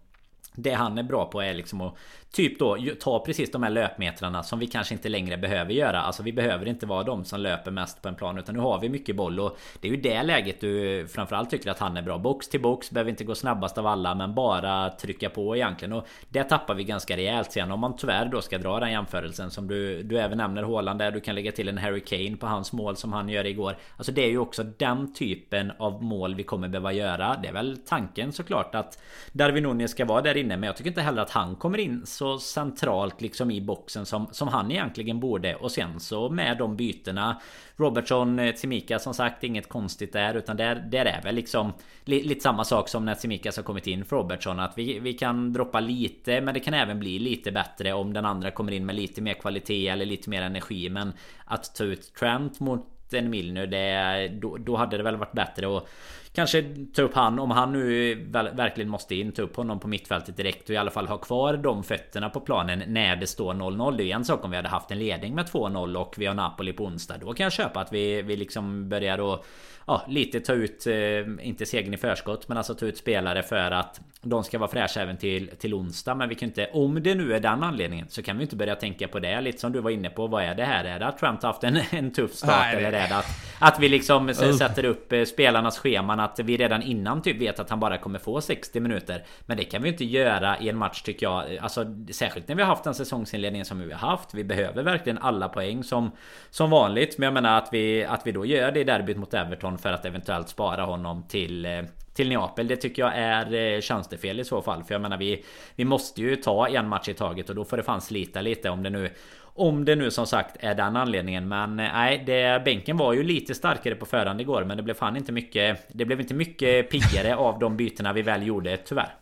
det 0.55 0.73
han 0.73 0.99
är 0.99 1.03
bra 1.03 1.25
på 1.25 1.41
är 1.41 1.55
liksom 1.55 1.81
att 1.81 1.95
Typ 2.33 2.59
då 2.59 2.79
ta 3.01 3.25
precis 3.25 3.53
de 3.53 3.63
här 3.63 3.71
löpmetrarna 3.71 4.43
som 4.43 4.59
vi 4.59 4.67
kanske 4.67 4.95
inte 4.95 5.09
längre 5.09 5.37
behöver 5.37 5.73
göra. 5.73 6.03
Alltså 6.03 6.23
vi 6.23 6.33
behöver 6.33 6.69
inte 6.69 6.87
vara 6.87 7.03
de 7.03 7.25
som 7.25 7.41
löper 7.41 7.71
mest 7.71 8.03
på 8.03 8.09
en 8.09 8.15
plan. 8.15 8.39
Utan 8.39 8.55
nu 8.55 8.61
har 8.61 8.81
vi 8.81 8.89
mycket 8.89 9.17
boll 9.17 9.41
och 9.41 9.59
det 9.81 9.89
är 9.89 9.93
ju 9.93 10.01
det 10.01 10.23
läget 10.23 10.61
du 10.61 11.07
framförallt 11.09 11.51
tycker 11.51 11.71
att 11.71 11.79
han 11.79 11.97
är 11.97 12.03
bra. 12.03 12.19
Box 12.19 12.49
till 12.49 12.61
box, 12.61 12.91
behöver 12.91 13.11
inte 13.11 13.25
gå 13.25 13.35
snabbast 13.35 13.79
av 13.79 13.87
alla 13.87 14.15
men 14.15 14.35
bara 14.35 14.91
trycka 14.91 15.31
på 15.31 15.57
egentligen. 15.57 15.93
Och 15.93 16.07
det 16.29 16.45
tappar 16.45 16.75
vi 16.75 16.85
ganska 16.85 17.17
rejält 17.17 17.53
sen. 17.53 17.71
Om 17.71 17.81
man 17.81 17.97
tyvärr 17.97 18.27
då 18.27 18.41
ska 18.41 18.59
dra 18.59 18.81
den 18.81 18.93
jämförelsen 18.93 19.51
som 19.51 19.69
du, 19.69 20.03
du 20.03 20.19
även 20.19 20.39
nämner 20.39 20.63
Håland 20.63 20.99
där. 20.99 21.11
Du 21.11 21.21
kan 21.21 21.35
lägga 21.35 21.53
till 21.53 21.69
en 21.69 21.79
Harry 21.79 22.01
Kane 22.01 22.37
på 22.37 22.47
hans 22.47 22.73
mål 22.73 22.97
som 22.97 23.13
han 23.13 23.29
gör 23.29 23.47
igår. 23.47 23.77
Alltså 23.97 24.13
det 24.13 24.25
är 24.25 24.31
ju 24.31 24.39
också 24.39 24.63
den 24.63 25.15
typen 25.15 25.73
av 25.79 26.03
mål 26.03 26.35
vi 26.35 26.43
kommer 26.43 26.69
behöva 26.69 26.93
göra. 26.93 27.37
Det 27.43 27.49
är 27.49 27.53
väl 27.53 27.77
tanken 27.77 28.33
såklart 28.33 28.75
att 28.75 29.03
Darwin 29.33 29.63
Nunez 29.63 29.91
ska 29.91 30.05
vara 30.05 30.23
där 30.23 30.37
inne. 30.37 30.57
Men 30.57 30.67
jag 30.67 30.77
tycker 30.77 30.91
inte 30.91 31.03
heller 31.03 31.23
att 31.23 31.31
han 31.31 31.57
kommer 31.57 31.79
in 31.79 32.07
så 32.21 32.39
centralt 32.39 33.21
liksom 33.21 33.51
i 33.51 33.61
boxen 33.61 34.07
som, 34.07 34.27
som 34.33 34.49
han 34.49 34.71
egentligen 34.71 35.21
borde. 35.21 35.55
Och 35.55 35.73
sen 35.73 36.01
så 36.01 36.29
med 36.29 36.59
de 36.59 36.77
bytena 36.77 37.41
Robertson, 37.77 38.39
eh, 38.39 38.55
Tsimika 38.55 38.99
som 38.99 39.15
sagt 39.15 39.45
inget 39.45 39.69
konstigt 39.69 40.13
där 40.13 40.35
utan 40.35 40.57
där, 40.57 40.75
där 40.75 41.05
är 41.05 41.23
väl 41.23 41.35
liksom 41.35 41.73
li, 42.05 42.23
lite 42.23 42.41
samma 42.41 42.65
sak 42.65 42.89
som 42.89 43.05
när 43.05 43.15
Tsimika 43.15 43.53
har 43.57 43.63
kommit 43.63 43.87
in 43.87 44.05
för 44.05 44.17
Robertson 44.17 44.61
att 44.61 44.79
vi, 44.79 44.99
vi 44.99 45.13
kan 45.13 45.53
droppa 45.53 45.81
lite 45.81 46.41
men 46.41 46.55
det 46.55 46.61
kan 46.61 46.75
även 46.75 46.99
bli 46.99 47.19
lite 47.19 47.53
bättre 47.53 47.93
om 47.93 48.13
den 48.13 48.25
andra 48.25 48.51
kommer 48.51 48.73
in 48.73 48.87
med 48.87 48.97
lite 48.97 49.23
mer 49.23 49.35
kvalitet 49.35 49.89
eller 49.89 50.07
lite 50.07 50.31
mer 50.31 50.43
energi 50.43 50.89
men 50.91 51.13
att 51.45 51.75
ta 51.75 51.85
ut 51.85 52.15
Trent 52.15 52.61
mot 52.61 52.87
en 53.13 53.31
Milner 53.31 53.67
det, 53.67 54.29
då, 54.29 54.57
då 54.57 54.77
hade 54.77 54.97
det 54.97 55.03
väl 55.03 55.17
varit 55.17 55.33
bättre 55.33 55.77
att 55.77 55.89
Kanske 56.33 56.65
ta 56.95 57.03
upp 57.03 57.15
han 57.15 57.39
om 57.39 57.51
han 57.51 57.73
nu 57.73 58.15
verkligen 58.53 58.91
måste 58.91 59.15
in. 59.15 59.33
Ta 59.33 59.43
upp 59.43 59.57
honom 59.57 59.81
på 59.81 59.89
mittfältet 59.89 60.37
direkt 60.37 60.69
och 60.69 60.75
i 60.75 60.77
alla 60.77 60.91
fall 60.91 61.09
ha 61.09 61.19
kvar 61.19 61.57
de 61.57 61.85
fötterna 61.85 62.31
på 62.31 62.41
planen 62.41 62.83
när 62.87 63.17
det 63.17 63.27
står 63.27 63.55
0-0. 63.55 63.97
Det 63.97 64.03
är 64.03 64.05
ju 64.05 64.11
en 64.11 64.25
sak 64.25 64.45
om 64.45 64.51
vi 64.51 64.57
hade 64.57 64.69
haft 64.69 64.91
en 64.91 64.99
ledning 64.99 65.35
med 65.35 65.47
2-0 65.47 65.97
och 65.97 66.15
vi 66.19 66.27
har 66.27 66.35
Napoli 66.35 66.73
på 66.73 66.85
onsdag. 66.85 67.19
Då 67.19 67.35
kan 67.35 67.45
jag 67.45 67.53
köpa 67.53 67.81
att 67.81 67.93
vi, 67.93 68.23
vi 68.23 68.37
liksom 68.37 68.89
börjar 68.89 69.35
att 69.35 69.45
ja, 69.87 70.03
lite 70.09 70.41
ta 70.41 70.53
ut, 70.53 70.87
eh, 70.87 71.47
inte 71.47 71.67
segern 71.67 71.95
i 71.95 71.97
förskott, 71.97 72.49
men 72.49 72.57
alltså 72.57 72.75
ta 72.75 72.87
ut 72.87 72.99
spelare 72.99 73.43
för 73.43 73.71
att 73.71 74.01
de 74.23 74.45
ska 74.45 74.59
vara 74.59 74.71
fräscha 74.71 75.01
även 75.01 75.17
till, 75.17 75.51
till 75.59 75.75
onsdag. 75.75 76.15
Men 76.15 76.29
vi 76.29 76.35
kan 76.35 76.49
inte, 76.49 76.71
om 76.73 77.03
det 77.03 77.15
nu 77.15 77.35
är 77.35 77.41
den 77.41 77.63
anledningen, 77.63 78.07
så 78.09 78.23
kan 78.23 78.39
vi 78.39 78.43
inte 78.43 78.57
börja 78.57 78.75
tänka 78.75 79.09
på 79.09 79.19
det. 79.19 79.41
Lite 79.41 79.59
som 79.59 79.73
du 79.73 79.81
var 79.81 79.91
inne 79.91 80.11
på, 80.11 80.27
vad 80.27 80.45
är 80.45 80.55
det 80.55 80.65
här? 80.65 80.85
Är 80.85 80.99
det 80.99 81.07
att 81.07 81.19
Trump 81.19 81.43
haft 81.43 81.65
en, 81.65 81.81
en 81.91 82.13
tuff 82.13 82.35
start? 82.35 82.51
Nej, 82.61 82.77
eller 82.77 82.93
är 82.93 83.09
det 83.09 83.17
att, 83.17 83.27
att 83.59 83.81
vi 83.81 83.89
liksom 83.89 84.35
sätter 84.35 84.85
upp 84.85 85.13
eh, 85.13 85.25
spelarnas 85.25 85.79
scheman? 85.79 86.20
Att 86.21 86.39
vi 86.39 86.57
redan 86.57 86.83
innan 86.83 87.23
typ 87.23 87.41
vet 87.41 87.61
att 87.61 87.71
han 87.71 87.81
bara 87.81 87.99
kommer 87.99 88.19
få 88.19 88.41
60 88.41 88.81
minuter. 88.81 89.25
Men 89.41 89.57
det 89.57 89.65
kan 89.65 89.83
vi 89.83 89.89
inte 89.89 90.05
göra 90.05 90.59
i 90.59 90.69
en 90.69 90.77
match 90.77 91.03
tycker 91.03 91.27
jag. 91.27 91.57
Alltså 91.57 91.85
särskilt 92.13 92.49
när 92.49 92.55
vi 92.55 92.63
har 92.63 92.69
haft 92.69 92.85
den 92.85 92.95
säsongsinledningen 92.95 93.65
som 93.65 93.81
vi 93.81 93.93
har 93.93 94.09
haft. 94.09 94.35
Vi 94.35 94.45
behöver 94.45 94.83
verkligen 94.83 95.19
alla 95.19 95.49
poäng 95.49 95.85
som, 95.85 96.11
som 96.51 96.71
vanligt. 96.71 97.19
Men 97.19 97.25
jag 97.25 97.35
menar 97.35 97.59
att 97.59 97.69
vi, 97.73 98.05
att 98.05 98.27
vi 98.27 98.33
då 98.33 98.45
gör 98.45 98.73
det 98.73 98.81
i 98.81 98.85
derbyt 98.85 99.17
mot 99.17 99.35
Everton 99.35 99.79
för 99.79 99.93
att 99.93 100.05
eventuellt 100.05 100.49
spara 100.49 100.85
honom 100.85 101.25
till 101.29 101.65
eh, 101.65 101.83
till 102.15 102.29
Neapel. 102.29 102.69
Det 102.69 102.77
tycker 102.77 103.03
jag 103.03 103.13
är 103.17 103.55
eh, 103.55 103.81
tjänstefel 103.81 104.41
i 104.41 104.45
så 104.45 104.63
fall. 104.63 104.85
För 104.85 104.95
jag 104.95 105.01
menar 105.01 105.17
vi, 105.17 105.45
vi 105.75 105.85
måste 105.85 106.21
ju 106.21 106.37
ta 106.37 106.69
en 106.69 106.89
match 106.89 107.09
i 107.09 107.15
taget 107.15 107.49
och 107.49 107.55
då 107.55 107.65
får 107.65 107.77
det 107.77 107.83
fan 107.83 108.01
slita 108.01 108.41
lite 108.41 108.71
om 108.71 108.83
det 108.83 108.91
nu 108.91 109.11
om 109.61 109.85
det 109.85 109.97
nu 109.97 110.11
som 110.11 110.27
sagt 110.27 110.57
är 110.61 110.75
den 110.75 110.97
anledningen 110.97 111.49
Men 111.49 111.81
eh, 111.81 111.93
nej, 111.93 112.23
det, 112.27 112.65
bänken 112.65 112.97
var 112.97 113.13
ju 113.13 113.23
lite 113.23 113.55
starkare 113.55 113.95
på 113.95 114.07
förhand 114.07 114.41
igår 114.41 114.65
Men 114.65 114.77
det 114.77 114.83
blev 114.83 114.95
fan 114.95 115.17
inte 115.17 115.33
mycket 115.33 115.87
Det 115.89 116.05
blev 116.05 116.21
inte 116.21 116.35
mycket 116.35 116.91
piggare 116.91 117.37
av 117.37 117.59
de 117.59 117.77
bytena 117.77 118.13
vi 118.13 118.23
väl 118.23 118.47
gjorde 118.47 118.77
tyvärr. 118.77 119.20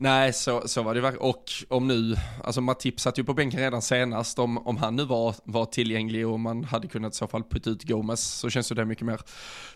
Nej, 0.00 0.32
så, 0.32 0.62
så 0.68 0.82
var 0.82 0.94
det 0.94 1.00
verkligen. 1.00 1.28
Och 1.28 1.44
om 1.68 1.88
nu, 1.88 2.16
alltså 2.44 2.60
Matip 2.60 3.00
satt 3.00 3.18
ju 3.18 3.24
på 3.24 3.34
bänken 3.34 3.60
redan 3.60 3.82
senast, 3.82 4.38
om, 4.38 4.66
om 4.66 4.76
han 4.76 4.96
nu 4.96 5.04
var, 5.04 5.34
var 5.44 5.64
tillgänglig 5.64 6.28
och 6.28 6.40
man 6.40 6.64
hade 6.64 6.88
kunnat 6.88 7.12
i 7.12 7.16
så 7.16 7.26
fall 7.26 7.42
putta 7.50 7.70
ut 7.70 7.82
Gomes 7.82 8.20
så 8.20 8.50
känns 8.50 8.68
det 8.68 8.84
mycket 8.84 9.06
mer 9.06 9.20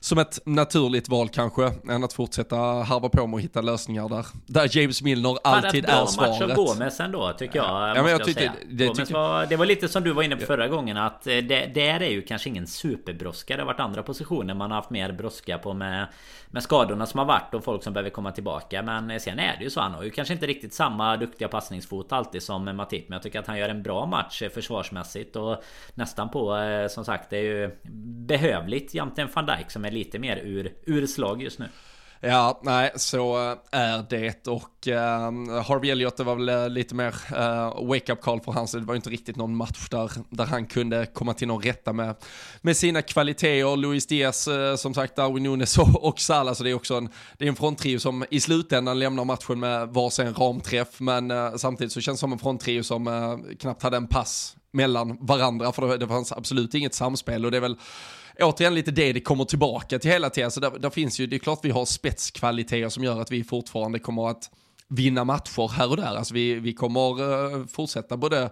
som 0.01 0.19
ett 0.19 0.39
naturligt 0.47 1.09
val 1.09 1.29
kanske, 1.29 1.73
än 1.89 2.05
att 2.05 2.13
fortsätta 2.13 2.57
harva 2.57 3.09
på 3.09 3.27
med 3.27 3.37
att 3.37 3.43
hitta 3.43 3.61
lösningar 3.61 4.09
där, 4.09 4.27
där 4.47 4.77
James 4.77 5.03
Milner 5.03 5.39
alltid 5.45 5.85
är 5.85 6.07
svaret. 6.07 6.31
match 6.31 6.43
av 6.43 6.55
Gomes 6.55 7.01
ändå, 7.01 7.33
tycker 7.39 7.59
jag. 7.59 7.97
Ja, 7.97 8.03
men 8.03 8.11
jag 8.11 8.25
tyckte, 8.25 8.53
det, 8.71 8.85
Gomes 8.85 8.99
tyckte... 8.99 9.15
Var, 9.15 9.47
det 9.47 9.57
var 9.57 9.67
lite 9.67 9.89
som 9.89 10.03
du 10.05 10.13
var 10.13 10.23
inne 10.23 10.37
på 10.37 10.47
förra 10.47 10.69
gången, 10.69 10.97
att 10.97 11.27
eh, 11.27 11.37
det, 11.37 11.75
där 11.75 12.03
är 12.03 12.11
ju 12.11 12.23
kanske 12.23 12.49
ingen 12.49 12.67
superbrådska. 12.67 13.57
Det 13.57 13.63
har 13.63 13.67
varit 13.67 13.81
andra 13.81 14.03
positioner 14.03 14.55
man 14.55 14.71
har 14.71 14.77
haft 14.77 14.91
mer 14.91 15.13
brådska 15.13 15.59
på 15.59 15.75
med, 15.75 16.07
med 16.51 16.63
skadorna 16.63 17.07
som 17.07 17.19
har 17.19 17.27
varit 17.27 17.55
och 17.55 17.65
folk 17.65 17.83
som 17.83 17.93
behöver 17.93 18.11
komma 18.11 18.33
tillbaka. 18.33 18.83
Men 18.83 19.11
eh, 19.11 19.19
sen 19.19 19.39
är 19.39 19.57
det 19.59 19.65
ju 19.65 19.71
så, 19.71 19.81
han 19.81 19.93
har 19.93 20.03
ju 20.03 20.12
kanske 20.15 20.35
inte 20.35 20.47
riktigt 20.47 20.75
samma 20.75 21.17
duktiga 21.17 21.49
passningsfot 21.49 22.13
alltid 22.13 22.43
som 22.43 22.77
Matip. 22.77 23.09
Men 23.09 23.17
jag 23.17 23.23
tycker 23.23 23.39
att 23.39 23.47
han 23.47 23.59
gör 23.59 23.69
en 23.69 23.83
bra 23.83 24.07
match 24.07 24.43
eh, 24.43 24.51
försvarsmässigt 24.51 25.37
och 25.37 25.63
nästan 25.95 26.31
på 26.31 26.57
eh, 26.57 26.89
som 26.89 27.05
sagt 27.05 27.31
det 27.31 27.37
är 27.37 27.43
ju 27.43 27.71
behövligt 28.27 28.95
jämte 28.95 29.23
en 29.23 29.29
van 29.35 29.47
Dijk 29.47 29.71
som 29.71 29.85
är 29.85 29.91
lite 29.91 30.19
mer 30.19 30.37
ur, 30.37 30.73
ur 30.87 31.07
slag 31.07 31.43
just 31.43 31.59
nu. 31.59 31.69
Ja, 32.25 32.61
nej, 32.63 32.91
så 32.97 33.51
eh, 33.51 33.57
är 33.71 34.07
det. 34.11 34.49
Och 34.49 34.87
uh, 34.87 35.63
Harvey 35.63 35.91
Elliot, 35.91 36.17
det 36.17 36.25
var 36.25 36.37
väl 36.37 36.49
eh, 36.49 36.69
lite 36.69 36.95
mer 36.95 37.15
uh, 37.33 37.89
wake-up 37.89 38.21
call 38.21 38.41
för 38.41 38.53
hans, 38.53 38.73
det 38.73 38.81
var 38.81 38.95
ju 38.95 38.97
inte 38.97 39.11
riktigt 39.11 39.37
någon 39.37 39.57
match 39.57 39.89
där, 39.91 40.11
där 40.31 40.45
han 40.45 40.67
kunde 40.67 41.07
komma 41.07 41.35
till 41.35 41.49
någon 41.49 41.63
rätta 41.63 41.93
med, 41.93 42.15
med 42.61 42.77
sina 42.77 43.03
kvaliteter. 43.03 43.77
Luis 43.77 44.07
Diaz, 44.07 44.49
uh, 44.49 44.77
som 44.77 44.95
sagt, 44.95 45.17
Darwin 45.17 45.43
Nunes 45.43 45.79
och, 45.79 46.05
och 46.05 46.21
Salah, 46.21 46.55
så 46.55 46.65
det 46.65 46.71
är 46.71 46.75
också 46.75 46.95
en, 46.95 47.09
det 47.39 47.45
är 47.45 47.49
en 47.49 47.57
fronttrio 47.57 47.99
som 47.99 48.25
i 48.31 48.41
slutändan 48.41 48.99
lämnar 48.99 49.25
matchen 49.25 49.61
med 49.61 49.89
varsin 49.89 50.35
ramträff, 50.35 51.01
men 51.01 51.59
samtidigt 51.59 51.93
så 51.93 52.01
känns 52.01 52.19
det 52.19 52.21
som 52.21 52.33
en 52.33 52.39
fronttrio 52.39 52.83
som 52.83 53.45
knappt 53.61 53.83
hade 53.83 53.97
en 53.97 54.07
pass 54.07 54.57
mellan 54.73 55.19
varandra, 55.21 55.73
för 55.73 55.89
det, 55.89 55.97
det 55.97 56.09
fanns 56.09 56.33
absolut 56.33 56.75
inget 56.75 56.95
samspel. 56.95 57.45
Och 57.45 57.51
det 57.51 57.57
är 57.57 57.61
väl 57.61 57.77
återigen 58.41 58.75
lite 58.75 58.91
det 58.91 59.13
det 59.13 59.21
kommer 59.21 59.45
tillbaka 59.45 59.99
till 59.99 60.11
hela 60.11 60.31
tiden. 60.31 60.51
Så 60.51 60.61
där, 60.61 60.71
där 60.79 60.91
finns 60.91 61.21
ju, 61.21 61.27
det 61.27 61.37
är 61.37 61.39
klart 61.39 61.61
vi 61.63 61.71
har 61.71 61.85
spetskvaliteter 61.85 62.89
som 62.89 63.05
gör 63.05 63.21
att 63.21 63.31
vi 63.31 63.45
fortfarande 63.45 63.99
kommer 63.99 64.29
att 64.29 64.51
vinna 64.89 65.25
matcher 65.25 65.69
här 65.69 65.91
och 65.91 65.97
där. 65.97 66.17
Alltså 66.17 66.35
vi, 66.35 66.55
vi 66.55 66.73
kommer 66.73 67.23
uh, 67.23 67.67
fortsätta 67.67 68.17
både 68.17 68.51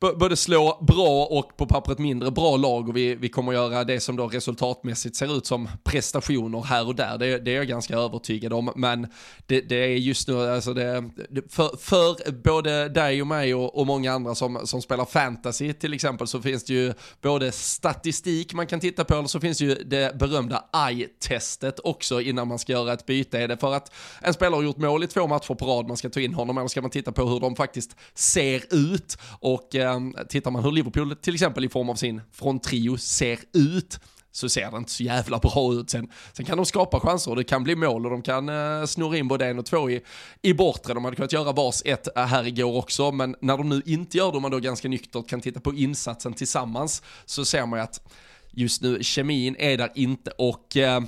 både 0.00 0.36
slå 0.36 0.78
bra 0.80 1.26
och 1.26 1.56
på 1.56 1.66
pappret 1.66 1.98
mindre 1.98 2.30
bra 2.30 2.56
lag 2.56 2.88
och 2.88 2.96
vi, 2.96 3.14
vi 3.14 3.28
kommer 3.28 3.52
göra 3.52 3.84
det 3.84 4.00
som 4.00 4.16
då 4.16 4.26
resultatmässigt 4.26 5.16
ser 5.16 5.36
ut 5.36 5.46
som 5.46 5.68
prestationer 5.84 6.62
här 6.62 6.86
och 6.86 6.94
där. 6.94 7.18
Det, 7.18 7.38
det 7.38 7.50
är 7.50 7.56
jag 7.56 7.68
ganska 7.68 7.96
övertygad 7.96 8.52
om, 8.52 8.72
men 8.76 9.06
det, 9.46 9.60
det 9.60 9.76
är 9.76 9.88
just 9.88 10.28
nu, 10.28 10.50
alltså 10.50 10.74
det, 10.74 11.10
för, 11.48 11.76
för 11.76 12.32
både 12.32 12.88
dig 12.88 13.20
och 13.20 13.26
mig 13.26 13.54
och, 13.54 13.78
och, 13.78 13.86
många 13.86 14.12
andra 14.12 14.34
som, 14.34 14.66
som 14.66 14.82
spelar 14.82 15.04
fantasy 15.04 15.72
till 15.72 15.94
exempel 15.94 16.26
så 16.26 16.42
finns 16.42 16.64
det 16.64 16.74
ju 16.74 16.92
både 17.22 17.52
statistik 17.52 18.54
man 18.54 18.66
kan 18.66 18.80
titta 18.80 19.04
på 19.04 19.14
eller 19.14 19.28
så 19.28 19.40
finns 19.40 19.58
det 19.58 19.64
ju 19.64 19.74
det 19.74 20.18
berömda 20.18 20.64
eye-testet 20.72 21.80
också 21.84 22.20
innan 22.20 22.48
man 22.48 22.58
ska 22.58 22.72
göra 22.72 22.92
ett 22.92 23.06
byte. 23.06 23.38
Är 23.38 23.48
det 23.48 23.56
för 23.56 23.74
att 23.74 23.92
en 24.20 24.34
spelare 24.34 24.58
har 24.58 24.62
gjort 24.62 24.76
mål 24.76 25.04
i 25.04 25.06
två 25.06 25.26
matcher 25.26 25.54
på 25.54 25.66
rad 25.66 25.88
man 25.88 25.96
ska 25.96 26.08
ta 26.08 26.20
in 26.20 26.34
honom 26.34 26.58
eller 26.58 26.68
ska 26.68 26.80
man 26.80 26.90
titta 26.90 27.12
på 27.12 27.24
hur 27.24 27.40
de 27.40 27.56
faktiskt 27.56 27.96
ser 28.14 28.74
ut 28.74 29.18
och 29.40 29.74
eh, 29.74 29.89
tittar 30.28 30.50
man 30.50 30.64
hur 30.64 30.72
Liverpool 30.72 31.16
till 31.16 31.34
exempel 31.34 31.64
i 31.64 31.68
form 31.68 31.90
av 31.90 31.94
sin 31.94 32.20
fronttrio 32.32 32.96
ser 32.96 33.38
ut 33.52 33.98
så 34.32 34.48
ser 34.48 34.70
det 34.70 34.76
inte 34.76 34.90
så 34.90 35.02
jävla 35.02 35.38
bra 35.38 35.72
ut. 35.72 35.90
Sen, 35.90 36.08
sen 36.32 36.46
kan 36.46 36.56
de 36.56 36.66
skapa 36.66 37.00
chanser 37.00 37.30
och 37.30 37.36
det 37.36 37.44
kan 37.44 37.64
bli 37.64 37.76
mål 37.76 38.06
och 38.06 38.10
de 38.10 38.22
kan 38.22 38.48
eh, 38.48 38.84
snurra 38.86 39.16
in 39.16 39.28
både 39.28 39.46
en 39.46 39.58
och 39.58 39.66
två 39.66 39.90
i, 39.90 40.02
i 40.42 40.54
bortre. 40.54 40.94
De 40.94 41.04
hade 41.04 41.16
kunnat 41.16 41.32
göra 41.32 41.52
vars 41.52 41.82
ett 41.84 42.16
eh, 42.16 42.24
här 42.24 42.46
igår 42.46 42.76
också, 42.76 43.12
men 43.12 43.36
när 43.40 43.56
de 43.56 43.68
nu 43.68 43.82
inte 43.86 44.16
gör 44.16 44.30
det 44.30 44.36
och 44.36 44.42
man 44.42 44.50
då 44.50 44.58
ganska 44.58 44.88
nyktert 44.88 45.28
kan 45.28 45.40
titta 45.40 45.60
på 45.60 45.74
insatsen 45.74 46.34
tillsammans 46.34 47.02
så 47.24 47.44
ser 47.44 47.66
man 47.66 47.78
ju 47.78 47.82
att 47.82 48.12
just 48.52 48.82
nu 48.82 49.02
kemin 49.02 49.56
är 49.58 49.78
där 49.78 49.90
inte 49.94 50.30
och 50.30 50.76
eh, 50.76 51.00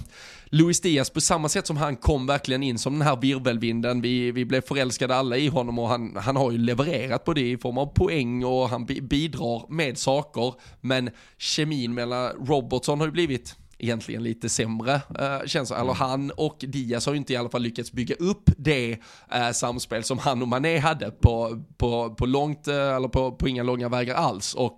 Luis 0.55 0.81
Diaz 0.81 1.11
på 1.11 1.21
samma 1.21 1.49
sätt 1.49 1.67
som 1.67 1.77
han 1.77 1.97
kom 1.97 2.27
verkligen 2.27 2.63
in 2.63 2.79
som 2.79 2.93
den 2.93 3.03
här 3.03 3.17
virvelvinden. 3.17 4.01
Vi, 4.01 4.33
vi 4.33 4.45
blev 4.45 4.61
förälskade 4.61 5.15
alla 5.15 5.37
i 5.37 5.49
honom 5.49 5.79
och 5.79 5.89
han, 5.89 6.17
han 6.17 6.37
har 6.37 6.51
ju 6.51 6.59
levererat 6.59 7.25
på 7.25 7.33
det 7.33 7.51
i 7.51 7.59
form 7.59 7.79
av 7.79 7.87
poäng 7.87 8.45
och 8.45 8.69
han 8.69 8.85
bidrar 8.85 9.73
med 9.73 9.99
saker. 9.99 10.55
Men 10.81 11.11
kemin 11.39 11.95
mellan 11.95 12.33
Robertson 12.47 13.01
har 13.01 13.07
ju 13.07 13.13
blivit 13.13 13.57
egentligen 13.83 14.23
lite 14.23 14.49
sämre 14.49 14.95
uh, 14.95 15.47
känns 15.47 15.71
mm. 15.71 15.89
han 15.89 16.31
och 16.31 16.57
Diaz 16.61 17.07
har 17.07 17.13
ju 17.13 17.17
inte 17.19 17.33
i 17.33 17.37
alla 17.37 17.49
fall 17.49 17.63
lyckats 17.63 17.93
bygga 17.93 18.15
upp 18.15 18.51
det 18.57 18.93
uh, 18.93 19.51
samspel 19.53 20.05
som 20.05 20.19
han 20.19 20.43
och 20.43 20.49
Mané 20.49 20.79
hade 20.79 21.11
på, 21.11 21.65
på, 21.77 22.15
på 22.15 22.27
långt, 22.27 22.69
uh, 22.69 22.75
eller 22.75 23.09
på, 23.09 23.33
på 23.33 23.49
inga 23.49 23.63
långa 23.63 23.89
vägar 23.89 24.15
alls. 24.15 24.55
Och 24.55 24.77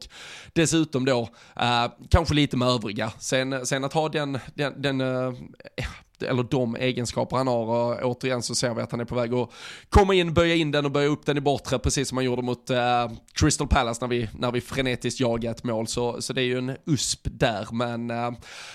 dessutom 0.52 1.04
då, 1.04 1.20
uh, 1.60 1.92
kanske 2.10 2.34
lite 2.34 2.56
med 2.56 2.68
övriga. 2.68 3.12
Sen, 3.18 3.66
sen 3.66 3.84
att 3.84 3.92
ha 3.92 4.08
den, 4.08 4.38
den, 4.54 4.82
den 4.82 5.02
eller 6.22 6.42
de 6.42 6.76
egenskaper 6.76 7.36
han 7.36 7.46
har 7.46 7.66
och 7.66 8.02
återigen 8.02 8.42
så 8.42 8.54
ser 8.54 8.74
vi 8.74 8.82
att 8.82 8.90
han 8.90 9.00
är 9.00 9.04
på 9.04 9.14
väg 9.14 9.34
att 9.34 9.50
komma 9.88 10.14
in, 10.14 10.34
böja 10.34 10.54
in 10.54 10.70
den 10.70 10.84
och 10.84 10.90
böja 10.90 11.08
upp 11.08 11.26
den 11.26 11.36
i 11.36 11.40
bortre 11.40 11.78
precis 11.78 12.08
som 12.08 12.18
han 12.18 12.24
gjorde 12.24 12.42
mot 12.42 12.70
äh, 12.70 13.10
Crystal 13.32 13.68
Palace 13.68 13.98
när 14.00 14.08
vi, 14.08 14.28
när 14.38 14.52
vi 14.52 14.60
frenetiskt 14.60 15.20
jagade 15.20 15.50
ett 15.50 15.64
mål 15.64 15.86
så, 15.86 16.22
så 16.22 16.32
det 16.32 16.42
är 16.42 16.44
ju 16.44 16.58
en 16.58 16.76
USP 16.86 17.20
där 17.24 17.68
men 17.72 18.10
uh, 18.10 18.30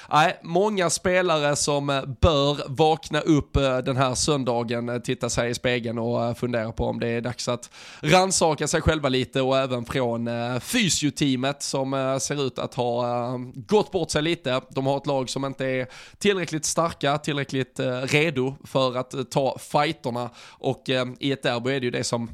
nej, 0.09 0.39
många 0.43 0.89
spelare 0.89 1.55
som 1.55 1.89
eh, 1.89 2.05
bör 2.21 2.63
vakna 2.67 3.21
upp 3.21 3.55
äh, 3.55 3.77
den 3.77 3.97
här 3.97 4.15
söndagen, 4.15 5.01
titta 5.01 5.29
sig 5.29 5.49
i 5.49 5.53
spegeln 5.53 5.99
och 5.99 6.37
fundera 6.37 6.71
på 6.71 6.85
om 6.85 6.99
det 6.99 7.07
är 7.07 7.21
dags 7.21 7.47
att 7.47 7.69
ransaka 8.01 8.67
sig 8.67 8.81
själva 8.81 9.09
lite 9.09 9.41
och 9.41 9.57
även 9.57 9.85
från 9.85 10.27
äh, 10.27 10.59
fysioteamet 10.59 11.63
som 11.63 12.19
ser 12.21 12.47
ut 12.47 12.59
att 12.59 12.73
ha 12.73 13.37
gått 13.55 13.91
bort 13.91 14.11
sig 14.11 14.21
lite. 14.21 14.61
De 14.69 14.87
har 14.87 14.97
ett 14.97 15.07
lag 15.07 15.29
som 15.29 15.45
inte 15.45 15.65
är 15.65 15.87
tillräckligt 16.17 16.65
starka, 16.65 17.17
tillräckligt 17.29 17.79
eh, 17.79 18.01
redo 18.01 18.55
för 18.63 18.97
att 18.97 19.13
eh, 19.13 19.23
ta 19.23 19.57
fighterna 19.59 20.29
och 20.49 20.89
eh, 20.89 21.05
i 21.19 21.31
ett 21.31 21.43
derby 21.43 21.71
är 21.71 21.79
det 21.79 21.85
ju 21.85 21.91
det 21.91 22.03
som 22.03 22.29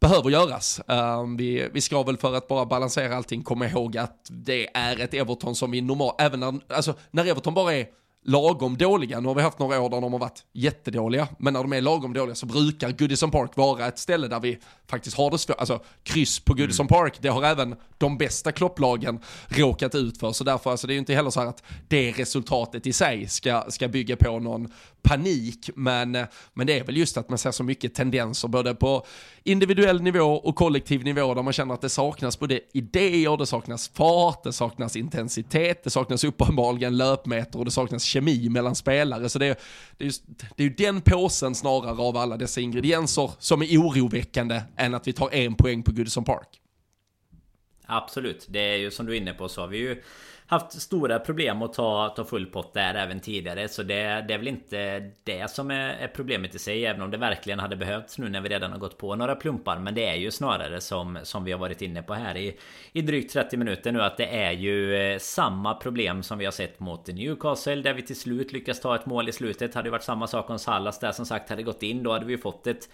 behöver 0.00 0.30
göras. 0.30 0.80
Uh, 0.90 1.36
vi, 1.38 1.68
vi 1.72 1.80
ska 1.80 2.02
väl 2.02 2.16
för 2.16 2.34
att 2.34 2.48
bara 2.48 2.66
balansera 2.66 3.16
allting 3.16 3.42
komma 3.42 3.66
ihåg 3.66 3.96
att 3.96 4.26
det 4.30 4.76
är 4.76 5.00
ett 5.00 5.14
Everton 5.14 5.54
som 5.54 5.70
vi 5.70 5.80
normalt, 5.80 6.20
även 6.20 6.40
när, 6.40 6.60
alltså, 6.68 6.94
när 7.10 7.26
Everton 7.26 7.54
bara 7.54 7.74
är 7.74 7.86
lagom 8.24 8.76
dåliga. 8.76 9.20
Nu 9.20 9.28
har 9.28 9.34
vi 9.34 9.42
haft 9.42 9.58
några 9.58 9.80
år 9.80 9.90
där 9.90 10.00
de 10.00 10.12
har 10.12 10.20
varit 10.20 10.44
jättedåliga, 10.52 11.28
men 11.38 11.52
när 11.52 11.60
de 11.60 11.72
är 11.72 11.80
lagom 11.80 12.12
dåliga 12.12 12.34
så 12.34 12.46
brukar 12.46 12.90
Goodison 12.90 13.30
Park 13.30 13.56
vara 13.56 13.86
ett 13.86 13.98
ställe 13.98 14.28
där 14.28 14.40
vi 14.40 14.58
faktiskt 14.86 15.16
har 15.16 15.30
det 15.30 15.38
svårt. 15.38 15.58
Alltså 15.58 15.82
kryss 16.02 16.40
på 16.40 16.54
Goodison 16.54 16.84
mm. 16.84 16.88
Park, 16.88 17.18
det 17.20 17.28
har 17.28 17.42
även 17.42 17.76
de 17.98 18.18
bästa 18.18 18.52
klopplagen 18.52 19.20
råkat 19.48 19.94
ut 19.94 20.18
för. 20.18 20.32
Så 20.32 20.44
därför, 20.44 20.70
alltså 20.70 20.86
det 20.86 20.92
är 20.92 20.94
ju 20.94 20.98
inte 20.98 21.14
heller 21.14 21.30
så 21.30 21.40
här 21.40 21.46
att 21.46 21.62
det 21.88 22.12
resultatet 22.12 22.86
i 22.86 22.92
sig 22.92 23.28
ska, 23.28 23.64
ska 23.68 23.88
bygga 23.88 24.16
på 24.16 24.38
någon 24.38 24.72
panik, 25.02 25.70
men, 25.74 26.12
men 26.54 26.66
det 26.66 26.78
är 26.78 26.84
väl 26.84 26.96
just 26.96 27.16
att 27.16 27.28
man 27.28 27.38
ser 27.38 27.50
så 27.50 27.64
mycket 27.64 27.94
tendenser 27.94 28.48
både 28.48 28.74
på 28.74 29.06
individuell 29.44 30.02
nivå 30.02 30.24
och 30.24 30.56
kollektiv 30.56 31.04
nivå 31.04 31.34
där 31.34 31.42
man 31.42 31.52
känner 31.52 31.74
att 31.74 31.80
det 31.80 31.88
saknas 31.88 32.38
både 32.38 32.60
idéer, 32.72 33.36
det 33.36 33.46
saknas 33.46 33.88
fart, 33.88 34.44
det 34.44 34.52
saknas 34.52 34.96
intensitet, 34.96 35.84
det 35.84 35.90
saknas 35.90 36.24
uppenbarligen 36.24 36.96
löpmeter 36.96 37.58
och 37.58 37.64
det 37.64 37.70
saknas 37.70 38.04
kemi 38.10 38.48
mellan 38.48 38.74
spelare. 38.74 39.28
Så 39.28 39.38
det 39.38 39.46
är, 39.46 39.56
det 39.96 40.04
är, 40.04 40.06
just, 40.06 40.24
det 40.56 40.62
är 40.62 40.68
ju 40.68 40.74
den 40.74 41.00
påsen 41.00 41.54
snarare 41.54 42.02
av 42.02 42.16
alla 42.16 42.36
dessa 42.36 42.60
ingredienser 42.60 43.30
som 43.38 43.62
är 43.62 43.66
oroväckande 43.66 44.62
än 44.76 44.94
att 44.94 45.08
vi 45.08 45.12
tar 45.12 45.34
en 45.34 45.54
poäng 45.54 45.82
på 45.82 45.92
Goodison 45.92 46.24
Park. 46.24 46.60
Absolut, 47.86 48.46
det 48.48 48.60
är 48.60 48.76
ju 48.76 48.90
som 48.90 49.06
du 49.06 49.12
är 49.12 49.16
inne 49.16 49.32
på 49.32 49.48
så 49.48 49.60
har 49.60 49.68
vi 49.68 49.78
ju 49.78 50.02
haft 50.50 50.82
stora 50.82 51.18
problem 51.18 51.62
att 51.62 51.72
ta, 51.72 52.08
ta 52.08 52.24
full 52.24 52.46
pott 52.46 52.74
där 52.74 52.94
även 52.94 53.20
tidigare. 53.20 53.68
Så 53.68 53.82
det, 53.82 54.24
det 54.28 54.34
är 54.34 54.38
väl 54.38 54.48
inte 54.48 55.10
det 55.24 55.50
som 55.50 55.70
är, 55.70 55.94
är, 55.94 56.08
problemet 56.08 56.54
i 56.54 56.58
sig. 56.58 56.86
Även 56.86 57.02
om 57.02 57.10
det 57.10 57.16
verkligen 57.16 57.58
hade 57.58 57.76
behövts 57.76 58.18
nu 58.18 58.28
när 58.28 58.40
vi 58.40 58.48
redan 58.48 58.72
har 58.72 58.78
gått 58.78 58.98
på 58.98 59.16
några 59.16 59.34
plumpar. 59.34 59.78
Men 59.78 59.94
det 59.94 60.06
är 60.06 60.14
ju 60.14 60.30
snarare 60.30 60.80
som, 60.80 61.18
som 61.22 61.44
vi 61.44 61.52
har 61.52 61.58
varit 61.58 61.82
inne 61.82 62.02
på 62.02 62.14
här 62.14 62.36
i, 62.36 62.56
i 62.92 63.02
drygt 63.02 63.32
30 63.32 63.56
minuter 63.56 63.92
nu. 63.92 64.02
Att 64.02 64.16
det 64.16 64.26
är 64.26 64.52
ju 64.52 64.96
eh, 64.96 65.18
samma 65.18 65.74
problem 65.74 66.22
som 66.22 66.38
vi 66.38 66.44
har 66.44 66.52
sett 66.52 66.80
mot 66.80 67.06
Newcastle. 67.06 67.82
Där 67.82 67.94
vi 67.94 68.02
till 68.02 68.20
slut 68.20 68.52
lyckas 68.52 68.80
ta 68.80 68.94
ett 68.94 69.06
mål 69.06 69.28
i 69.28 69.32
slutet. 69.32 69.74
Hade 69.74 69.86
det 69.86 69.90
varit 69.90 70.02
samma 70.02 70.26
sak 70.26 70.50
om 70.50 70.58
Sallas 70.58 70.98
där 70.98 71.12
som 71.12 71.26
sagt 71.26 71.50
hade 71.50 71.62
gått 71.62 71.82
in. 71.82 72.02
Då 72.02 72.12
hade 72.12 72.26
vi 72.26 72.38
fått 72.38 72.66
ett 72.66 72.88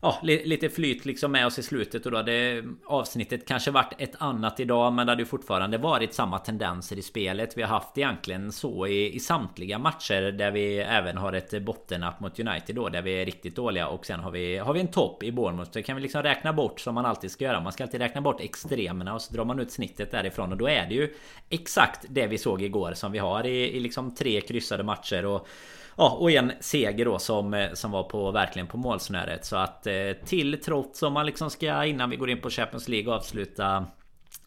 ja, 0.00 0.20
lite 0.22 0.68
flyt 0.68 1.04
liksom 1.04 1.32
med 1.32 1.46
oss 1.46 1.58
i 1.58 1.62
slutet 1.62 2.06
och 2.06 2.12
då 2.12 2.16
hade 2.16 2.64
avsnittet 2.86 3.48
kanske 3.48 3.70
varit 3.70 3.92
ett 3.98 4.14
annat 4.18 4.60
idag 4.60 4.92
men 4.92 5.06
det 5.06 5.12
hade 5.12 5.22
ju 5.22 5.26
fortfarande 5.26 5.78
varit 5.78 6.14
samma 6.14 6.38
tendenser 6.38 6.98
i 6.98 7.02
spelet. 7.02 7.56
Vi 7.56 7.62
har 7.62 7.68
haft 7.68 7.98
egentligen 7.98 8.52
så 8.52 8.86
i, 8.86 9.14
i 9.14 9.20
samtliga 9.20 9.78
matcher 9.78 10.32
där 10.32 10.50
vi 10.50 10.78
även 10.78 11.16
har 11.16 11.32
ett 11.32 11.62
bottennapp 11.62 12.20
mot 12.20 12.40
United 12.40 12.76
då 12.76 12.88
där 12.88 13.02
vi 13.02 13.22
är 13.22 13.26
riktigt 13.26 13.56
dåliga 13.56 13.88
och 13.88 14.06
sen 14.06 14.20
har 14.20 14.30
vi, 14.30 14.58
har 14.58 14.72
vi 14.72 14.80
en 14.80 14.88
topp 14.88 15.22
i 15.22 15.32
Bournemouth. 15.32 15.70
Det 15.72 15.82
kan 15.82 15.96
vi 15.96 16.02
liksom 16.02 16.22
räkna 16.22 16.52
bort 16.52 16.80
som 16.80 16.94
man 16.94 17.06
alltid 17.06 17.30
ska 17.30 17.44
göra. 17.44 17.60
Man 17.60 17.72
ska 17.72 17.84
alltid 17.84 18.00
räkna 18.00 18.20
bort 18.20 18.40
extremerna 18.40 19.14
och 19.14 19.22
så 19.22 19.34
drar 19.34 19.44
man 19.44 19.58
ut 19.58 19.72
snittet 19.72 20.10
därifrån 20.10 20.52
och 20.52 20.58
då 20.58 20.68
är 20.68 20.86
det 20.86 20.94
ju 20.94 21.14
exakt 21.48 22.06
det 22.08 22.26
vi 22.26 22.38
såg 22.38 22.62
igår 22.62 22.92
som 22.94 23.12
vi 23.12 23.18
har 23.18 23.46
i, 23.46 23.76
i 23.76 23.80
liksom 23.80 24.14
tre 24.14 24.40
kryssade 24.40 24.82
matcher 24.82 25.24
och 25.24 25.48
Ja, 25.96 26.16
och 26.20 26.30
en 26.30 26.52
seger 26.60 27.04
då 27.04 27.18
som, 27.18 27.54
eh, 27.54 27.72
som 27.72 27.90
var 27.90 28.02
på 28.02 28.30
verkligen 28.30 28.66
på 28.66 28.76
målsnöret. 28.76 29.44
Så 29.44 29.56
att 29.56 29.86
eh, 29.86 29.94
till 30.24 30.60
trots 30.64 31.02
om 31.02 31.12
man 31.12 31.26
liksom 31.26 31.50
ska 31.50 31.84
innan 31.84 32.10
vi 32.10 32.16
går 32.16 32.30
in 32.30 32.40
på 32.40 32.50
Champions 32.50 32.88
League 32.88 33.14
avsluta 33.14 33.86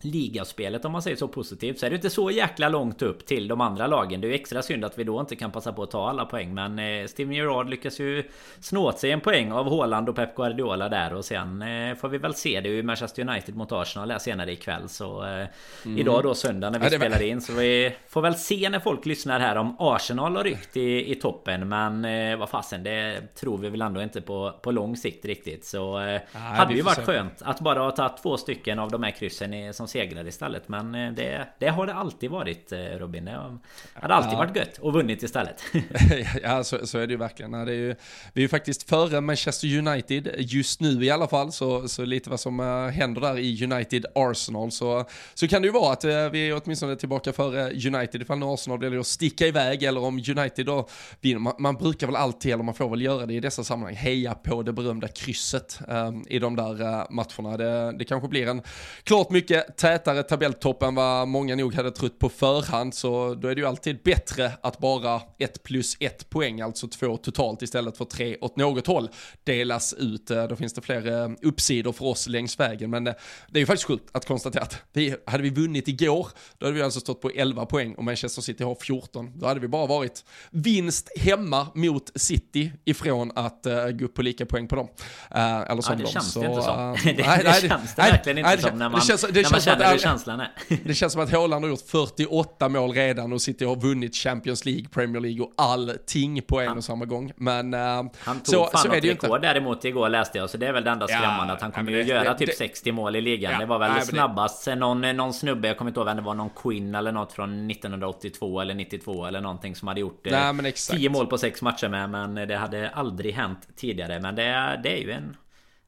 ligaspelet 0.01 0.85
om 0.85 0.91
man 0.91 1.01
säger 1.01 1.17
så 1.17 1.27
positivt 1.27 1.79
så 1.79 1.85
är 1.85 1.89
det 1.89 1.95
inte 1.95 2.09
så 2.09 2.31
jäkla 2.31 2.69
långt 2.69 3.01
upp 3.01 3.25
till 3.25 3.47
de 3.47 3.61
andra 3.61 3.87
lagen. 3.87 4.21
Det 4.21 4.27
är 4.27 4.29
ju 4.29 4.35
extra 4.35 4.61
synd 4.61 4.85
att 4.85 4.99
vi 4.99 5.03
då 5.03 5.19
inte 5.19 5.35
kan 5.35 5.51
passa 5.51 5.73
på 5.73 5.83
att 5.83 5.91
ta 5.91 6.09
alla 6.09 6.25
poäng. 6.25 6.53
Men 6.53 6.79
eh, 6.79 7.07
Steven 7.07 7.33
Gerrard 7.33 7.69
lyckas 7.69 7.99
ju 7.99 8.23
snå 8.59 8.87
åt 8.87 8.99
sig 8.99 9.11
en 9.11 9.21
poäng 9.21 9.51
av 9.51 9.69
Haaland 9.69 10.09
och 10.09 10.15
Pep 10.15 10.35
Guardiola 10.35 10.89
där. 10.89 11.13
Och 11.13 11.25
sen 11.25 11.61
eh, 11.61 11.95
får 11.95 12.09
vi 12.09 12.17
väl 12.17 12.33
se. 12.33 12.61
Det 12.61 12.69
är 12.69 12.73
ju 12.73 12.83
Manchester 12.83 13.29
United 13.29 13.55
mot 13.55 13.71
Arsenal 13.71 14.11
här 14.11 14.19
senare 14.19 14.51
ikväll. 14.51 14.89
Så 14.89 15.23
eh, 15.23 15.47
mm. 15.85 15.97
idag 15.97 16.23
då 16.23 16.33
söndag 16.33 16.69
när 16.69 16.79
vi 16.79 16.85
ja, 16.85 16.91
spelar 16.91 17.21
in. 17.21 17.41
Så 17.41 17.53
vi 17.53 17.95
får 18.07 18.21
väl 18.21 18.35
se 18.35 18.69
när 18.69 18.79
folk 18.79 19.05
lyssnar 19.05 19.39
här 19.39 19.55
om 19.55 19.75
Arsenal 19.79 20.35
har 20.35 20.43
ryckt 20.43 20.77
i, 20.77 21.11
i 21.11 21.15
toppen. 21.15 21.69
Men 21.69 22.05
eh, 22.05 22.37
vad 22.37 22.49
fasen 22.49 22.83
det 22.83 23.21
tror 23.35 23.57
vi 23.57 23.69
väl 23.69 23.81
ändå 23.81 24.01
inte 24.01 24.21
på, 24.21 24.53
på 24.61 24.71
lång 24.71 24.97
sikt 24.97 25.25
riktigt. 25.25 25.65
Så 25.65 25.99
eh, 25.99 26.21
ja, 26.31 26.39
hade 26.39 26.73
ju 26.73 26.81
varit 26.81 27.05
skönt 27.05 27.41
att 27.41 27.59
bara 27.59 27.79
ha 27.79 27.91
tagit 27.91 28.23
två 28.23 28.37
stycken 28.37 28.79
av 28.79 28.91
de 28.91 29.03
här 29.03 29.11
kryssen 29.11 29.53
i, 29.53 29.73
som 29.73 29.87
segrar 29.89 30.27
istället. 30.27 30.67
Men 30.67 30.95
eh, 30.95 31.11
det, 31.11 31.47
det 31.59 31.67
har 31.67 31.87
det 31.87 31.93
alltid 31.93 32.29
varit 32.29 32.71
eh, 32.71 32.77
Robin. 32.79 33.25
Det 33.25 33.59
hade 33.93 34.13
alltid 34.13 34.33
ja. 34.33 34.37
varit 34.37 34.55
gött 34.55 34.77
och 34.77 34.93
vunnit 34.93 35.23
istället. 35.23 35.63
ja 36.43 36.63
så, 36.63 36.87
så 36.87 36.97
är 36.97 37.07
det 37.07 37.11
ju 37.11 37.17
verkligen. 37.17 37.51
Det 37.51 37.57
är 37.57 37.75
ju, 37.75 37.95
vi 38.33 38.41
är 38.41 38.43
ju 38.43 38.47
faktiskt 38.47 38.89
före 38.89 39.21
Manchester 39.21 39.77
United 39.77 40.35
just 40.37 40.81
nu 40.81 41.05
i 41.05 41.09
alla 41.09 41.27
fall. 41.27 41.51
Så, 41.51 41.87
så 41.87 42.05
lite 42.05 42.29
vad 42.29 42.39
som 42.39 42.59
eh, 42.59 42.87
händer 42.87 43.21
där 43.21 43.39
i 43.39 43.63
United 43.63 44.05
Arsenal. 44.15 44.71
Så, 44.71 45.05
så 45.33 45.47
kan 45.47 45.61
det 45.61 45.65
ju 45.65 45.71
vara 45.71 45.93
att 45.93 46.03
vi 46.03 46.49
är 46.49 46.61
åtminstone 46.63 46.95
tillbaka 46.95 47.33
före 47.33 47.69
United 47.71 48.21
ifall 48.21 48.39
nu 48.39 48.45
Arsenal 48.45 48.79
blir 48.79 48.99
att 48.99 49.07
sticka 49.07 49.47
iväg 49.47 49.83
eller 49.83 50.03
om 50.03 50.15
United 50.15 50.65
då 50.65 50.87
vinner. 51.21 51.39
Man, 51.39 51.53
man, 51.59 51.75
brukar 51.75 52.07
väl 52.07 52.15
alltid, 52.15 52.53
eller 52.53 52.63
man 52.63 52.73
får 52.73 52.89
väl 52.89 53.01
göra 53.01 53.25
det 53.25 53.33
i 53.33 53.39
dessa 53.39 53.63
sammanhang, 53.63 53.95
heja 53.95 54.33
på 54.33 54.63
det 54.63 54.73
berömda 54.73 55.07
krysset 55.07 55.79
um, 55.87 56.25
i 56.27 56.39
de 56.39 56.55
där 56.55 56.81
uh, 56.81 57.05
matcherna. 57.09 57.57
Det, 57.57 57.97
det 57.97 58.05
kanske 58.05 58.27
blir 58.27 58.47
en 58.47 58.61
klart 59.03 59.29
mycket 59.29 59.77
tätare 59.79 60.23
tabelltopp 60.23 60.83
än 60.83 60.95
vad 60.95 61.27
många 61.27 61.55
nog 61.55 61.75
hade 61.75 61.91
trott 61.91 62.19
på 62.19 62.29
förhand 62.29 62.93
så 62.93 63.35
då 63.35 63.47
är 63.47 63.55
det 63.55 63.61
ju 63.61 63.67
alltid 63.67 64.03
bättre 64.03 64.51
att 64.61 64.79
bara 64.79 65.21
ett 65.37 65.63
plus 65.63 65.97
ett 65.99 66.29
poäng, 66.29 66.61
alltså 66.61 66.87
två 66.87 67.17
totalt 67.17 67.61
istället 67.61 67.97
för 67.97 68.05
tre 68.05 68.37
åt 68.41 68.57
något 68.57 68.87
håll 68.87 69.09
delas 69.43 69.93
ut. 69.93 70.31
Eh, 70.31 70.43
då 70.43 70.55
finns 70.55 70.73
det 70.73 70.81
fler 70.81 71.23
eh, 71.23 71.29
uppsidor 71.41 71.91
för 71.91 72.05
oss 72.05 72.27
längs 72.27 72.59
vägen 72.59 72.89
men 72.89 73.07
eh, 73.07 73.13
det 73.49 73.57
är 73.57 73.61
ju 73.61 73.65
faktiskt 73.65 73.87
sjukt 73.87 74.09
att 74.11 74.25
konstatera 74.25 74.63
att 74.63 74.81
vi, 74.93 75.15
hade 75.25 75.43
vi 75.43 75.49
vunnit 75.49 75.87
igår 75.87 76.27
då 76.57 76.65
hade 76.65 76.75
vi 76.75 76.83
alltså 76.83 76.99
stått 76.99 77.21
på 77.21 77.29
11 77.29 77.65
poäng 77.65 77.93
och 77.93 78.03
Manchester 78.03 78.41
City 78.41 78.63
har 78.63 78.75
14. 78.75 79.31
Då 79.39 79.47
hade 79.47 79.59
vi 79.59 79.67
bara 79.67 79.85
varit 79.85 80.25
vinst 80.51 81.09
hemma 81.19 81.67
mot 81.75 82.11
City 82.15 82.71
ifrån 82.85 83.31
att 83.35 83.65
uh, 83.67 83.89
gå 83.89 84.05
upp 84.05 84.13
på 84.13 84.21
lika 84.21 84.45
poäng 84.45 84.67
på 84.67 84.75
dem. 84.75 84.87
Uh, 85.35 85.71
eller 85.71 85.81
som 85.81 85.93
ja, 85.93 85.97
det 85.97 86.03
dem. 86.03 86.11
känns 86.11 86.33
så, 86.33 86.41
det 86.41 86.47
inte 86.47 86.61
som. 86.61 86.79
Uh, 86.79 86.97
det, 87.03 87.13
det, 87.13 87.23
nej, 87.27 87.41
det 87.43 87.69
känns 87.69 87.95
det 87.95 88.01
verkligen 88.01 88.37
inte 88.37 88.49
nej, 88.49 88.61
som 88.61 88.79
när 88.79 88.89
man, 88.89 88.99
det 88.99 89.05
känns, 89.05 89.21
det 89.21 89.41
när 89.41 89.51
man 89.51 89.61
känns 89.61 89.68
känner 89.69 89.93
det 89.93 89.99
känslan 89.99 90.39
är. 90.39 90.51
det 90.83 90.93
känns 90.93 91.13
som 91.13 91.21
att 91.21 91.31
Haaland 91.31 91.65
har 91.65 91.69
gjort 91.69 91.89
48 91.89 92.69
mål 92.69 92.91
redan 92.91 93.33
och 93.33 93.41
City 93.41 93.65
har 93.65 93.75
vunnit 93.75 94.15
Champions 94.15 94.65
League, 94.65 94.85
Premier 94.89 95.21
League 95.21 95.41
och 95.41 95.53
allting 95.57 96.41
på 96.41 96.59
en 96.59 96.67
han, 96.67 96.77
och 96.77 96.83
samma 96.83 97.05
gång. 97.05 97.31
Men 97.35 97.73
uh, 97.73 97.79
han 98.19 98.39
tog 98.39 98.45
så, 98.45 98.65
fan 98.65 98.81
så 98.81 98.87
är 98.91 99.01
det 99.01 99.07
ju 99.07 99.11
inte. 99.11 99.27
däremot 99.27 99.85
igår 99.85 100.09
läste 100.09 100.37
jag, 100.37 100.49
så 100.49 100.57
det 100.57 100.67
är 100.67 100.73
väl 100.73 100.83
det 100.83 100.89
enda 100.89 101.07
skrämmande 101.07 101.47
ja, 101.47 101.53
att 101.53 101.61
han 101.61 101.71
kommer 101.71 101.91
ju 101.91 102.03
det, 102.03 102.09
göra 102.09 102.23
det, 102.23 102.37
typ 102.37 102.49
det, 102.49 102.55
60 102.55 102.91
mål 102.91 103.15
i 103.15 103.21
ligan. 103.21 103.51
Ja, 103.51 103.59
det 103.59 103.65
var 103.65 103.79
väl 103.79 103.91
nej, 103.91 104.05
snabbast 104.05 104.63
sen 104.63 104.79
någon, 104.79 105.01
någon 105.01 105.33
snubbe, 105.33 105.67
jag 105.67 105.77
kommer 105.77 105.91
inte 105.91 105.99
ihåg 105.99 106.07
vem 106.07 106.17
det 106.17 106.23
var, 106.23 106.33
någon 106.33 106.49
Quinn 106.49 106.95
eller 106.95 107.11
något 107.11 107.33
från 107.33 107.71
1982 107.71 108.61
eller 108.61 108.73
92 108.73 109.25
eller 109.25 109.41
någonting 109.41 109.75
som 109.75 109.87
hade 109.87 109.99
gjort 109.99 110.27
eh, 110.27 110.53
nej, 110.53 110.71
10 110.71 111.09
mål 111.09 111.27
på 111.27 111.37
6 111.37 111.61
matcher 111.61 111.87
med. 111.87 112.09
Men 112.09 112.35
det 112.47 112.57
hade 112.57 112.89
aldrig 112.89 113.33
hänt 113.33 113.67
tidigare. 113.75 114.19
Men 114.19 114.35
det, 114.35 114.79
det 114.83 114.97
är 114.97 115.01
ju 115.01 115.11
en 115.11 115.35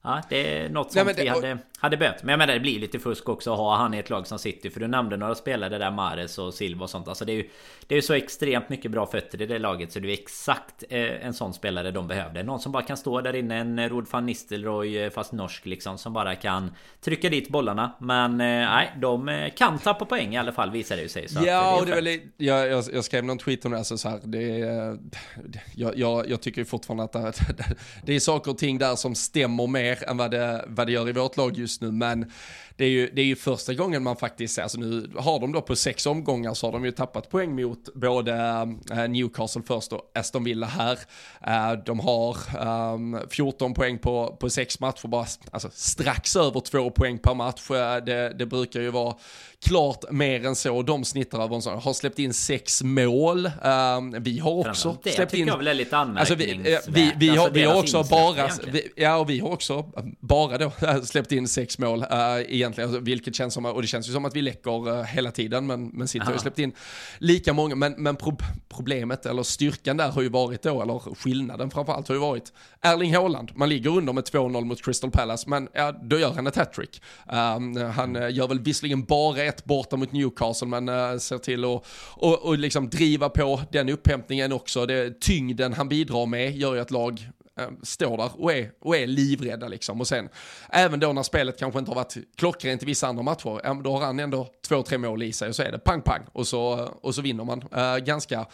Ja, 0.04 0.22
det 0.30 0.58
är 0.58 0.70
något 0.70 0.92
som 0.92 1.08
vi 1.18 1.28
hade, 1.28 1.58
hade 1.82 1.98
behövt. 1.98 2.24
Men 2.24 2.30
jag 2.30 2.38
menar 2.38 2.54
det 2.54 2.60
blir 2.60 2.80
lite 2.80 3.00
fusk 3.00 3.30
också 3.30 3.52
att 3.52 3.58
ha 3.58 3.76
han 3.76 3.94
i 3.94 3.98
ett 3.98 4.10
lag 4.10 4.28
som 4.28 4.40
City. 4.40 4.70
För 4.70 4.80
du 4.80 4.88
nämnde 4.88 5.18
några 5.18 5.36
spelare 5.36 5.78
där, 5.78 5.92
Mares 5.92 6.38
och 6.38 6.54
Silva 6.54 6.84
och 6.84 6.90
sånt. 6.90 7.08
Alltså 7.08 7.26
det 7.26 7.32
är 7.32 7.36
ju 7.36 7.50
det 7.88 7.98
är 7.98 8.02
så 8.02 8.14
extremt 8.14 8.70
mycket 8.70 8.92
bra 8.92 9.06
fötter 9.06 9.42
i 9.42 9.46
det 9.46 9.60
laget. 9.60 9.92
Så 9.92 10.00
det 10.00 10.08
är 10.08 10.14
exakt 10.14 10.84
eh, 10.90 11.26
en 11.26 11.34
sån 11.34 11.54
spelare 11.54 11.92
de 11.92 12.08
behövde. 12.08 12.44
Någon 12.44 12.60
som 12.60 12.72
bara 12.72 12.84
kan 12.84 12.98
stå 12.98 13.22
där 13.22 13.36
inne. 13.36 13.56
En 13.56 13.90
Rod 13.90 14.08
van 14.12 14.26
Nistelrooy 14.26 14.98
eh, 14.98 15.10
fast 15.10 15.32
norsk 15.32 15.66
liksom. 15.66 15.98
Som 15.98 16.14
bara 16.14 16.36
kan 16.36 16.72
trycka 17.02 17.30
dit 17.30 17.50
bollarna. 17.50 17.92
Men 18.00 18.32
eh, 18.32 18.48
nej, 18.48 18.92
de 19.02 19.50
kan 19.58 19.80
tappa 19.80 20.06
poäng 20.06 20.34
i 20.34 20.38
alla 20.38 20.52
fall 20.52 20.72
visar 20.72 20.96
det 20.96 21.02
ju 21.02 21.10
sig. 21.10 21.30
Så 21.30 21.40
ja, 21.46 21.76
det 21.76 21.80
och 21.80 21.86
det 21.86 21.92
är 21.92 21.96
väl, 21.96 22.20
jag, 22.38 22.68
jag, 22.68 22.84
jag 22.94 23.04
skrev 23.04 23.24
någon 23.24 23.38
tweet 23.38 23.66
om 23.66 23.72
det. 23.72 23.78
Alltså 23.78 23.98
så 23.98 24.10
här, 24.10 24.20
det 24.24 24.42
jag, 25.76 25.98
jag, 25.98 26.30
jag 26.30 26.42
tycker 26.42 26.64
fortfarande 26.64 27.04
att 27.04 27.14
det, 27.14 27.34
det 28.06 28.16
är 28.16 28.20
saker 28.20 28.52
och 28.52 28.58
ting 28.58 28.78
där 28.78 28.96
som 28.96 29.16
stämmer 29.16 29.68
mer 29.68 30.10
än 30.10 30.18
vad 30.18 30.32
det, 30.32 30.66
vad 30.68 30.88
det 30.88 30.92
gör 30.92 31.10
i 31.10 31.12
vårt 31.12 31.38
lag 31.38 31.58
just 31.58 31.71
nu. 31.80 31.92
Det 32.82 32.86
är 32.86 32.90
ju, 32.90 33.10
det 33.14 33.22
är 33.22 33.26
ju 33.26 33.36
första 33.36 33.74
gången 33.74 34.04
man 34.04 34.16
faktiskt, 34.16 34.60
alltså 34.60 34.80
nu 34.80 35.12
har 35.18 35.40
de 35.40 35.52
då 35.52 35.62
på 35.62 35.76
sex 35.76 36.06
omgångar 36.06 36.54
så 36.54 36.68
har 36.68 36.72
de 36.72 36.86
ju 36.86 36.92
tappat 36.92 37.30
poäng 37.30 37.56
mot 37.56 37.94
både 37.94 38.34
äh, 38.92 39.10
Newcastle 39.10 39.62
först 39.68 39.94
och 39.94 40.12
Aston 40.16 40.44
Villa 40.44 40.68
här. 40.68 41.00
Äh, 41.48 41.84
de 41.86 42.00
har 42.00 42.38
ähm, 42.94 43.20
14 43.30 43.74
poäng 43.74 43.98
på, 43.98 44.38
på 44.40 44.50
sex 44.50 44.80
matcher, 44.80 45.08
bara 45.08 45.26
alltså, 45.52 45.70
strax 45.74 46.36
över 46.36 46.60
två 46.60 46.90
poäng 46.92 47.18
per 47.18 47.34
match. 47.34 47.72
Äh, 47.72 48.06
det, 48.06 48.34
det 48.40 48.46
brukar 48.46 48.82
ju 48.82 48.90
vara 48.90 49.16
klart 49.66 50.12
mer 50.12 50.46
än 50.46 50.56
så. 50.56 50.82
De 50.82 51.06
snittar 51.06 51.44
över 51.44 51.56
en 51.56 51.62
sån, 51.62 51.80
har 51.80 51.94
släppt 51.94 52.20
in 52.20 52.34
sex 52.34 52.84
mål. 52.84 53.46
Uh, 53.46 54.20
vi 54.20 54.40
har 54.40 54.70
också 54.70 54.98
det 55.04 55.12
släppt 55.12 55.34
in... 55.34 55.46
Det 55.46 55.52
jag 55.52 55.58
väl 55.58 55.68
är 55.68 55.74
lite 55.74 55.98
anmärkningsvärt. 55.98 56.76
Alltså 56.76 56.92
vi, 56.92 57.02
vi, 57.02 57.14
vi, 57.18 57.30
alltså 57.30 57.44
har, 57.44 57.50
vi 57.50 57.64
har 57.64 57.80
också 57.80 58.04
bara, 58.04 58.50
ja 58.96 59.18
och 59.18 59.30
vi 59.30 59.40
har 59.40 59.50
också 59.50 59.86
bara 60.20 60.58
då 60.58 60.72
släppt 61.04 61.32
in 61.32 61.48
sex 61.48 61.80
mål 61.80 62.00
uh, 62.00 62.08
egentligen, 62.72 62.90
alltså, 62.90 63.04
vilket 63.04 63.36
känns 63.36 63.54
som, 63.54 63.66
och 63.66 63.82
det 63.82 63.88
känns 63.88 64.10
ju 64.10 64.14
som 64.14 64.26
att 64.26 64.36
vi 64.36 64.42
läcker 64.42 64.90
uh, 64.90 65.04
hela 65.04 65.32
tiden, 65.32 65.68
men, 65.68 65.88
men 65.88 66.08
City 66.08 66.26
har 66.26 66.34
ju 66.34 66.40
släppt 66.40 66.60
in 66.60 66.74
lika 67.18 67.54
många, 67.54 67.76
men, 67.76 67.94
men 67.98 68.16
pro 68.16 68.38
problemet, 68.70 69.26
eller 69.26 69.44
styrkan 69.44 69.98
där 69.98 70.12
har 70.12 70.22
ju 70.22 70.30
varit 70.30 70.62
då, 70.62 70.82
eller 70.82 71.16
skillnaden 71.16 71.72
framförallt 71.72 72.08
har 72.08 72.16
ju 72.16 72.22
varit 72.22 72.54
Erling 72.82 73.16
Haaland, 73.16 73.52
man 73.56 73.70
ligger 73.70 73.98
under 73.98 74.14
med 74.14 74.24
2-0 74.24 74.66
mot 74.66 74.86
Crystal 74.86 75.12
Palace, 75.12 75.50
men 75.50 75.68
ja, 75.74 75.92
då 75.92 76.20
gör 76.20 76.34
han 76.34 76.48
ett 76.48 76.56
hattrick. 76.56 77.02
Um, 77.34 77.78
han 77.78 78.16
uh, 78.16 78.34
gör 78.34 78.48
väl 78.48 78.60
visserligen 78.60 79.04
bara 79.04 79.44
ett 79.44 79.66
borta 79.66 79.98
mot 79.98 80.12
Newcastle, 80.12 80.68
men 80.68 80.90
uh, 80.90 81.18
ser 81.18 81.38
till 81.38 81.66
att 81.66 81.86
och, 82.16 82.46
och 82.46 82.58
liksom 82.58 82.90
driva 82.90 83.30
på 83.30 83.62
den 83.72 83.90
upphämtningen 83.90 84.52
också. 84.52 84.86
Det, 84.86 85.20
tyngden 85.20 85.74
han 85.74 85.90
bidrar 85.90 86.26
med 86.26 86.58
gör 86.58 86.76
ju 86.76 86.82
att 86.82 86.92
lag 86.92 87.32
Eh, 87.41 87.41
Eh, 87.60 87.70
står 87.84 88.18
där 88.18 88.32
och 88.42 88.54
är, 88.54 88.72
och 88.80 88.98
är 88.98 89.08
livrädda 89.08 89.68
liksom. 89.68 90.02
Och 90.02 90.08
sen, 90.08 90.30
även 90.70 91.00
då 91.00 91.14
när 91.14 91.24
spelet 91.24 91.60
kanske 91.60 91.80
inte 91.80 91.92
har 91.92 91.96
varit 91.96 92.18
klockrent 92.38 92.84
i 92.84 92.86
vissa 92.86 93.08
andra 93.08 93.24
matcher, 93.24 93.84
då 93.84 93.98
har 93.98 94.06
han 94.06 94.20
ändå 94.20 94.48
två, 94.68 94.84
tre 94.84 94.98
mål 94.98 95.24
i 95.24 95.34
sig 95.34 95.50
och 95.50 95.56
så 95.56 95.64
är 95.64 95.72
det 95.72 95.80
pang, 95.80 96.02
pang 96.02 96.22
och 96.34 96.48
så, 96.48 96.80
eh, 96.80 96.90
och 97.02 97.16
så 97.16 97.22
vinner 97.22 97.44
man. 97.44 97.64
Uh, 97.78 97.98
ganska 97.98 98.46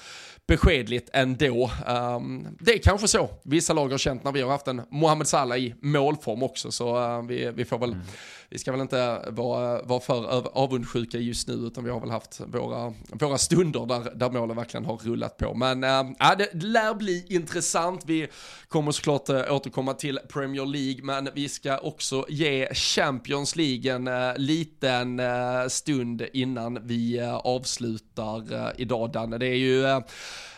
beskedligt 0.47 1.09
ändå. 1.13 1.71
Um, 1.87 2.57
det 2.59 2.73
är 2.73 2.77
kanske 2.77 3.07
så 3.07 3.29
vissa 3.43 3.73
lag 3.73 3.89
har 3.89 3.97
känt 3.97 4.23
när 4.23 4.31
vi 4.31 4.41
har 4.41 4.49
haft 4.49 4.67
en 4.67 4.81
Mohamed 4.89 5.27
Salah 5.27 5.57
i 5.57 5.75
målform 5.81 6.43
också, 6.43 6.71
så 6.71 7.17
uh, 7.17 7.27
vi, 7.27 7.51
vi 7.51 7.65
får 7.65 7.77
väl 7.77 7.91
mm 7.91 8.05
vi 8.49 8.57
ska 8.57 8.71
väl 8.71 8.81
inte 8.81 9.25
vara, 9.27 9.81
vara 9.81 9.99
för 9.99 10.57
avundsjuka 10.57 11.17
just 11.17 11.47
nu, 11.47 11.53
utan 11.53 11.83
vi 11.83 11.89
har 11.89 11.99
väl 11.99 12.09
haft 12.09 12.41
våra, 12.47 12.93
våra 13.09 13.37
stunder 13.37 13.85
där, 13.85 14.15
där 14.15 14.29
målen 14.29 14.55
verkligen 14.55 14.85
har 14.85 14.97
rullat 14.97 15.37
på. 15.37 15.53
Men 15.53 15.83
äh, 15.83 16.37
det 16.37 16.63
lär 16.63 16.93
bli 16.93 17.25
intressant. 17.29 18.03
Vi 18.05 18.27
kommer 18.67 18.91
såklart 18.91 19.29
äh, 19.29 19.53
återkomma 19.55 19.93
till 19.93 20.19
Premier 20.29 20.65
League, 20.65 21.03
men 21.03 21.29
vi 21.35 21.49
ska 21.49 21.77
också 21.77 22.25
ge 22.29 22.73
Champions 22.73 23.55
League 23.55 23.93
en 23.93 24.07
äh, 24.07 24.37
liten 24.37 25.19
äh, 25.19 25.67
stund 25.67 26.21
innan 26.33 26.87
vi 26.87 27.17
äh, 27.17 27.35
avslutar 27.35 28.53
äh, 28.53 28.71
idag, 28.77 29.11
Danne. 29.11 29.37
Det 29.37 29.47
är 29.47 29.57
ju 29.57 30.01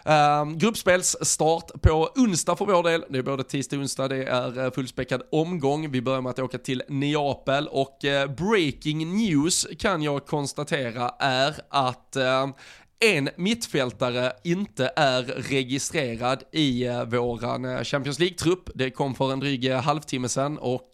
Ehm, 0.05 0.49
uh, 0.49 0.57
gruppspelsstart 0.57 1.81
på 1.81 2.09
onsdag 2.15 2.55
för 2.55 2.65
vår 2.65 2.83
del. 2.83 3.05
Det 3.09 3.17
är 3.17 3.23
både 3.23 3.43
tisdag 3.43 3.75
och 3.75 3.81
onsdag. 3.81 4.07
Det 4.07 4.23
är 4.23 4.65
eh, 4.65 4.71
fullspäckad 4.71 5.21
omgång. 5.31 5.91
Vi 5.91 6.01
börjar 6.01 6.21
med 6.21 6.29
att 6.29 6.39
åka 6.39 6.57
till 6.57 6.83
Neapel 6.87 7.67
och 7.67 7.97
uh, 8.03 8.35
breaking 8.35 9.17
news 9.17 9.67
kan 9.79 10.01
jag 10.01 10.25
konstatera 10.25 11.09
är 11.19 11.55
att 11.69 12.17
uh, 12.17 12.55
en 13.01 13.29
mittfältare 13.37 14.31
inte 14.43 14.91
är 14.95 15.23
registrerad 15.23 16.43
i 16.51 16.89
uh, 16.89 17.03
våran 17.03 17.65
uh, 17.65 17.83
Champions 17.83 18.19
League-trupp. 18.19 18.69
Det 18.75 18.91
kom 18.91 19.15
för 19.15 19.33
en 19.33 19.39
dryg 19.39 19.65
uh, 19.69 19.75
halvtimme 19.75 20.29
sedan 20.29 20.57
och 20.57 20.89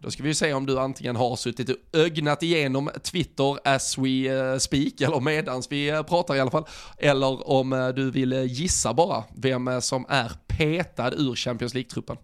då 0.00 0.10
ska 0.10 0.22
vi 0.22 0.34
se 0.34 0.52
om 0.52 0.66
du 0.66 0.78
antingen 0.78 1.16
har 1.16 1.36
suttit 1.36 1.68
och 1.70 1.76
ögnat 1.92 2.42
igenom 2.42 2.90
Twitter 3.02 3.68
as 3.68 3.98
we 3.98 4.60
speak, 4.60 5.00
eller 5.00 5.20
medans 5.20 5.72
vi 5.72 6.02
pratar 6.08 6.34
i 6.34 6.40
alla 6.40 6.50
fall, 6.50 6.64
eller 6.98 7.50
om 7.50 7.92
du 7.96 8.10
vill 8.10 8.32
gissa 8.32 8.94
bara 8.94 9.24
vem 9.36 9.80
som 9.80 10.06
är 10.08 10.32
petad 10.46 11.12
ur 11.12 11.34
Champions 11.34 11.74
League-truppen. 11.74 12.16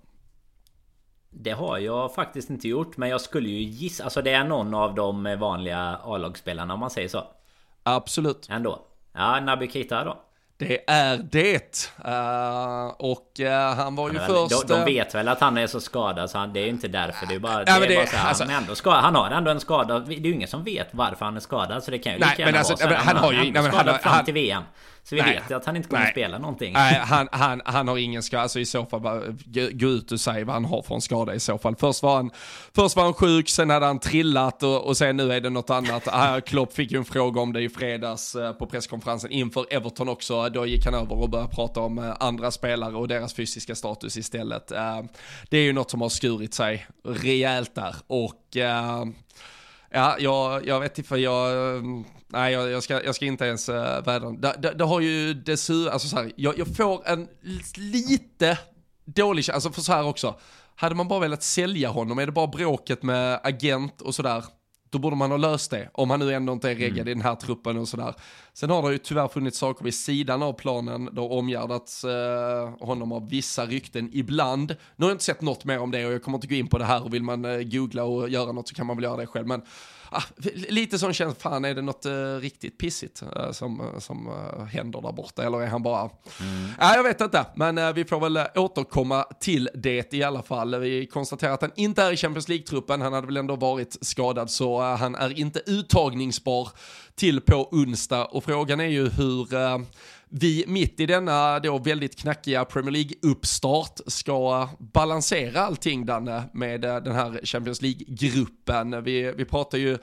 Det 1.30 1.50
har 1.50 1.78
jag 1.78 2.14
faktiskt 2.14 2.50
inte 2.50 2.68
gjort, 2.68 2.96
men 2.96 3.08
jag 3.08 3.20
skulle 3.20 3.48
ju 3.48 3.62
gissa, 3.62 4.04
alltså 4.04 4.22
det 4.22 4.30
är 4.30 4.44
någon 4.44 4.74
av 4.74 4.94
de 4.94 5.36
vanliga 5.40 5.98
A-lagsspelarna 6.04 6.74
om 6.74 6.80
man 6.80 6.90
säger 6.90 7.08
så. 7.08 7.24
Absolut. 7.82 8.46
Ändå. 8.50 8.86
Ja, 9.14 9.40
Naby 9.40 9.68
Keita 9.68 10.04
då? 10.04 10.20
Det 10.56 10.90
är 10.90 11.16
det. 11.16 11.90
Uh, 12.04 12.94
och 12.98 13.40
uh, 13.40 13.48
han 13.50 13.96
var 13.96 14.10
ju 14.10 14.16
ja, 14.16 14.26
först... 14.26 14.68
De, 14.68 14.74
de, 14.74 14.84
vet 14.84 15.14
väl 15.14 15.28
att 15.28 15.40
han 15.40 15.58
är 15.58 15.66
så 15.66 15.80
skadad 15.80 16.30
så 16.30 16.38
han, 16.38 16.52
det 16.52 16.60
är 16.60 16.66
inte 16.66 16.88
därför. 16.88 17.26
Det 17.26 17.34
är 17.34 17.38
bara, 17.38 17.64
det 17.64 17.70
är 17.70 17.96
bara 17.96 18.06
så 18.06 18.16
alltså, 18.16 18.44
han, 18.44 18.52
ändå 18.62 18.74
skadad, 18.74 19.02
han 19.02 19.14
har 19.14 19.30
ändå 19.30 19.50
en 19.50 19.60
skada. 19.60 19.98
Det 19.98 20.14
är 20.14 20.18
ju 20.18 20.34
ingen 20.34 20.48
som 20.48 20.64
vet 20.64 20.88
varför 20.90 21.24
han 21.24 21.36
är 21.36 21.40
skadad. 21.40 21.84
Så 21.84 21.90
det 21.90 21.98
kan 21.98 22.12
ju 22.12 22.18
lika 22.18 22.34
gärna 22.38 22.58
alltså, 22.58 22.86
vara 22.86 22.88
så. 22.88 22.96
Han, 22.96 23.06
han, 23.06 23.16
har 23.16 23.32
ju... 23.32 23.38
Han, 23.38 23.56
han, 23.56 23.64
skadad 23.64 24.00
fram 24.00 24.12
han, 24.12 24.24
till 24.24 24.34
VM. 24.34 24.62
Så 25.04 25.14
vi 25.14 25.22
nej, 25.22 25.34
vet 25.34 25.50
ju 25.50 25.54
att 25.54 25.64
han 25.64 25.76
inte 25.76 25.88
kommer 25.88 26.02
nej, 26.02 26.12
spela 26.12 26.38
någonting. 26.38 26.72
Nej, 26.72 26.94
han, 26.94 27.28
han, 27.32 27.62
han 27.64 27.88
har 27.88 27.98
ingen 27.98 28.22
skada. 28.22 28.42
Alltså 28.42 28.60
i 28.60 28.66
så 28.66 28.86
fall, 28.86 29.00
bara, 29.00 29.20
gå 29.72 29.88
ut 29.88 30.12
och 30.12 30.20
säg 30.20 30.44
vad 30.44 30.54
han 30.54 30.64
har 30.64 30.82
för 30.82 30.94
en 30.94 31.00
skada 31.00 31.34
i 31.34 31.40
så 31.40 31.58
fall. 31.58 31.76
Först 31.76 32.02
var 32.02 32.16
han, 32.16 32.30
först 32.74 32.96
var 32.96 33.04
han 33.04 33.14
sjuk, 33.14 33.48
sen 33.48 33.70
hade 33.70 33.86
han 33.86 33.98
trillat 33.98 34.62
och, 34.62 34.86
och 34.86 34.96
sen 34.96 35.16
nu 35.16 35.32
är 35.32 35.40
det 35.40 35.50
något 35.50 35.70
annat. 35.70 36.02
Ah, 36.06 36.40
Klopp 36.40 36.72
fick 36.72 36.92
ju 36.92 36.98
en 36.98 37.04
fråga 37.04 37.40
om 37.40 37.52
det 37.52 37.62
i 37.62 37.68
fredags 37.68 38.34
eh, 38.34 38.52
på 38.52 38.66
presskonferensen 38.66 39.30
inför 39.30 39.66
Everton 39.70 40.08
också. 40.08 40.48
Då 40.48 40.66
gick 40.66 40.84
han 40.84 40.94
över 40.94 41.22
och 41.22 41.30
började 41.30 41.54
prata 41.54 41.80
om 41.80 41.98
eh, 41.98 42.14
andra 42.20 42.50
spelare 42.50 42.96
och 42.96 43.08
deras 43.08 43.34
fysiska 43.34 43.74
status 43.74 44.16
istället. 44.16 44.72
Eh, 44.72 45.02
det 45.48 45.58
är 45.58 45.62
ju 45.62 45.72
något 45.72 45.90
som 45.90 46.00
har 46.00 46.08
skurit 46.08 46.54
sig 46.54 46.86
rejält 47.04 47.74
där 47.74 47.94
och 48.06 48.56
Ja, 49.96 50.16
jag, 50.18 50.66
jag 50.66 50.80
vet 50.80 50.98
inte 50.98 51.08
för 51.08 51.16
jag, 51.16 51.76
mm, 51.76 52.04
nej 52.28 52.52
jag, 52.52 52.70
jag, 52.70 52.82
ska, 52.82 53.04
jag 53.04 53.14
ska 53.14 53.24
inte 53.24 53.44
ens 53.44 53.68
äh, 53.68 54.04
vädra. 54.04 54.30
Det, 54.30 54.54
det, 54.58 54.72
det, 54.72 54.84
har 54.84 55.00
ju 55.00 55.34
dessutom, 55.34 55.92
alltså 55.92 56.08
så 56.08 56.16
här, 56.16 56.32
jag, 56.36 56.58
jag 56.58 56.76
får 56.76 57.08
en 57.08 57.28
lite 57.74 58.58
dålig 59.04 59.50
alltså 59.50 59.70
för 59.72 59.80
så 59.80 59.92
här 59.92 60.06
också. 60.06 60.38
Hade 60.76 60.94
man 60.94 61.08
bara 61.08 61.20
velat 61.20 61.42
sälja 61.42 61.88
honom, 61.88 62.18
är 62.18 62.26
det 62.26 62.32
bara 62.32 62.46
bråket 62.46 63.02
med 63.02 63.40
agent 63.42 64.00
och 64.00 64.14
sådär, 64.14 64.44
då 64.94 64.98
borde 64.98 65.16
man 65.16 65.30
ha 65.30 65.38
löst 65.38 65.70
det. 65.70 65.88
Om 65.92 66.10
han 66.10 66.20
nu 66.20 66.34
ändå 66.34 66.52
inte 66.52 66.70
är 66.70 66.74
reggad 66.74 66.98
mm. 66.98 67.08
i 67.08 67.14
den 67.14 67.22
här 67.22 67.34
truppen 67.34 67.78
och 67.78 67.88
sådär. 67.88 68.14
Sen 68.52 68.70
har 68.70 68.82
det 68.82 68.92
ju 68.92 68.98
tyvärr 68.98 69.28
funnits 69.28 69.58
saker 69.58 69.84
vid 69.84 69.94
sidan 69.94 70.42
av 70.42 70.52
planen, 70.52 71.08
då 71.12 71.30
omgärdats 71.30 72.04
eh, 72.04 72.70
honom 72.80 73.12
av 73.12 73.28
vissa 73.30 73.66
rykten 73.66 74.10
ibland. 74.12 74.76
Nu 74.96 75.04
har 75.04 75.10
jag 75.10 75.14
inte 75.14 75.24
sett 75.24 75.40
något 75.40 75.64
mer 75.64 75.78
om 75.78 75.90
det 75.90 76.06
och 76.06 76.12
jag 76.12 76.22
kommer 76.22 76.38
inte 76.38 76.46
gå 76.46 76.54
in 76.54 76.68
på 76.68 76.78
det 76.78 76.84
här 76.84 77.04
och 77.04 77.14
vill 77.14 77.22
man 77.22 77.44
eh, 77.44 77.62
googla 77.62 78.04
och 78.04 78.28
göra 78.28 78.52
något 78.52 78.68
så 78.68 78.74
kan 78.74 78.86
man 78.86 78.96
väl 78.96 79.04
göra 79.04 79.16
det 79.16 79.26
själv. 79.26 79.46
Men 79.46 79.62
ah, 80.14 80.22
lite 80.68 80.98
sån 80.98 81.12
känsla, 81.12 81.40
fan 81.40 81.64
är 81.64 81.74
det 81.74 81.82
något 81.82 82.06
uh, 82.06 82.36
riktigt 82.36 82.78
pissigt 82.78 83.22
uh, 83.22 83.52
som, 83.52 83.80
uh, 83.80 83.98
som 83.98 84.28
uh, 84.28 84.64
händer 84.64 85.00
där 85.00 85.12
borta? 85.12 85.44
Eller 85.44 85.62
är 85.62 85.66
han 85.66 85.82
bara... 85.82 86.00
Mm. 86.00 86.68
Ja, 86.80 86.94
jag 86.94 87.02
vet 87.02 87.20
inte, 87.20 87.46
men 87.54 87.94
vi 87.94 88.04
får 88.04 88.20
väl 88.20 88.38
återkomma 88.54 89.24
till 89.40 89.70
det 89.74 90.14
i 90.14 90.22
alla 90.22 90.42
fall. 90.42 90.80
Vi 90.80 91.06
konstaterar 91.06 91.52
att 91.52 91.62
han 91.62 91.72
inte 91.76 92.02
är 92.02 92.12
i 92.12 92.16
Champions 92.16 92.48
League-truppen, 92.48 93.00
han 93.00 93.12
hade 93.12 93.26
väl 93.26 93.36
ändå 93.36 93.56
varit 93.56 93.96
skadad 94.00 94.50
så 94.50 94.80
han 94.80 95.14
är 95.14 95.38
inte 95.38 95.62
uttagningsbar 95.66 96.68
till 97.14 97.40
på 97.40 97.68
onsdag. 97.70 98.24
Och 98.24 98.44
frågan 98.44 98.80
är 98.80 98.84
ju 98.84 99.08
hur 99.08 99.46
vi 100.36 100.64
mitt 100.66 101.00
i 101.00 101.06
denna 101.06 101.58
då 101.58 101.78
väldigt 101.78 102.16
knackiga 102.16 102.64
Premier 102.64 102.92
League-uppstart 102.92 104.00
ska 104.06 104.68
balansera 104.78 105.60
allting 105.60 106.06
Danne 106.06 106.42
med 106.52 106.84
eh, 106.84 106.96
den 106.96 107.14
här 107.14 107.40
Champions 107.44 107.82
League-gruppen. 107.82 109.04
Vi, 109.04 109.32
vi 109.36 109.44
pratar 109.44 109.78
ju 109.78 109.98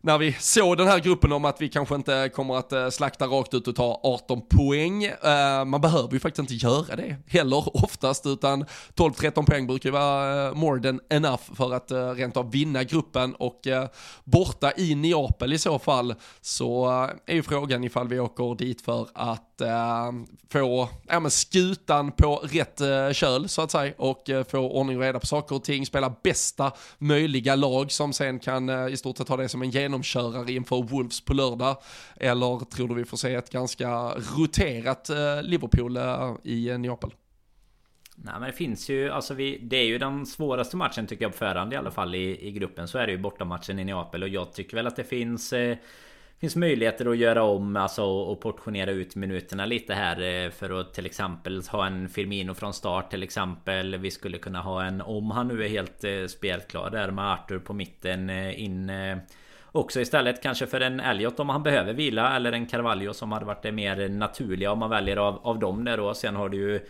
när 0.00 0.18
vi 0.18 0.32
såg 0.32 0.76
den 0.76 0.88
här 0.88 0.98
gruppen 0.98 1.32
om 1.32 1.44
att 1.44 1.60
vi 1.60 1.68
kanske 1.68 1.94
inte 1.94 2.30
kommer 2.34 2.54
att 2.56 2.72
eh, 2.72 2.88
slakta 2.88 3.26
rakt 3.26 3.54
ut 3.54 3.68
och 3.68 3.76
ta 3.76 4.00
18 4.02 4.42
poäng. 4.48 5.04
Eh, 5.04 5.64
man 5.64 5.80
behöver 5.80 6.12
ju 6.12 6.20
faktiskt 6.20 6.38
inte 6.50 6.66
göra 6.66 6.96
det 6.96 7.16
heller 7.26 7.76
oftast, 7.84 8.26
utan 8.26 8.64
12-13 8.94 9.46
poäng 9.46 9.66
brukar 9.66 9.88
ju 9.88 9.92
vara 9.92 10.46
eh, 10.46 10.54
more 10.54 10.82
than 10.82 11.00
enough 11.10 11.42
för 11.54 11.74
att 11.74 11.92
rent 12.16 12.36
av 12.36 12.50
vinna 12.50 12.84
gruppen 12.84 13.34
och 13.34 13.60
borta 14.24 14.72
i 14.76 14.94
Neapel 14.94 15.52
i 15.52 15.58
så 15.58 15.78
fall 15.78 16.14
så 16.40 16.88
är 17.26 17.34
ju 17.34 17.42
frågan 17.42 17.84
ifall 17.84 18.08
vi 18.08 18.20
åker 18.20 18.54
dit 18.54 18.82
för 18.82 19.08
att 19.14 19.62
få 20.52 20.88
ja, 21.08 21.20
men 21.20 21.30
skutan 21.30 22.12
på 22.12 22.36
rätt 22.36 22.80
köl 23.16 23.48
så 23.48 23.62
att 23.62 23.70
säga 23.70 23.94
och 23.98 24.30
få 24.48 24.58
ordning 24.58 24.96
och 24.96 25.02
reda 25.02 25.20
på 25.20 25.26
saker 25.26 25.56
och 25.56 25.64
ting, 25.64 25.86
spela 25.86 26.14
bästa 26.22 26.72
möjliga 26.98 27.54
lag 27.54 27.92
som 27.92 28.12
sen 28.12 28.38
kan 28.38 28.88
i 28.88 28.96
stort 28.96 29.18
sett 29.18 29.28
ha 29.28 29.36
det 29.36 29.48
som 29.48 29.62
en 29.62 29.70
genomkörare 29.88 30.52
inför 30.52 30.82
Wolves 30.82 31.20
på 31.20 31.34
lördag. 31.34 31.76
Eller 32.16 32.64
tror 32.64 32.88
du 32.88 32.94
vi 32.94 33.04
får 33.04 33.16
se 33.16 33.34
ett 33.34 33.50
ganska 33.50 33.90
roterat 34.36 35.10
eh, 35.10 35.42
Liverpool 35.42 35.96
eh, 35.96 36.34
i 36.42 36.68
eh, 36.68 36.78
Neapel? 36.78 37.10
Nej 38.16 38.34
men 38.40 38.50
det 38.50 38.52
finns 38.52 38.90
ju, 38.90 39.10
alltså 39.10 39.34
vi, 39.34 39.58
det 39.62 39.76
är 39.76 39.84
ju 39.84 39.98
den 39.98 40.26
svåraste 40.26 40.76
matchen 40.76 41.06
tycker 41.06 41.24
jag 41.24 41.32
på 41.32 41.38
förhand 41.38 41.72
i 41.72 41.76
alla 41.76 41.90
fall 41.90 42.14
i, 42.14 42.48
i 42.48 42.50
gruppen 42.50 42.88
så 42.88 42.98
är 42.98 43.06
det 43.06 43.12
ju 43.12 43.18
bortamatchen 43.18 43.78
i 43.78 43.84
Neapel 43.84 44.22
och 44.22 44.28
jag 44.28 44.52
tycker 44.52 44.76
väl 44.76 44.86
att 44.86 44.96
det 44.96 45.04
finns 45.04 45.52
eh, 45.52 45.76
finns 46.38 46.56
möjligheter 46.56 47.06
att 47.10 47.16
göra 47.16 47.42
om 47.42 47.76
alltså 47.76 48.04
och 48.04 48.40
portionera 48.40 48.90
ut 48.90 49.16
minuterna 49.16 49.66
lite 49.66 49.94
här 49.94 50.50
för 50.50 50.80
att 50.80 50.94
till 50.94 51.06
exempel 51.06 51.62
ha 51.70 51.86
en 51.86 52.08
Firmino 52.08 52.54
från 52.54 52.74
start 52.74 53.10
till 53.10 53.22
exempel. 53.22 53.96
Vi 53.96 54.10
skulle 54.10 54.38
kunna 54.38 54.60
ha 54.60 54.84
en 54.84 55.00
om 55.00 55.30
han 55.30 55.48
nu 55.48 55.64
är 55.64 55.68
helt 55.68 56.30
spelklar 56.30 56.90
där 56.90 57.10
med 57.10 57.32
Arthur 57.32 57.58
på 57.58 57.72
mitten 57.72 58.30
in 58.30 58.90
Också 59.72 60.00
istället 60.00 60.42
kanske 60.42 60.66
för 60.66 60.80
en 60.80 61.00
Elliot 61.00 61.40
om 61.40 61.48
han 61.48 61.62
behöver 61.62 61.92
vila 61.92 62.36
eller 62.36 62.52
en 62.52 62.66
Carvalho 62.66 63.14
som 63.14 63.32
hade 63.32 63.44
varit 63.44 63.62
det 63.62 63.72
mer 63.72 64.08
naturliga 64.08 64.72
om 64.72 64.78
man 64.78 64.90
väljer 64.90 65.16
av, 65.16 65.40
av 65.42 65.58
dem 65.58 65.84
där 65.84 65.96
då. 65.96 66.14
Sen 66.14 66.36
har 66.36 66.48
du 66.48 66.56
ju 66.56 66.80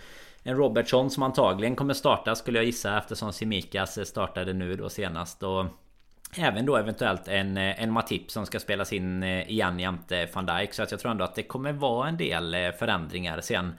en 0.42 0.56
Robertson 0.56 1.10
som 1.10 1.22
antagligen 1.22 1.76
kommer 1.76 1.94
starta 1.94 2.34
skulle 2.34 2.58
jag 2.58 2.64
gissa 2.64 2.98
eftersom 2.98 3.32
Simikas 3.32 4.08
startade 4.08 4.52
nu 4.52 4.76
då 4.76 4.88
senast. 4.88 5.42
Och 5.42 5.64
Även 6.36 6.66
då 6.66 6.76
eventuellt 6.76 7.28
en, 7.28 7.56
en 7.56 7.92
Matip 7.92 8.30
som 8.30 8.46
ska 8.46 8.60
spelas 8.60 8.92
in 8.92 9.22
eh, 9.22 9.50
igen 9.50 9.78
jämte 9.78 10.28
van 10.32 10.46
Dijk. 10.46 10.74
Så 10.74 10.82
att 10.82 10.90
jag 10.90 11.00
tror 11.00 11.10
ändå 11.10 11.24
att 11.24 11.34
det 11.34 11.42
kommer 11.42 11.72
vara 11.72 12.08
en 12.08 12.16
del 12.16 12.54
eh, 12.54 12.70
förändringar 12.70 13.40
sen 13.40 13.72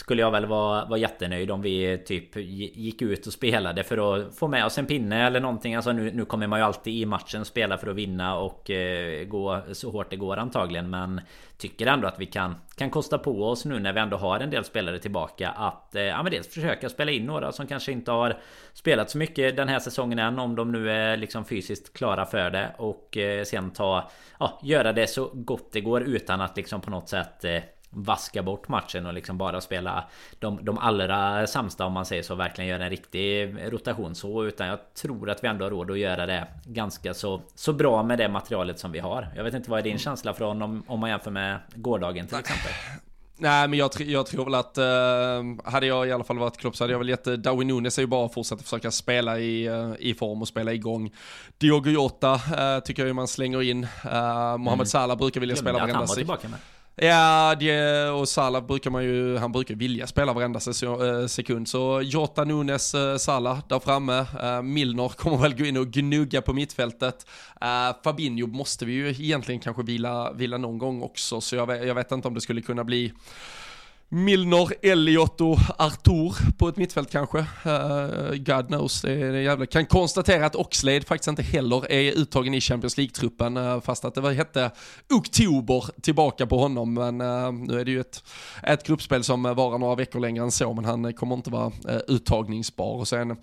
skulle 0.00 0.22
jag 0.22 0.30
väl 0.30 0.46
vara, 0.46 0.84
vara 0.84 0.98
jättenöjd 0.98 1.50
om 1.50 1.62
vi 1.62 1.98
typ 2.06 2.36
gick 2.36 3.02
ut 3.02 3.26
och 3.26 3.32
spelade 3.32 3.84
för 3.84 4.14
att 4.14 4.38
få 4.38 4.48
med 4.48 4.64
oss 4.64 4.78
en 4.78 4.86
pinne 4.86 5.26
eller 5.26 5.40
någonting. 5.40 5.74
Alltså 5.74 5.92
nu, 5.92 6.10
nu 6.12 6.24
kommer 6.24 6.46
man 6.46 6.58
ju 6.58 6.64
alltid 6.64 6.94
i 6.94 7.06
matchen 7.06 7.44
spela 7.44 7.78
för 7.78 7.90
att 7.90 7.96
vinna 7.96 8.36
och 8.36 8.70
eh, 8.70 9.24
gå 9.24 9.60
så 9.72 9.90
hårt 9.90 10.10
det 10.10 10.16
går 10.16 10.36
antagligen. 10.36 10.90
Men 10.90 11.20
tycker 11.58 11.86
ändå 11.86 12.08
att 12.08 12.18
vi 12.18 12.26
kan, 12.26 12.54
kan 12.76 12.90
kosta 12.90 13.18
på 13.18 13.48
oss 13.48 13.64
nu 13.64 13.78
när 13.78 13.92
vi 13.92 14.00
ändå 14.00 14.16
har 14.16 14.40
en 14.40 14.50
del 14.50 14.64
spelare 14.64 14.98
tillbaka 14.98 15.50
att 15.50 15.94
eh, 15.94 16.02
ja, 16.02 16.22
men 16.22 16.32
dels 16.32 16.54
försöka 16.54 16.88
spela 16.88 17.10
in 17.10 17.26
några 17.26 17.52
som 17.52 17.66
kanske 17.66 17.92
inte 17.92 18.10
har 18.10 18.38
spelat 18.72 19.10
så 19.10 19.18
mycket 19.18 19.56
den 19.56 19.68
här 19.68 19.78
säsongen 19.78 20.18
än 20.18 20.38
om 20.38 20.56
de 20.56 20.72
nu 20.72 20.90
är 20.90 21.16
liksom 21.16 21.44
fysiskt 21.44 21.92
klara 21.92 22.26
för 22.26 22.50
det 22.50 22.74
och 22.78 23.16
eh, 23.16 23.44
sen 23.44 23.70
ta 23.70 24.10
ja, 24.38 24.60
göra 24.62 24.92
det 24.92 25.06
så 25.06 25.30
gott 25.34 25.72
det 25.72 25.80
går 25.80 26.02
utan 26.02 26.40
att 26.40 26.56
liksom 26.56 26.80
på 26.80 26.90
något 26.90 27.08
sätt 27.08 27.44
eh, 27.44 27.62
vaska 27.90 28.42
bort 28.42 28.68
matchen 28.68 29.06
och 29.06 29.14
liksom 29.14 29.38
bara 29.38 29.60
spela 29.60 30.04
de, 30.38 30.64
de 30.64 30.78
allra 30.78 31.46
sämsta 31.46 31.86
om 31.86 31.92
man 31.92 32.06
säger 32.06 32.22
så. 32.22 32.34
Verkligen 32.34 32.70
göra 32.70 32.84
en 32.84 32.90
riktig 32.90 33.56
rotation 33.72 34.14
så. 34.14 34.44
Utan 34.44 34.66
jag 34.66 34.78
tror 34.94 35.30
att 35.30 35.44
vi 35.44 35.48
ändå 35.48 35.64
har 35.64 35.70
råd 35.70 35.90
att 35.90 35.98
göra 35.98 36.26
det 36.26 36.48
ganska 36.64 37.14
så, 37.14 37.42
så 37.54 37.72
bra 37.72 38.02
med 38.02 38.18
det 38.18 38.28
materialet 38.28 38.78
som 38.78 38.92
vi 38.92 38.98
har. 38.98 39.28
Jag 39.36 39.44
vet 39.44 39.54
inte 39.54 39.70
vad 39.70 39.78
är 39.78 39.84
din 39.84 39.98
känsla 39.98 40.34
från 40.34 40.62
om, 40.62 40.82
om 40.86 41.00
man 41.00 41.10
jämför 41.10 41.30
med 41.30 41.58
gårdagen 41.74 42.26
till 42.26 42.38
exempel? 42.38 42.72
Nej 43.42 43.68
men 43.68 43.78
jag, 43.78 43.90
jag 43.98 44.26
tror 44.26 44.44
väl 44.44 44.54
att, 44.54 44.78
uh, 44.78 45.72
hade 45.72 45.86
jag 45.86 46.08
i 46.08 46.12
alla 46.12 46.24
fall 46.24 46.38
varit 46.38 46.56
Klopp 46.56 46.76
så 46.76 46.84
hade 46.84 46.92
jag 46.92 46.98
väl 46.98 47.08
gett 47.08 47.24
Darwin 47.24 47.68
Nunes 47.68 47.98
är 47.98 48.02
ju 48.02 48.06
bara 48.06 48.26
att 48.26 48.34
fortsätta 48.34 48.62
försöka 48.62 48.90
spela 48.90 49.38
i, 49.38 49.68
uh, 49.68 49.94
i 49.98 50.14
form 50.14 50.42
och 50.42 50.48
spela 50.48 50.72
igång. 50.72 51.10
Diogo 51.58 51.90
Jota 51.90 52.34
uh, 52.34 52.84
tycker 52.84 53.02
jag 53.02 53.06
ju 53.06 53.12
man 53.12 53.28
slänger 53.28 53.62
in. 53.62 53.84
Uh, 53.84 54.10
Mohamed 54.58 54.72
mm. 54.72 54.86
Salah 54.86 55.16
brukar 55.16 55.40
vilja 55.40 55.56
spela 55.56 55.78
varenda 55.78 56.06
sekund. 56.06 56.54
Ja, 56.96 57.54
det, 57.60 58.08
och 58.08 58.28
Salah 58.28 58.66
brukar 58.66 58.90
man 58.90 59.04
ju, 59.04 59.36
han 59.36 59.52
brukar 59.52 59.74
vilja 59.74 60.06
spela 60.06 60.32
varenda 60.32 60.60
eh, 60.82 61.26
sekund. 61.26 61.68
Så 61.68 62.00
Jota, 62.02 62.44
Nunes, 62.44 62.94
eh, 62.94 63.16
Salah 63.16 63.58
där 63.68 63.78
framme. 63.78 64.26
Eh, 64.42 64.62
Milner 64.62 65.08
kommer 65.08 65.36
väl 65.36 65.54
gå 65.54 65.64
in 65.64 65.76
och 65.76 65.86
gnugga 65.86 66.42
på 66.42 66.52
mittfältet. 66.52 67.26
Fabinho 68.04 68.46
måste 68.46 68.84
vi 68.84 68.92
ju 68.92 69.08
egentligen 69.08 69.60
kanske 69.60 69.82
vila, 69.82 70.32
vila 70.32 70.58
någon 70.58 70.78
gång 70.78 71.02
också, 71.02 71.40
så 71.40 71.56
jag 71.56 71.66
vet, 71.66 71.86
jag 71.86 71.94
vet 71.94 72.12
inte 72.12 72.28
om 72.28 72.34
det 72.34 72.40
skulle 72.40 72.62
kunna 72.62 72.84
bli 72.84 73.12
Milner, 74.12 74.68
Elliot 74.82 75.40
och 75.40 75.58
Artur 75.78 76.34
på 76.58 76.68
ett 76.68 76.76
mittfält 76.76 77.10
kanske. 77.10 77.38
Uh, 77.38 78.34
God 78.34 78.66
knows. 78.66 79.02
Det 79.02 79.12
är 79.12 79.32
jävla. 79.32 79.66
Kan 79.66 79.86
konstatera 79.86 80.46
att 80.46 80.56
Oxlade 80.56 81.00
faktiskt 81.00 81.28
inte 81.28 81.42
heller 81.42 81.92
är 81.92 82.12
uttagen 82.12 82.54
i 82.54 82.60
Champions 82.60 82.96
League-truppen. 82.96 83.56
Uh, 83.56 83.80
fast 83.80 84.04
att 84.04 84.14
det 84.14 84.20
var, 84.20 84.32
hette 84.32 84.70
oktober 85.10 85.84
tillbaka 86.02 86.46
på 86.46 86.58
honom. 86.58 86.94
Men 86.94 87.20
uh, 87.20 87.52
nu 87.52 87.80
är 87.80 87.84
det 87.84 87.90
ju 87.90 88.00
ett, 88.00 88.24
ett 88.62 88.86
gruppspel 88.86 89.24
som 89.24 89.42
varar 89.42 89.78
några 89.78 89.94
veckor 89.94 90.20
längre 90.20 90.44
än 90.44 90.50
så. 90.50 90.74
Men 90.74 90.84
han 90.84 91.12
kommer 91.12 91.34
inte 91.34 91.50
vara 91.50 91.72
uttagningsbar. 92.08 92.94
Och 92.94 93.08
sen 93.08 93.36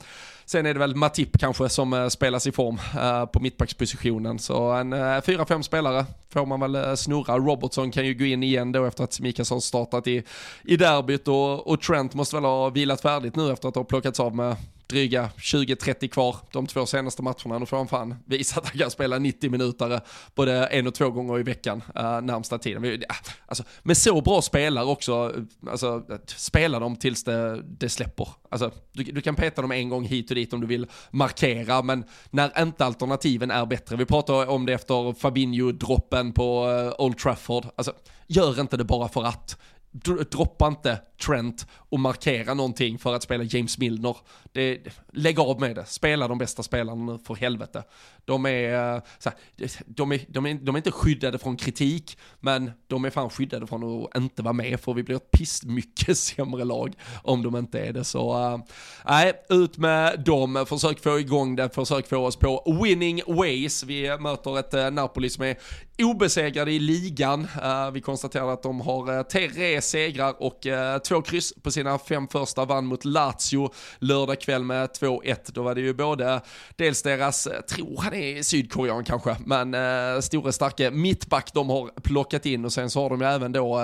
Sen 0.49 0.65
är 0.65 0.73
det 0.73 0.79
väl 0.79 0.95
Matip 0.95 1.39
kanske 1.39 1.69
som 1.69 1.93
eh, 1.93 2.07
spelas 2.07 2.47
i 2.47 2.51
form 2.51 2.79
eh, 2.99 3.25
på 3.25 3.39
mittbackspositionen. 3.39 4.39
Så 4.39 4.71
en 4.71 4.93
eh, 4.93 5.15
uh, 5.15 5.21
fyra, 5.21 5.45
fem 5.45 5.63
spelare 5.63 6.05
får 6.29 6.45
man 6.45 6.59
väl 6.59 6.97
snurra. 6.97 7.37
Robertson 7.37 7.91
kan 7.91 8.05
ju 8.05 8.13
gå 8.13 8.25
in 8.25 8.43
igen 8.43 8.71
då 8.71 8.85
efter 8.85 9.03
att 9.03 9.19
Mikas 9.19 9.49
har 9.49 9.59
startat 9.59 10.07
i, 10.07 10.23
i 10.63 10.77
derbyt 10.77 11.27
och, 11.27 11.67
och 11.67 11.81
Trent 11.81 12.13
måste 12.13 12.35
väl 12.35 12.45
ha 12.45 12.69
vilat 12.69 13.01
färdigt 13.01 13.35
nu 13.35 13.51
efter 13.51 13.69
att 13.69 13.75
ha 13.75 13.83
plockats 13.83 14.19
av 14.19 14.35
med 14.35 14.55
dryga 14.87 15.29
20-30 15.37 16.07
kvar 16.07 16.35
de 16.51 16.67
två 16.67 16.85
senaste 16.85 17.21
matcherna. 17.21 17.59
Nu 17.59 17.65
får 17.65 17.77
han 17.77 17.87
fan 17.87 18.15
visa 18.25 18.59
att 18.59 18.67
han 18.67 18.79
kan 18.79 18.91
spela 18.91 19.19
90 19.19 19.51
minuter 19.51 20.01
både 20.35 20.65
en 20.65 20.87
och 20.87 20.93
två 20.93 21.09
gånger 21.09 21.39
i 21.39 21.43
veckan 21.43 21.83
uh, 21.99 22.21
närmsta 22.21 22.57
tiden. 22.57 23.03
Alltså, 23.45 23.63
med 23.83 23.97
så 23.97 24.21
bra 24.21 24.41
spelare 24.41 24.85
också, 24.85 25.33
eh, 25.35 25.71
alltså, 25.71 26.03
spela 26.25 26.79
dem 26.79 26.95
tills 26.95 27.23
det, 27.23 27.61
det 27.61 27.89
släpper. 27.89 28.27
Alltså, 28.49 28.71
du, 28.91 29.03
du, 29.03 29.21
kan 29.21 29.35
peta 29.35 29.61
dem 29.61 29.71
en 29.71 29.89
gång 29.89 30.05
hit 30.05 30.29
och 30.29 30.35
dit 30.35 30.53
om 30.53 30.61
du 30.61 30.67
vill 30.67 30.87
markera, 31.11 31.81
men 31.81 32.03
när 32.29 32.61
inte 32.61 32.85
alternativen 32.85 33.51
är 33.51 33.65
bättre. 33.65 33.95
Vi 33.95 34.05
pratade 34.05 34.47
om 34.47 34.65
det 34.65 34.73
efter 34.73 35.13
Fabinho-droppen 35.13 36.33
på 36.33 36.67
uh, 36.67 37.05
Old 37.05 37.17
Trafford. 37.17 37.65
Alltså, 37.75 37.93
gör 38.27 38.61
inte 38.61 38.77
det 38.77 38.83
bara 38.83 39.07
för 39.07 39.23
att 39.23 39.57
droppa 40.03 40.67
inte 40.67 41.01
Trent 41.25 41.67
och 41.89 41.99
markera 41.99 42.53
någonting 42.53 42.99
för 42.99 43.13
att 43.13 43.23
spela 43.23 43.43
James 43.43 43.77
Milner. 43.77 44.17
Det, 44.51 44.79
lägg 45.13 45.39
av 45.39 45.59
med 45.59 45.75
det, 45.75 45.85
spela 45.85 46.27
de 46.27 46.37
bästa 46.37 46.63
spelarna 46.63 47.11
nu 47.11 47.19
för 47.19 47.35
helvete. 47.35 47.83
De 48.25 48.45
är, 48.45 48.95
eh, 48.95 49.01
så 49.19 49.29
här, 49.29 49.39
de, 49.85 50.11
är, 50.11 50.19
de, 50.27 50.45
är, 50.45 50.53
de 50.53 50.75
är 50.75 50.77
inte 50.77 50.91
skyddade 50.91 51.39
från 51.39 51.57
kritik, 51.57 52.17
men 52.39 52.71
de 52.87 53.05
är 53.05 53.09
fan 53.09 53.29
skyddade 53.29 53.67
från 53.67 54.05
att 54.05 54.17
inte 54.17 54.41
vara 54.41 54.53
med, 54.53 54.79
för 54.79 54.93
vi 54.93 55.03
blir 55.03 55.15
ett 55.15 55.31
piss 55.31 55.63
mycket 55.63 56.17
sämre 56.17 56.63
lag 56.63 56.93
om 57.23 57.43
de 57.43 57.55
inte 57.55 57.79
är 57.79 57.93
det. 57.93 58.03
Så 58.03 58.43
eh, 58.43 58.59
nej, 59.05 59.33
äh, 59.49 59.57
ut 59.57 59.77
med 59.77 60.19
dem, 60.19 60.65
försök 60.69 60.99
få 60.99 61.19
igång 61.19 61.55
det, 61.55 61.69
försök 61.69 62.09
få 62.09 62.17
oss 62.17 62.35
på 62.35 62.79
winning 62.83 63.21
ways. 63.27 63.83
Vi 63.83 64.17
möter 64.17 64.59
ett 64.59 64.73
äh, 64.73 64.91
Napoli 64.91 65.29
som 65.29 65.43
är 65.43 65.57
obesegrade 66.03 66.71
i 66.71 66.79
ligan. 66.79 67.47
Uh, 67.63 67.91
vi 67.91 68.01
konstaterar 68.01 68.53
att 68.53 68.63
de 68.63 68.81
har 68.81 69.17
uh, 69.17 69.21
tre 69.23 69.81
segrar 69.81 70.43
och 70.43 70.65
uh, 70.65 70.97
två 70.97 71.21
kryss 71.21 71.53
på 71.63 71.71
sina 71.71 71.99
fem 71.99 72.27
första, 72.27 72.65
vann 72.65 72.85
mot 72.85 73.05
Lazio 73.05 73.73
lördag 73.99 74.41
kväll 74.41 74.63
med 74.63 74.89
2-1. 74.89 75.35
Då 75.45 75.63
var 75.63 75.75
det 75.75 75.81
ju 75.81 75.93
både 75.93 76.41
dels 76.75 77.01
deras, 77.01 77.47
tror 77.69 78.01
han 78.01 78.13
är 78.13 78.43
sydkorean 78.43 79.03
kanske, 79.03 79.35
men 79.45 79.73
uh, 79.73 80.19
store 80.19 80.51
starke 80.51 80.91
mittback 80.91 81.53
de 81.53 81.69
har 81.69 82.01
plockat 82.01 82.45
in 82.45 82.65
och 82.65 82.73
sen 82.73 82.89
så 82.89 83.01
har 83.01 83.09
de 83.09 83.21
ju 83.21 83.27
även 83.27 83.51
då 83.51 83.79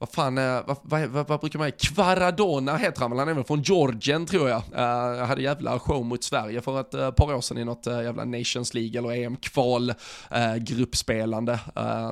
vad 0.00 0.08
fan, 0.08 0.38
eh, 0.38 0.60
vad, 0.66 0.76
vad, 0.82 1.08
vad, 1.08 1.28
vad 1.28 1.40
brukar 1.40 1.58
man 1.58 1.70
säga, 1.70 1.92
Kvaradona 1.94 2.76
heter 2.76 3.00
han 3.00 3.10
väl, 3.10 3.18
han 3.18 3.28
är 3.28 3.34
väl 3.34 3.44
från 3.44 3.62
Georgien 3.62 4.26
tror 4.26 4.48
jag. 4.48 4.62
Uh, 4.72 5.24
hade 5.24 5.42
jävla 5.42 5.78
show 5.78 6.04
mot 6.06 6.24
Sverige 6.24 6.60
för 6.60 6.80
ett 6.80 6.94
uh, 6.94 7.10
par 7.10 7.34
år 7.34 7.40
sedan 7.40 7.58
i 7.58 7.64
något 7.64 7.86
uh, 7.86 8.02
jävla 8.02 8.24
Nations 8.24 8.74
League 8.74 8.98
eller 8.98 9.10
EM-kval 9.10 9.90
uh, 9.90 10.56
gruppspelande. 10.56 11.60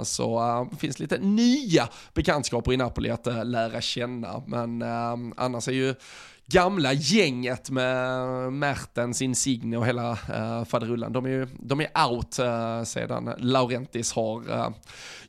Så 0.03 0.41
det 0.70 0.76
finns 0.76 0.99
lite 0.99 1.18
nya 1.18 1.89
bekantskaper 2.14 2.72
i 2.72 2.76
Napoli 2.76 3.11
att 3.11 3.47
lära 3.47 3.80
känna, 3.80 4.43
men 4.47 4.82
annars 5.36 5.68
är 5.68 5.72
ju 5.72 5.95
gamla 6.53 6.92
gänget 6.92 7.70
med 7.70 8.18
Mertens, 8.53 9.22
Insigne 9.22 9.76
och 9.76 9.86
hela 9.86 10.12
uh, 10.12 10.64
faderullan. 10.64 11.12
De 11.12 11.24
är 11.26 11.30
ju 11.30 11.46
de 11.61 11.80
är 11.80 11.88
out 12.09 12.38
uh, 12.40 12.84
sedan 12.84 13.34
Laurentis 13.38 14.12
har 14.12 14.51
uh, 14.51 14.68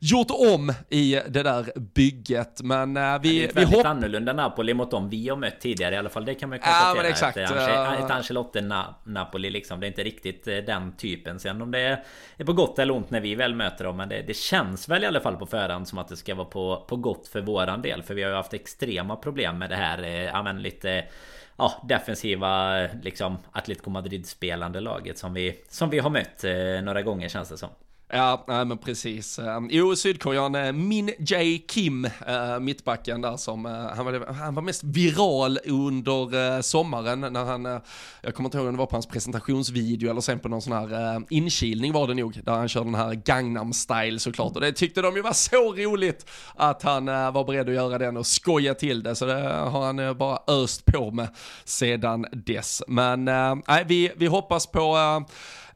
gjort 0.00 0.30
om 0.30 0.72
i 0.88 1.20
det 1.28 1.42
där 1.42 1.78
bygget. 1.94 2.62
Men 2.62 2.96
uh, 2.96 3.20
vi, 3.22 3.38
det 3.38 3.44
är 3.44 3.48
vi 3.48 3.52
väldigt 3.54 3.84
annorlunda 3.84 4.32
Napoli 4.32 4.74
mot 4.74 4.90
dem 4.90 5.08
vi 5.08 5.28
har 5.28 5.36
mött 5.36 5.60
tidigare 5.60 5.94
i 5.94 5.98
alla 5.98 6.08
fall. 6.08 6.24
Det 6.24 6.34
kan 6.34 6.48
man 6.48 6.58
ju 6.58 6.62
konstatera. 6.62 6.88
Ja, 6.88 7.02
men 7.02 7.10
exakt. 7.10 7.36
Ett, 7.36 7.50
ett 8.04 8.10
Ancelotti-Napoli 8.10 9.50
liksom. 9.50 9.80
Det 9.80 9.86
är 9.86 9.88
inte 9.88 10.04
riktigt 10.04 10.44
den 10.44 10.96
typen. 10.96 11.40
Sen 11.40 11.62
om 11.62 11.70
det 11.70 12.00
är 12.36 12.44
på 12.44 12.52
gott 12.52 12.78
eller 12.78 12.94
ont 12.94 13.10
när 13.10 13.20
vi 13.20 13.34
väl 13.34 13.54
möter 13.54 13.84
dem. 13.84 13.96
Men 13.96 14.08
det, 14.08 14.22
det 14.22 14.36
känns 14.36 14.88
väl 14.88 15.04
i 15.04 15.06
alla 15.06 15.20
fall 15.20 15.36
på 15.36 15.46
förhand 15.46 15.88
som 15.88 15.98
att 15.98 16.08
det 16.08 16.16
ska 16.16 16.34
vara 16.34 16.48
på, 16.48 16.84
på 16.88 16.96
gott 16.96 17.28
för 17.28 17.40
våran 17.40 17.82
del. 17.82 18.02
För 18.02 18.14
vi 18.14 18.22
har 18.22 18.30
ju 18.30 18.36
haft 18.36 18.54
extrema 18.54 19.16
problem 19.16 19.58
med 19.58 19.70
det 19.70 19.76
här. 19.76 20.02
Ja, 20.02 20.42
men 20.42 20.62
lite 20.62 21.04
ja, 21.60 21.80
defensiva 21.88 22.82
liksom 23.02 23.38
Atletico 23.52 23.90
Madrid 23.90 24.26
spelande 24.26 24.80
laget 24.80 25.18
som 25.18 25.34
vi, 25.34 25.58
som 25.68 25.90
vi 25.90 25.98
har 25.98 26.10
mött 26.10 26.44
eh, 26.44 26.82
några 26.82 27.02
gånger 27.02 27.28
känns 27.28 27.48
det 27.48 27.58
som. 27.58 27.68
Ja, 28.12 28.44
nej, 28.48 28.64
men 28.64 28.78
precis. 28.78 29.38
Ehm, 29.38 29.68
jo, 29.70 29.96
Sydkorean, 29.96 30.54
eh, 30.54 30.72
Min 30.72 31.10
Jae 31.18 31.58
Kim, 31.58 32.04
eh, 32.04 32.58
mittbacken 32.60 33.20
där 33.20 33.36
som, 33.36 33.66
eh, 33.66 33.72
han, 33.72 34.04
var, 34.04 34.32
han 34.32 34.54
var 34.54 34.62
mest 34.62 34.84
viral 34.84 35.58
under 35.64 36.62
sommaren 36.62 37.20
när 37.20 37.44
han, 37.44 37.80
jag 38.22 38.34
kommer 38.34 38.46
inte 38.46 38.58
ihåg 38.58 38.66
om 38.66 38.72
det 38.72 38.78
var 38.78 38.86
på 38.86 38.96
hans 38.96 39.06
presentationsvideo 39.06 40.10
eller 40.10 40.20
sen 40.20 40.38
på 40.38 40.48
någon 40.48 40.62
sån 40.62 40.72
här 40.72 41.22
inkilning 41.30 41.92
var 41.92 42.08
det 42.08 42.14
nog, 42.14 42.40
där 42.44 42.52
han 42.52 42.68
körde 42.68 42.86
den 42.86 42.94
här 42.94 43.14
Gangnam 43.14 43.72
style 43.72 44.18
såklart 44.18 44.54
och 44.54 44.60
det 44.60 44.72
tyckte 44.72 45.02
de 45.02 45.16
ju 45.16 45.22
var 45.22 45.32
så 45.32 45.74
roligt 45.74 46.30
att 46.54 46.82
han 46.82 47.06
var 47.06 47.44
beredd 47.44 47.68
att 47.68 47.74
göra 47.74 47.98
den 47.98 48.16
och 48.16 48.26
skoja 48.26 48.74
till 48.74 49.02
det, 49.02 49.16
så 49.16 49.26
det 49.26 49.42
har 49.42 49.86
han 49.86 50.16
bara 50.18 50.38
öst 50.46 50.84
på 50.84 51.10
med 51.10 51.28
sedan 51.64 52.26
dess. 52.32 52.82
Men 52.88 53.24
nej, 53.68 53.84
vi, 53.86 54.12
vi 54.16 54.26
hoppas 54.26 54.66
på 54.66 54.96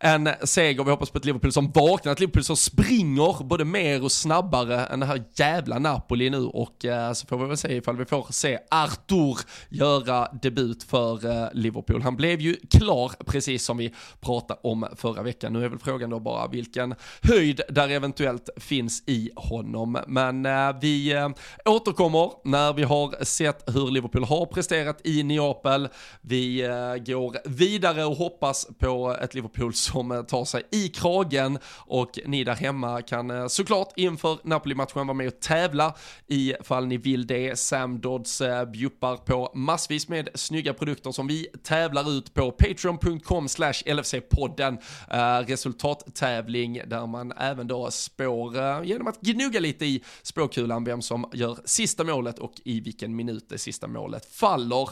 en 0.04 0.28
seger. 0.42 0.84
Vi 0.84 0.90
hoppas 0.90 1.10
på 1.10 1.18
ett 1.18 1.24
Liverpool 1.24 1.52
som 1.52 1.70
vaknar, 1.70 2.12
ett 2.12 2.20
Liverpool 2.20 2.44
som 2.44 2.56
springer 2.56 3.44
både 3.44 3.64
mer 3.64 4.04
och 4.04 4.12
snabbare 4.12 4.86
än 4.86 5.00
det 5.00 5.06
här 5.06 5.24
jävla 5.34 5.78
Napoli 5.78 6.30
nu 6.30 6.44
och 6.46 6.84
eh, 6.84 7.12
så 7.12 7.26
får 7.26 7.38
vi 7.38 7.46
väl 7.46 7.56
se 7.56 7.76
ifall 7.76 7.96
vi 7.96 8.04
får 8.04 8.26
se 8.30 8.58
Artur 8.70 9.38
göra 9.68 10.28
debut 10.42 10.82
för 10.82 11.26
eh, 11.26 11.48
Liverpool. 11.52 12.02
Han 12.02 12.16
blev 12.16 12.40
ju 12.40 12.56
klar 12.70 13.12
precis 13.26 13.64
som 13.64 13.76
vi 13.76 13.94
pratade 14.20 14.60
om 14.62 14.86
förra 14.96 15.22
veckan. 15.22 15.52
Nu 15.52 15.64
är 15.64 15.68
väl 15.68 15.78
frågan 15.78 16.10
då 16.10 16.20
bara 16.20 16.48
vilken 16.48 16.94
höjd 17.22 17.60
där 17.68 17.88
eventuellt 17.88 18.50
finns 18.56 19.02
i 19.06 19.30
honom. 19.36 19.98
Men 20.06 20.46
eh, 20.46 20.76
vi 20.80 21.12
eh, 21.12 21.28
återkommer 21.64 22.30
när 22.44 22.72
vi 22.72 22.82
har 22.82 23.24
sett 23.24 23.74
hur 23.74 23.90
Liverpool 23.90 24.24
har 24.24 24.46
presterat 24.46 25.00
i 25.04 25.22
Neapel. 25.22 25.88
Vi 26.20 26.62
eh, 26.62 26.96
går 26.96 27.48
vidare 27.48 28.04
och 28.04 28.16
hoppas 28.16 28.66
på 28.78 29.16
ett 29.20 29.34
Liverpool 29.34 29.74
som 29.74 29.93
som 29.94 30.24
tar 30.28 30.44
sig 30.44 30.62
i 30.70 30.88
kragen 30.88 31.58
och 31.86 32.18
ni 32.26 32.44
där 32.44 32.54
hemma 32.54 33.02
kan 33.02 33.30
eh, 33.30 33.46
såklart 33.46 33.92
inför 33.96 34.38
Napoli-matchen 34.44 35.06
vara 35.06 35.14
med 35.14 35.26
och 35.26 35.40
tävla 35.40 35.94
ifall 36.26 36.86
ni 36.86 36.96
vill 36.96 37.26
det. 37.26 37.58
Sam 37.58 38.00
Dodds 38.00 38.40
eh, 38.40 38.64
bjuppar 38.64 39.16
på 39.16 39.52
massvis 39.54 40.08
med 40.08 40.28
snygga 40.34 40.74
produkter 40.74 41.12
som 41.12 41.26
vi 41.26 41.46
tävlar 41.62 42.10
ut 42.10 42.34
på 42.34 42.50
patreon.com 42.50 43.48
slash 43.48 43.72
LFC-podden. 43.72 44.78
Eh, 45.10 45.46
resultattävling 45.46 46.80
där 46.86 47.06
man 47.06 47.32
även 47.32 47.66
då 47.66 47.90
spår 47.90 48.84
genom 48.84 49.06
att 49.06 49.20
gnugga 49.20 49.60
lite 49.60 49.86
i 49.86 50.04
spåkulan 50.22 50.84
vem 50.84 51.02
som 51.02 51.30
gör 51.32 51.58
sista 51.64 52.04
målet 52.04 52.38
och 52.38 52.52
i 52.64 52.80
vilken 52.80 53.16
minut 53.16 53.48
det 53.48 53.58
sista 53.58 53.86
målet 53.86 54.26
faller. 54.34 54.88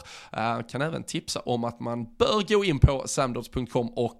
Kan 0.69 0.81
även 0.81 1.03
tipsa 1.03 1.39
om 1.39 1.63
att 1.63 1.79
man 1.79 2.15
bör 2.15 2.53
gå 2.53 2.63
in 2.63 2.79
på 2.79 3.03
samdods.com 3.05 3.89
och 3.89 4.19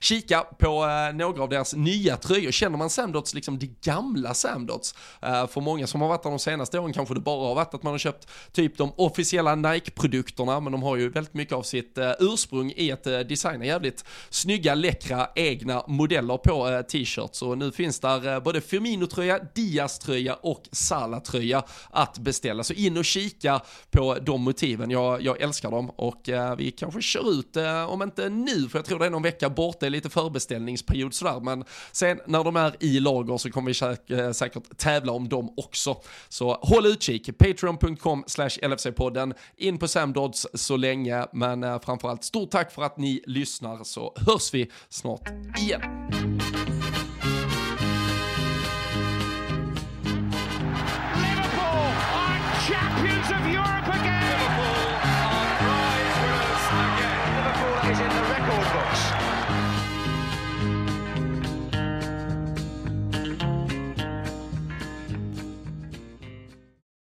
kika 0.00 0.19
på 0.58 0.84
eh, 0.84 1.16
några 1.16 1.42
av 1.42 1.48
deras 1.48 1.74
nya 1.74 2.16
tröjor. 2.16 2.50
Känner 2.50 2.78
man 2.78 2.90
Samdots, 2.90 3.34
liksom 3.34 3.58
det 3.58 3.80
gamla 3.80 4.34
Samdots? 4.34 4.94
Eh, 5.22 5.46
för 5.46 5.60
många 5.60 5.86
som 5.86 6.00
har 6.00 6.08
varit 6.08 6.22
där 6.22 6.30
de 6.30 6.38
senaste 6.38 6.78
åren 6.78 6.92
kanske 6.92 7.14
det 7.14 7.20
bara 7.20 7.48
har 7.48 7.54
varit 7.54 7.74
att 7.74 7.82
man 7.82 7.92
har 7.92 7.98
köpt 7.98 8.28
typ 8.52 8.78
de 8.78 8.92
officiella 8.96 9.54
Nike-produkterna, 9.54 10.60
men 10.60 10.72
de 10.72 10.82
har 10.82 10.96
ju 10.96 11.08
väldigt 11.08 11.34
mycket 11.34 11.54
av 11.54 11.62
sitt 11.62 11.98
eh, 11.98 12.10
ursprung 12.18 12.72
i 12.76 12.92
att 12.92 13.04
designa 13.04 13.64
jävligt 13.64 14.04
snygga, 14.30 14.74
läckra 14.74 15.28
egna 15.34 15.84
modeller 15.86 16.36
på 16.36 16.82
t-shirts. 16.88 17.42
Och 17.42 17.58
nu 17.58 17.72
finns 17.72 18.00
där 18.00 18.40
både 18.40 18.60
Firmino-tröja, 18.60 19.38
Diaz-tröja 19.54 20.34
och 20.34 20.62
Salah-tröja 20.72 21.62
att 21.90 22.18
beställa. 22.18 22.64
Så 22.64 22.72
in 22.72 22.96
och 22.96 23.04
kika 23.04 23.60
på 23.90 24.16
de 24.22 24.42
motiven. 24.42 24.90
Jag, 24.90 25.22
jag 25.22 25.40
älskar 25.40 25.70
dem 25.70 25.90
och 25.90 26.28
vi 26.58 26.70
kanske 26.70 27.02
kör 27.02 27.30
ut, 27.30 27.56
om 27.88 28.02
inte 28.02 28.28
nu, 28.28 28.68
för 28.68 28.78
jag 28.78 28.84
tror 28.84 28.98
det 28.98 29.06
är 29.06 29.10
någon 29.10 29.22
vecka 29.22 29.50
bort, 29.50 29.80
det 29.80 29.86
är 29.86 29.90
lite 30.00 30.10
förbeställningsperiod 30.10 31.14
sådär, 31.14 31.40
men 31.40 31.64
sen 31.92 32.20
när 32.26 32.44
de 32.44 32.56
är 32.56 32.76
i 32.80 33.00
lager 33.00 33.38
så 33.38 33.50
kommer 33.50 33.70
vi 33.70 33.74
säk 33.74 34.10
eh, 34.10 34.32
säkert 34.32 34.78
tävla 34.78 35.12
om 35.12 35.28
dem 35.28 35.54
också. 35.56 35.96
Så 36.28 36.58
håll 36.62 36.86
utkik, 36.86 37.38
patreon.com 37.38 38.24
slash 38.26 38.48
LFC-podden, 38.48 39.34
in 39.56 39.78
på 39.78 39.88
Samdods 39.88 40.46
så 40.54 40.76
länge, 40.76 41.26
men 41.32 41.64
eh, 41.64 41.80
framförallt 41.80 42.24
stort 42.24 42.50
tack 42.50 42.72
för 42.72 42.82
att 42.82 42.98
ni 42.98 43.22
lyssnar 43.26 43.84
så 43.84 44.14
hörs 44.26 44.54
vi 44.54 44.70
snart 44.88 45.28
igen. 45.58 45.82